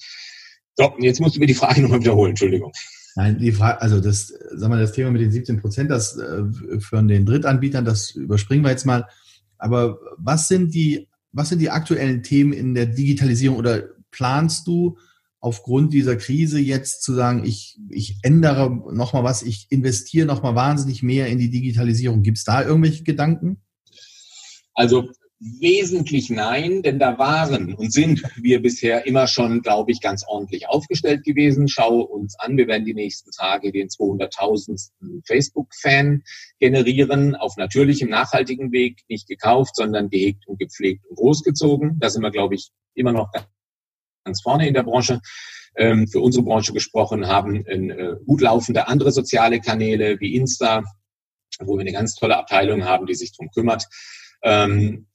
So, 0.77 0.93
jetzt 1.01 1.21
musst 1.21 1.37
du 1.37 1.41
mir 1.41 1.47
die 1.47 1.55
Frage 1.55 1.81
nochmal 1.83 2.01
wiederholen, 2.01 2.31
Entschuldigung. 2.31 2.73
Nein, 3.19 3.37
die 3.37 3.51
Frage, 3.51 3.83
also 3.83 3.99
das, 3.99 4.29
sagen 4.29 4.73
wir, 4.73 4.79
das 4.79 4.93
Thema 4.93 5.11
mit 5.11 5.21
den 5.21 5.33
17 5.33 5.61
Prozent, 5.61 5.91
das 5.91 6.17
äh, 6.17 6.45
den 6.93 7.27
Drittanbietern, 7.27 7.85
das 7.85 8.13
überspringen 8.13 8.63
wir 8.63 8.71
jetzt 8.71 8.87
mal. 8.87 9.09
Aber 9.59 9.99
was 10.19 10.47
sind 10.47 10.73
die, 10.73 11.09
was 11.33 11.49
sind 11.49 11.59
die 11.59 11.71
aktuellen 11.71 12.23
Themen 12.23 12.53
in 12.53 12.75
der 12.75 12.87
Digitalisierung 12.87 13.59
oder 13.59 13.89
planst 14.13 14.69
du 14.69 14.99
aufgrund 15.41 15.93
dieser 15.93 16.15
Krise 16.15 16.61
jetzt 16.61 17.03
zu 17.03 17.13
sagen, 17.13 17.45
ich, 17.45 17.81
ich 17.89 18.19
ändere 18.23 18.71
nochmal 18.95 19.25
was, 19.25 19.43
ich 19.43 19.67
investiere 19.71 20.25
nochmal 20.25 20.55
wahnsinnig 20.55 21.03
mehr 21.03 21.27
in 21.27 21.39
die 21.39 21.51
Digitalisierung? 21.51 22.23
Gibt 22.23 22.39
es 22.39 22.45
da 22.45 22.63
irgendwelche 22.63 23.03
Gedanken? 23.03 23.61
Also 24.75 25.11
Wesentlich 25.41 26.31
nein, 26.31 26.83
denn 26.83 26.99
da 26.99 27.17
waren 27.17 27.73
und 27.75 27.93
sind 27.93 28.25
wir 28.37 28.61
bisher 28.61 29.07
immer 29.07 29.29
schon, 29.29 29.63
glaube 29.63 29.93
ich, 29.93 30.01
ganz 30.01 30.25
ordentlich 30.27 30.69
aufgestellt 30.69 31.23
gewesen. 31.23 31.69
Schau 31.69 32.01
uns 32.01 32.37
an, 32.41 32.57
wir 32.57 32.67
werden 32.67 32.85
die 32.85 32.95
nächsten 32.95 33.31
Tage 33.31 33.71
den 33.71 33.87
200.000. 33.87 34.91
Facebook-Fan 35.27 36.25
generieren, 36.59 37.37
auf 37.37 37.57
natürlichem, 37.57 38.09
nachhaltigen 38.09 38.73
Weg, 38.73 39.03
nicht 39.09 39.29
gekauft, 39.29 39.77
sondern 39.77 40.11
gehegt 40.11 40.49
und 40.49 40.59
gepflegt 40.59 41.07
und 41.07 41.17
großgezogen. 41.17 42.01
Da 42.01 42.11
sind 42.11 42.23
wir, 42.23 42.33
glaube 42.33 42.57
ich, 42.57 42.71
immer 42.95 43.13
noch 43.13 43.31
ganz 44.25 44.43
vorne 44.43 44.67
in 44.67 44.75
der 44.75 44.83
Branche. 44.83 45.21
Ähm, 45.77 46.09
für 46.09 46.19
unsere 46.19 46.45
Branche 46.45 46.73
gesprochen 46.73 47.29
haben 47.29 47.65
äh, 47.67 48.17
gut 48.27 48.41
laufende 48.41 48.89
andere 48.89 49.13
soziale 49.13 49.61
Kanäle 49.61 50.19
wie 50.19 50.35
Insta, 50.35 50.83
wo 51.61 51.77
wir 51.77 51.83
eine 51.83 51.93
ganz 51.93 52.17
tolle 52.17 52.37
Abteilung 52.37 52.85
haben, 52.85 53.07
die 53.07 53.15
sich 53.15 53.31
darum 53.37 53.51
kümmert. 53.53 53.85
Ähm, 54.43 55.07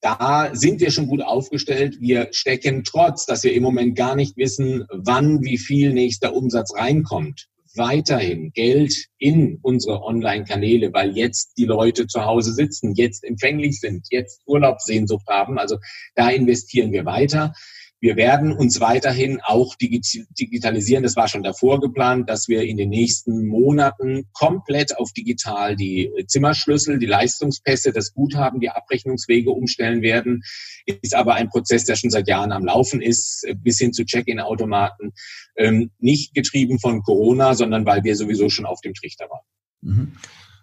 da 0.00 0.50
sind 0.52 0.80
wir 0.80 0.90
schon 0.90 1.06
gut 1.06 1.22
aufgestellt. 1.22 1.98
Wir 2.00 2.28
stecken, 2.32 2.84
trotz 2.84 3.26
dass 3.26 3.42
wir 3.44 3.52
im 3.52 3.62
Moment 3.62 3.96
gar 3.96 4.14
nicht 4.14 4.36
wissen, 4.36 4.84
wann 4.90 5.42
wie 5.42 5.58
viel 5.58 5.92
nächster 5.92 6.34
Umsatz 6.34 6.74
reinkommt, 6.74 7.48
weiterhin 7.76 8.52
Geld 8.52 8.94
in 9.18 9.58
unsere 9.62 10.02
Online-Kanäle, 10.02 10.92
weil 10.92 11.16
jetzt 11.16 11.54
die 11.58 11.64
Leute 11.64 12.06
zu 12.06 12.24
Hause 12.24 12.52
sitzen, 12.52 12.94
jetzt 12.94 13.24
empfänglich 13.24 13.80
sind, 13.80 14.06
jetzt 14.10 14.40
Urlaubssehnsucht 14.46 15.26
haben. 15.28 15.58
Also 15.58 15.78
da 16.14 16.30
investieren 16.30 16.92
wir 16.92 17.04
weiter. 17.04 17.54
Wir 17.98 18.16
werden 18.16 18.52
uns 18.52 18.80
weiterhin 18.80 19.40
auch 19.42 19.74
digitalisieren. 19.74 21.02
Das 21.02 21.16
war 21.16 21.28
schon 21.28 21.42
davor 21.42 21.80
geplant, 21.80 22.28
dass 22.28 22.46
wir 22.46 22.62
in 22.62 22.76
den 22.76 22.90
nächsten 22.90 23.46
Monaten 23.46 24.26
komplett 24.34 24.98
auf 24.98 25.12
digital 25.12 25.76
die 25.76 26.12
Zimmerschlüssel, 26.26 26.98
die 26.98 27.06
Leistungspässe, 27.06 27.92
das 27.92 28.12
Guthaben, 28.12 28.60
die 28.60 28.68
Abrechnungswege 28.68 29.50
umstellen 29.50 30.02
werden. 30.02 30.42
Ist 30.84 31.14
aber 31.14 31.34
ein 31.34 31.48
Prozess, 31.48 31.84
der 31.84 31.96
schon 31.96 32.10
seit 32.10 32.28
Jahren 32.28 32.52
am 32.52 32.66
Laufen 32.66 33.00
ist, 33.00 33.46
bis 33.62 33.78
hin 33.78 33.94
zu 33.94 34.04
Check-in-Automaten. 34.04 35.12
Ähm, 35.56 35.90
nicht 35.98 36.34
getrieben 36.34 36.78
von 36.78 37.02
Corona, 37.02 37.54
sondern 37.54 37.86
weil 37.86 38.04
wir 38.04 38.14
sowieso 38.14 38.50
schon 38.50 38.66
auf 38.66 38.82
dem 38.82 38.92
Trichter 38.92 39.26
waren. 39.30 39.44
Mhm. 39.80 40.12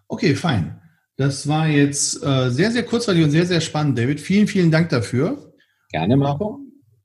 Okay, 0.07 0.35
fein. 0.35 0.79
Das 1.15 1.47
war 1.47 1.67
jetzt 1.67 2.23
äh, 2.23 2.51
sehr, 2.51 2.71
sehr 2.71 2.83
kurzweilig 2.83 3.23
und 3.23 3.31
sehr, 3.31 3.47
sehr 3.47 3.61
spannend, 3.61 3.97
David. 3.97 4.21
Vielen, 4.21 4.47
vielen 4.47 4.69
Dank 4.69 4.89
dafür. 4.89 5.55
Gerne, 5.89 6.15
Marco 6.15 6.59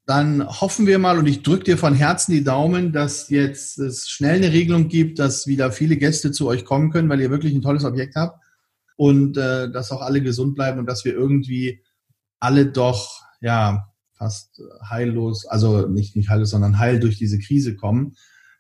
dann 0.09 0.49
hoffen 0.49 0.87
wir 0.87 0.99
mal 0.99 1.19
und 1.19 1.27
ich 1.27 1.43
drücke 1.43 1.65
dir 1.65 1.77
von 1.77 1.93
Herzen 1.93 2.33
die 2.33 2.43
Daumen, 2.43 2.95
dass 2.95 3.29
jetzt 3.29 3.79
es 3.79 4.09
schnell 4.09 4.37
eine 4.37 4.53
Regelung 4.55 4.89
gibt, 4.89 5.19
dass 5.19 5.47
wieder 5.47 5.71
viele 5.71 5.99
Gäste 5.99 6.33
zu 6.33 6.49
euch 6.49 6.65
kommen 6.65 6.91
können, 6.91 7.11
weil 7.11 7.21
ihr 7.21 7.31
wirklich 7.31 7.53
ein 7.53 7.61
tolles 7.61 7.85
Objekt 7.85 8.17
habt 8.17 8.43
und 8.97 9.37
äh, 9.37 9.71
dass 9.71 9.93
auch 9.93 10.01
alle 10.01 10.23
gesund 10.23 10.55
bleiben 10.55 10.79
und 10.79 10.87
dass 10.87 11.05
wir 11.05 11.13
irgendwie 11.13 11.83
alle 12.41 12.65
doch 12.65 13.21
ja 13.43 13.93
fast 14.17 14.63
heillos, 14.89 15.45
also 15.45 15.87
nicht 15.89 16.17
nicht 16.17 16.31
heillos, 16.31 16.49
sondern 16.49 16.79
heil 16.79 17.01
durch 17.01 17.19
diese 17.19 17.39
Krise 17.39 17.77
kommen. 17.77 18.17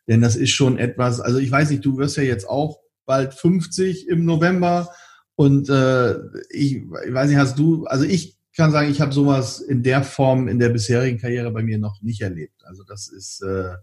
Denn 0.06 0.20
das 0.20 0.36
ist 0.36 0.50
schon 0.50 0.76
etwas, 0.76 1.18
also 1.18 1.38
ich 1.38 1.50
weiß 1.50 1.70
nicht, 1.70 1.82
du 1.82 1.96
wirst 1.96 2.18
ja 2.18 2.24
jetzt 2.24 2.46
auch 2.46 2.78
bald 3.06 3.32
50 3.32 4.06
im 4.06 4.26
November 4.26 4.90
und 5.34 5.70
äh, 5.70 6.14
ich, 6.50 6.82
ich 7.06 7.14
weiß 7.14 7.30
nicht, 7.30 7.38
hast 7.38 7.58
du, 7.58 7.86
also 7.86 8.04
ich 8.04 8.37
kann 8.58 8.72
sagen, 8.72 8.90
ich 8.90 9.00
habe 9.00 9.12
sowas 9.12 9.60
in 9.60 9.82
der 9.82 10.02
Form 10.02 10.48
in 10.48 10.58
der 10.58 10.68
bisherigen 10.68 11.18
Karriere 11.18 11.50
bei 11.52 11.62
mir 11.62 11.78
noch 11.78 12.02
nicht 12.02 12.20
erlebt. 12.20 12.64
Also 12.64 12.82
das 12.82 13.08
ist, 13.08 13.40
äh, 13.40 13.76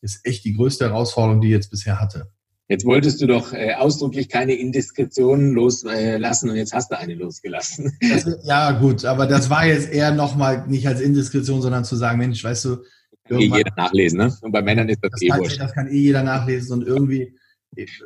ist 0.00 0.24
echt 0.24 0.44
die 0.44 0.54
größte 0.54 0.86
Herausforderung, 0.86 1.40
die 1.40 1.48
ich 1.48 1.54
jetzt 1.54 1.70
bisher 1.70 2.00
hatte. 2.00 2.30
Jetzt 2.68 2.86
wolltest 2.86 3.20
du 3.20 3.26
doch 3.26 3.52
äh, 3.52 3.74
ausdrücklich 3.74 4.28
keine 4.28 4.54
Indiskretionen 4.54 5.52
loslassen 5.52 6.48
äh, 6.48 6.50
und 6.52 6.56
jetzt 6.56 6.72
hast 6.72 6.92
du 6.92 6.98
eine 6.98 7.14
losgelassen. 7.14 7.92
Das, 8.08 8.24
ja, 8.44 8.70
gut, 8.70 9.04
aber 9.04 9.26
das 9.26 9.50
war 9.50 9.66
jetzt 9.66 9.92
eher 9.92 10.12
nochmal 10.12 10.64
nicht 10.68 10.86
als 10.86 11.00
Indiskretion, 11.00 11.60
sondern 11.60 11.84
zu 11.84 11.96
sagen, 11.96 12.18
Mensch, 12.18 12.42
weißt 12.42 12.64
du, 12.66 12.76
kann 13.24 13.40
eh 13.40 13.46
jeder 13.46 13.72
nachlesen, 13.76 14.18
ne? 14.18 14.34
Und 14.42 14.52
bei 14.52 14.62
Männern 14.62 14.88
ist 14.88 15.00
das, 15.02 15.10
das 15.10 15.22
eh 15.22 15.28
kann, 15.28 15.40
wurscht. 15.40 15.60
Das 15.60 15.72
kann 15.72 15.88
eh 15.88 15.98
jeder 15.98 16.22
nachlesen 16.22 16.72
und 16.78 16.86
irgendwie. 16.86 17.36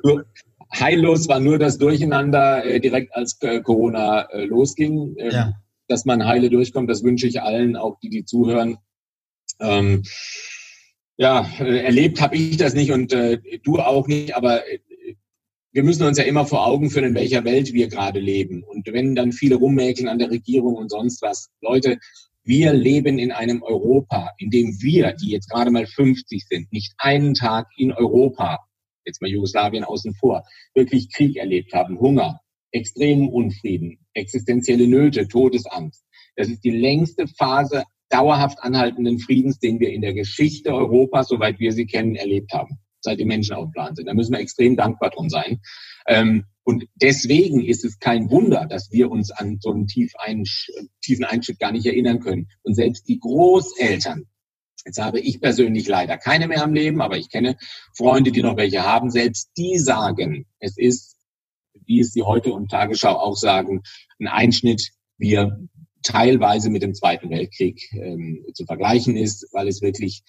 Nur, 0.02 0.24
heillos 0.74 1.28
war 1.28 1.38
nur 1.38 1.58
das 1.58 1.76
Durcheinander 1.76 2.64
äh, 2.64 2.80
direkt 2.80 3.14
als 3.14 3.36
äh, 3.42 3.60
Corona 3.60 4.22
äh, 4.30 4.46
losging. 4.46 5.14
Ähm, 5.18 5.30
ja 5.30 5.54
dass 5.88 6.04
man 6.04 6.26
heile 6.26 6.50
durchkommt. 6.50 6.88
Das 6.88 7.02
wünsche 7.02 7.26
ich 7.26 7.42
allen, 7.42 7.76
auch 7.76 7.98
die, 8.00 8.10
die 8.10 8.24
zuhören. 8.24 8.76
Ähm, 9.60 10.04
ja, 11.16 11.50
äh, 11.58 11.84
erlebt 11.84 12.20
habe 12.20 12.36
ich 12.36 12.56
das 12.56 12.74
nicht 12.74 12.92
und 12.92 13.12
äh, 13.12 13.40
du 13.64 13.78
auch 13.78 14.06
nicht, 14.06 14.36
aber 14.36 14.68
äh, 14.68 14.78
wir 15.72 15.82
müssen 15.82 16.04
uns 16.04 16.18
ja 16.18 16.24
immer 16.24 16.46
vor 16.46 16.66
Augen 16.66 16.90
führen, 16.90 17.06
in 17.06 17.14
welcher 17.14 17.44
Welt 17.44 17.72
wir 17.72 17.88
gerade 17.88 18.20
leben. 18.20 18.62
Und 18.62 18.86
wenn 18.92 19.14
dann 19.14 19.32
viele 19.32 19.56
rummäkeln 19.56 20.08
an 20.08 20.18
der 20.18 20.30
Regierung 20.30 20.76
und 20.76 20.90
sonst 20.90 21.20
was, 21.22 21.50
Leute, 21.60 21.98
wir 22.44 22.72
leben 22.72 23.18
in 23.18 23.32
einem 23.32 23.62
Europa, 23.62 24.30
in 24.38 24.50
dem 24.50 24.80
wir, 24.80 25.12
die 25.12 25.30
jetzt 25.30 25.50
gerade 25.50 25.70
mal 25.70 25.86
50 25.86 26.46
sind, 26.48 26.72
nicht 26.72 26.94
einen 26.98 27.34
Tag 27.34 27.66
in 27.76 27.92
Europa, 27.92 28.58
jetzt 29.04 29.20
mal 29.20 29.30
Jugoslawien 29.30 29.84
außen 29.84 30.14
vor, 30.14 30.44
wirklich 30.74 31.12
Krieg 31.12 31.36
erlebt 31.36 31.74
haben, 31.74 31.98
Hunger, 32.00 32.40
extremen 32.72 33.28
Unfrieden, 33.28 33.98
existenzielle 34.18 34.86
Nöte, 34.86 35.28
Todesangst. 35.28 36.04
Das 36.36 36.48
ist 36.48 36.62
die 36.64 36.70
längste 36.70 37.26
Phase 37.26 37.84
dauerhaft 38.10 38.62
anhaltenden 38.62 39.18
Friedens, 39.18 39.58
den 39.58 39.80
wir 39.80 39.90
in 39.90 40.00
der 40.00 40.14
Geschichte 40.14 40.72
Europas, 40.72 41.28
soweit 41.28 41.58
wir 41.58 41.72
sie 41.72 41.86
kennen, 41.86 42.16
erlebt 42.16 42.52
haben, 42.52 42.78
seit 43.00 43.20
die 43.20 43.24
Menschen 43.24 43.54
auf 43.54 43.70
Plan 43.72 43.94
sind. 43.94 44.06
Da 44.06 44.14
müssen 44.14 44.32
wir 44.32 44.40
extrem 44.40 44.76
dankbar 44.76 45.10
drum 45.10 45.28
sein. 45.28 45.60
Ähm, 46.06 46.44
und 46.64 46.84
deswegen 46.94 47.64
ist 47.64 47.84
es 47.84 47.98
kein 47.98 48.30
Wunder, 48.30 48.66
dass 48.66 48.92
wir 48.92 49.10
uns 49.10 49.30
an 49.30 49.58
so 49.60 49.72
einen 49.72 49.86
tiefen 49.86 51.24
Einschnitt 51.24 51.58
gar 51.58 51.72
nicht 51.72 51.86
erinnern 51.86 52.20
können. 52.20 52.48
Und 52.62 52.74
selbst 52.74 53.08
die 53.08 53.18
Großeltern, 53.18 54.24
jetzt 54.84 55.02
habe 55.02 55.20
ich 55.20 55.40
persönlich 55.40 55.88
leider 55.88 56.18
keine 56.18 56.46
mehr 56.46 56.62
am 56.62 56.74
Leben, 56.74 57.00
aber 57.00 57.16
ich 57.16 57.30
kenne 57.30 57.56
Freunde, 57.96 58.32
die 58.32 58.42
noch 58.42 58.56
welche 58.56 58.84
haben, 58.84 59.10
selbst 59.10 59.50
die 59.56 59.78
sagen, 59.78 60.46
es 60.60 60.76
ist 60.76 61.18
wie 61.88 62.00
es 62.00 62.12
die 62.12 62.22
Heute 62.22 62.52
und 62.52 62.70
Tagesschau 62.70 63.14
auch 63.14 63.36
sagen, 63.36 63.82
ein 64.20 64.26
Einschnitt, 64.26 64.90
wie 65.18 65.34
er 65.34 65.58
teilweise 66.02 66.70
mit 66.70 66.82
dem 66.82 66.94
Zweiten 66.94 67.30
Weltkrieg 67.30 67.92
ähm, 67.92 68.44
zu 68.54 68.64
vergleichen 68.64 69.16
ist, 69.16 69.48
weil 69.52 69.68
es 69.68 69.82
wirklich 69.82 70.22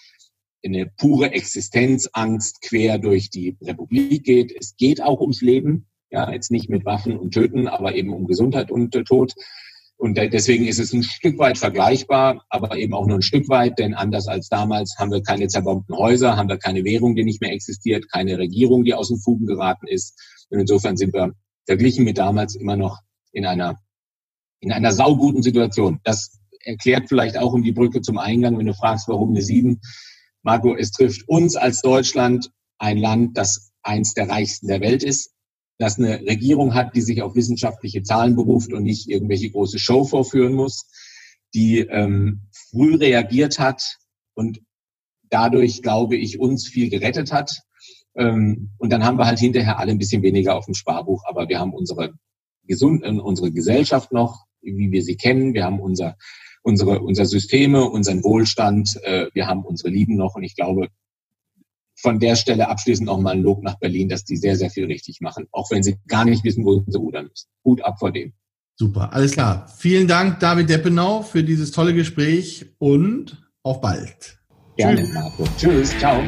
eine 0.64 0.88
pure 0.98 1.32
Existenzangst 1.32 2.62
quer 2.62 2.98
durch 2.98 3.30
die 3.30 3.56
Republik 3.62 4.24
geht. 4.24 4.54
Es 4.60 4.76
geht 4.76 5.02
auch 5.02 5.22
ums 5.22 5.42
Leben, 5.42 5.88
ja, 6.12 6.32
jetzt 6.32 6.52
nicht 6.52 6.70
mit 6.70 6.86
Waffen 6.86 7.18
und 7.18 7.34
Töten, 7.34 7.68
aber 7.68 7.96
eben 7.96 8.14
um 8.14 8.26
Gesundheit 8.26 8.72
und 8.72 8.96
äh, 8.96 9.04
Tod. 9.04 9.34
Und 9.98 10.16
deswegen 10.16 10.66
ist 10.66 10.80
es 10.80 10.94
ein 10.94 11.04
Stück 11.04 11.38
weit 11.40 11.58
vergleichbar, 11.58 12.46
aber 12.50 12.78
eben 12.78 12.94
auch 12.94 13.06
nur 13.06 13.18
ein 13.18 13.22
Stück 13.22 13.50
weit, 13.50 13.80
denn 13.80 13.94
anders 13.94 14.28
als 14.28 14.48
damals 14.48 14.96
haben 14.98 15.12
wir 15.12 15.22
keine 15.22 15.50
zerbombten 15.50 15.94
Häuser, 15.94 16.38
haben 16.38 16.48
wir 16.48 16.58
keine 16.58 16.86
Währung, 16.86 17.16
die 17.16 17.26
nicht 17.26 17.42
mehr 17.42 17.52
existiert, 17.52 18.10
keine 18.10 18.38
Regierung, 18.38 18.86
die 18.86 18.94
aus 18.94 19.10
den 19.10 19.20
Fugen 19.20 19.46
geraten 19.46 19.88
ist. 19.88 20.18
Und 20.50 20.62
insofern 20.62 20.96
sind 20.96 21.14
wir 21.14 21.34
verglichen 21.66 22.06
mit 22.06 22.18
damals 22.18 22.56
immer 22.56 22.78
noch 22.78 23.00
in 23.32 23.46
einer, 23.46 23.80
in 24.60 24.72
einer 24.72 24.92
sauguten 24.92 25.42
Situation. 25.42 26.00
Das 26.04 26.40
erklärt 26.62 27.10
vielleicht 27.10 27.38
auch 27.38 27.54
um 27.54 27.64
die 27.64 27.72
Brücke 27.72 28.02
zum 28.02 28.18
Eingang, 28.18 28.58
wenn 28.58 28.66
du 28.66 28.74
fragst, 28.74 29.08
warum 29.08 29.30
eine 29.30 29.42
7. 29.42 29.80
Marco, 30.42 30.76
es 30.76 30.92
trifft 30.92 31.28
uns 31.28 31.56
als 31.56 31.82
Deutschland, 31.82 32.52
ein 32.78 32.98
Land, 32.98 33.38
das 33.38 33.72
eins 33.82 34.14
der 34.14 34.30
reichsten 34.30 34.68
der 34.68 34.82
Welt 34.82 35.04
ist, 35.04 35.32
das 35.78 35.98
eine 35.98 36.20
Regierung 36.22 36.74
hat, 36.74 36.96
die 36.96 37.02
sich 37.02 37.22
auf 37.22 37.36
wissenschaftliche 37.36 38.04
Zahlen 38.04 38.36
beruft 38.36 38.74
und 38.74 38.84
nicht 38.84 39.10
irgendwelche 39.10 39.50
große 39.50 39.80
Show 39.80 40.04
vorführen 40.04 40.54
muss, 40.54 40.86
die 41.54 41.80
ähm, 41.80 42.42
früh 42.52 42.96
reagiert 42.96 43.60
hat 43.60 43.98
und 44.34 44.62
dadurch, 45.30 45.82
glaube 45.82 46.18
ich, 46.18 46.40
uns 46.40 46.68
viel 46.68 46.90
gerettet 46.90 47.32
hat. 47.32 47.62
Ähm, 48.16 48.72
und 48.78 48.92
dann 48.92 49.06
haben 49.06 49.18
wir 49.18 49.26
halt 49.26 49.40
hinterher 49.40 49.80
alle 49.80 49.92
ein 49.92 49.98
bisschen 49.98 50.22
weniger 50.22 50.56
auf 50.56 50.66
dem 50.66 50.74
Sparbuch, 50.74 51.24
aber 51.26 51.48
wir 51.48 51.60
haben 51.60 51.74
unsere, 51.74 52.14
gesund, 52.70 53.03
unsere 53.03 53.51
Gesellschaft 53.51 54.13
noch, 54.13 54.45
wie 54.61 54.91
wir 54.91 55.03
sie 55.03 55.17
kennen. 55.17 55.53
Wir 55.53 55.65
haben 55.65 55.82
unser, 55.82 56.15
unsere, 56.61 57.01
unser 57.01 57.26
Systeme, 57.26 57.84
unseren 57.84 58.24
Wohlstand, 58.24 58.97
äh, 59.03 59.28
wir 59.34 59.47
haben 59.47 59.65
unsere 59.65 59.89
Lieben 59.89 60.15
noch. 60.15 60.36
Und 60.36 60.43
ich 60.43 60.55
glaube, 60.55 60.88
von 61.95 62.20
der 62.20 62.36
Stelle 62.36 62.70
abschließend 62.70 63.07
noch 63.07 63.20
mal 63.20 63.32
ein 63.32 63.41
Lob 63.41 63.61
nach 63.63 63.78
Berlin, 63.80 64.07
dass 64.07 64.24
die 64.24 64.38
sehr, 64.38 64.55
sehr 64.55 64.70
viel 64.70 64.86
richtig 64.86 65.20
machen, 65.20 65.47
auch 65.51 65.70
wenn 65.72 65.84
sie 65.84 65.97
gar 66.07 66.24
nicht 66.24 66.45
wissen, 66.45 66.63
wo 66.63 66.82
sie 66.88 66.97
rudern 66.97 67.28
müssen. 67.28 67.47
Gut 67.63 67.82
ab 67.82 67.99
vor 67.99 68.11
dem. 68.11 68.34
Super, 68.76 69.11
alles 69.11 69.34
klar. 69.34 69.67
Vielen 69.78 70.07
Dank, 70.07 70.39
David 70.39 70.70
Deppenau, 70.70 71.22
für 71.22 71.43
dieses 71.43 71.72
tolle 71.72 71.93
Gespräch 71.93 72.65
und 72.78 73.45
auf 73.63 73.82
bald. 73.82 74.39
Gerne, 74.78 75.01
Tschüss. 75.01 75.13
Marco. 75.13 75.43
Tschüss, 75.57 75.99
ciao. 75.99 76.24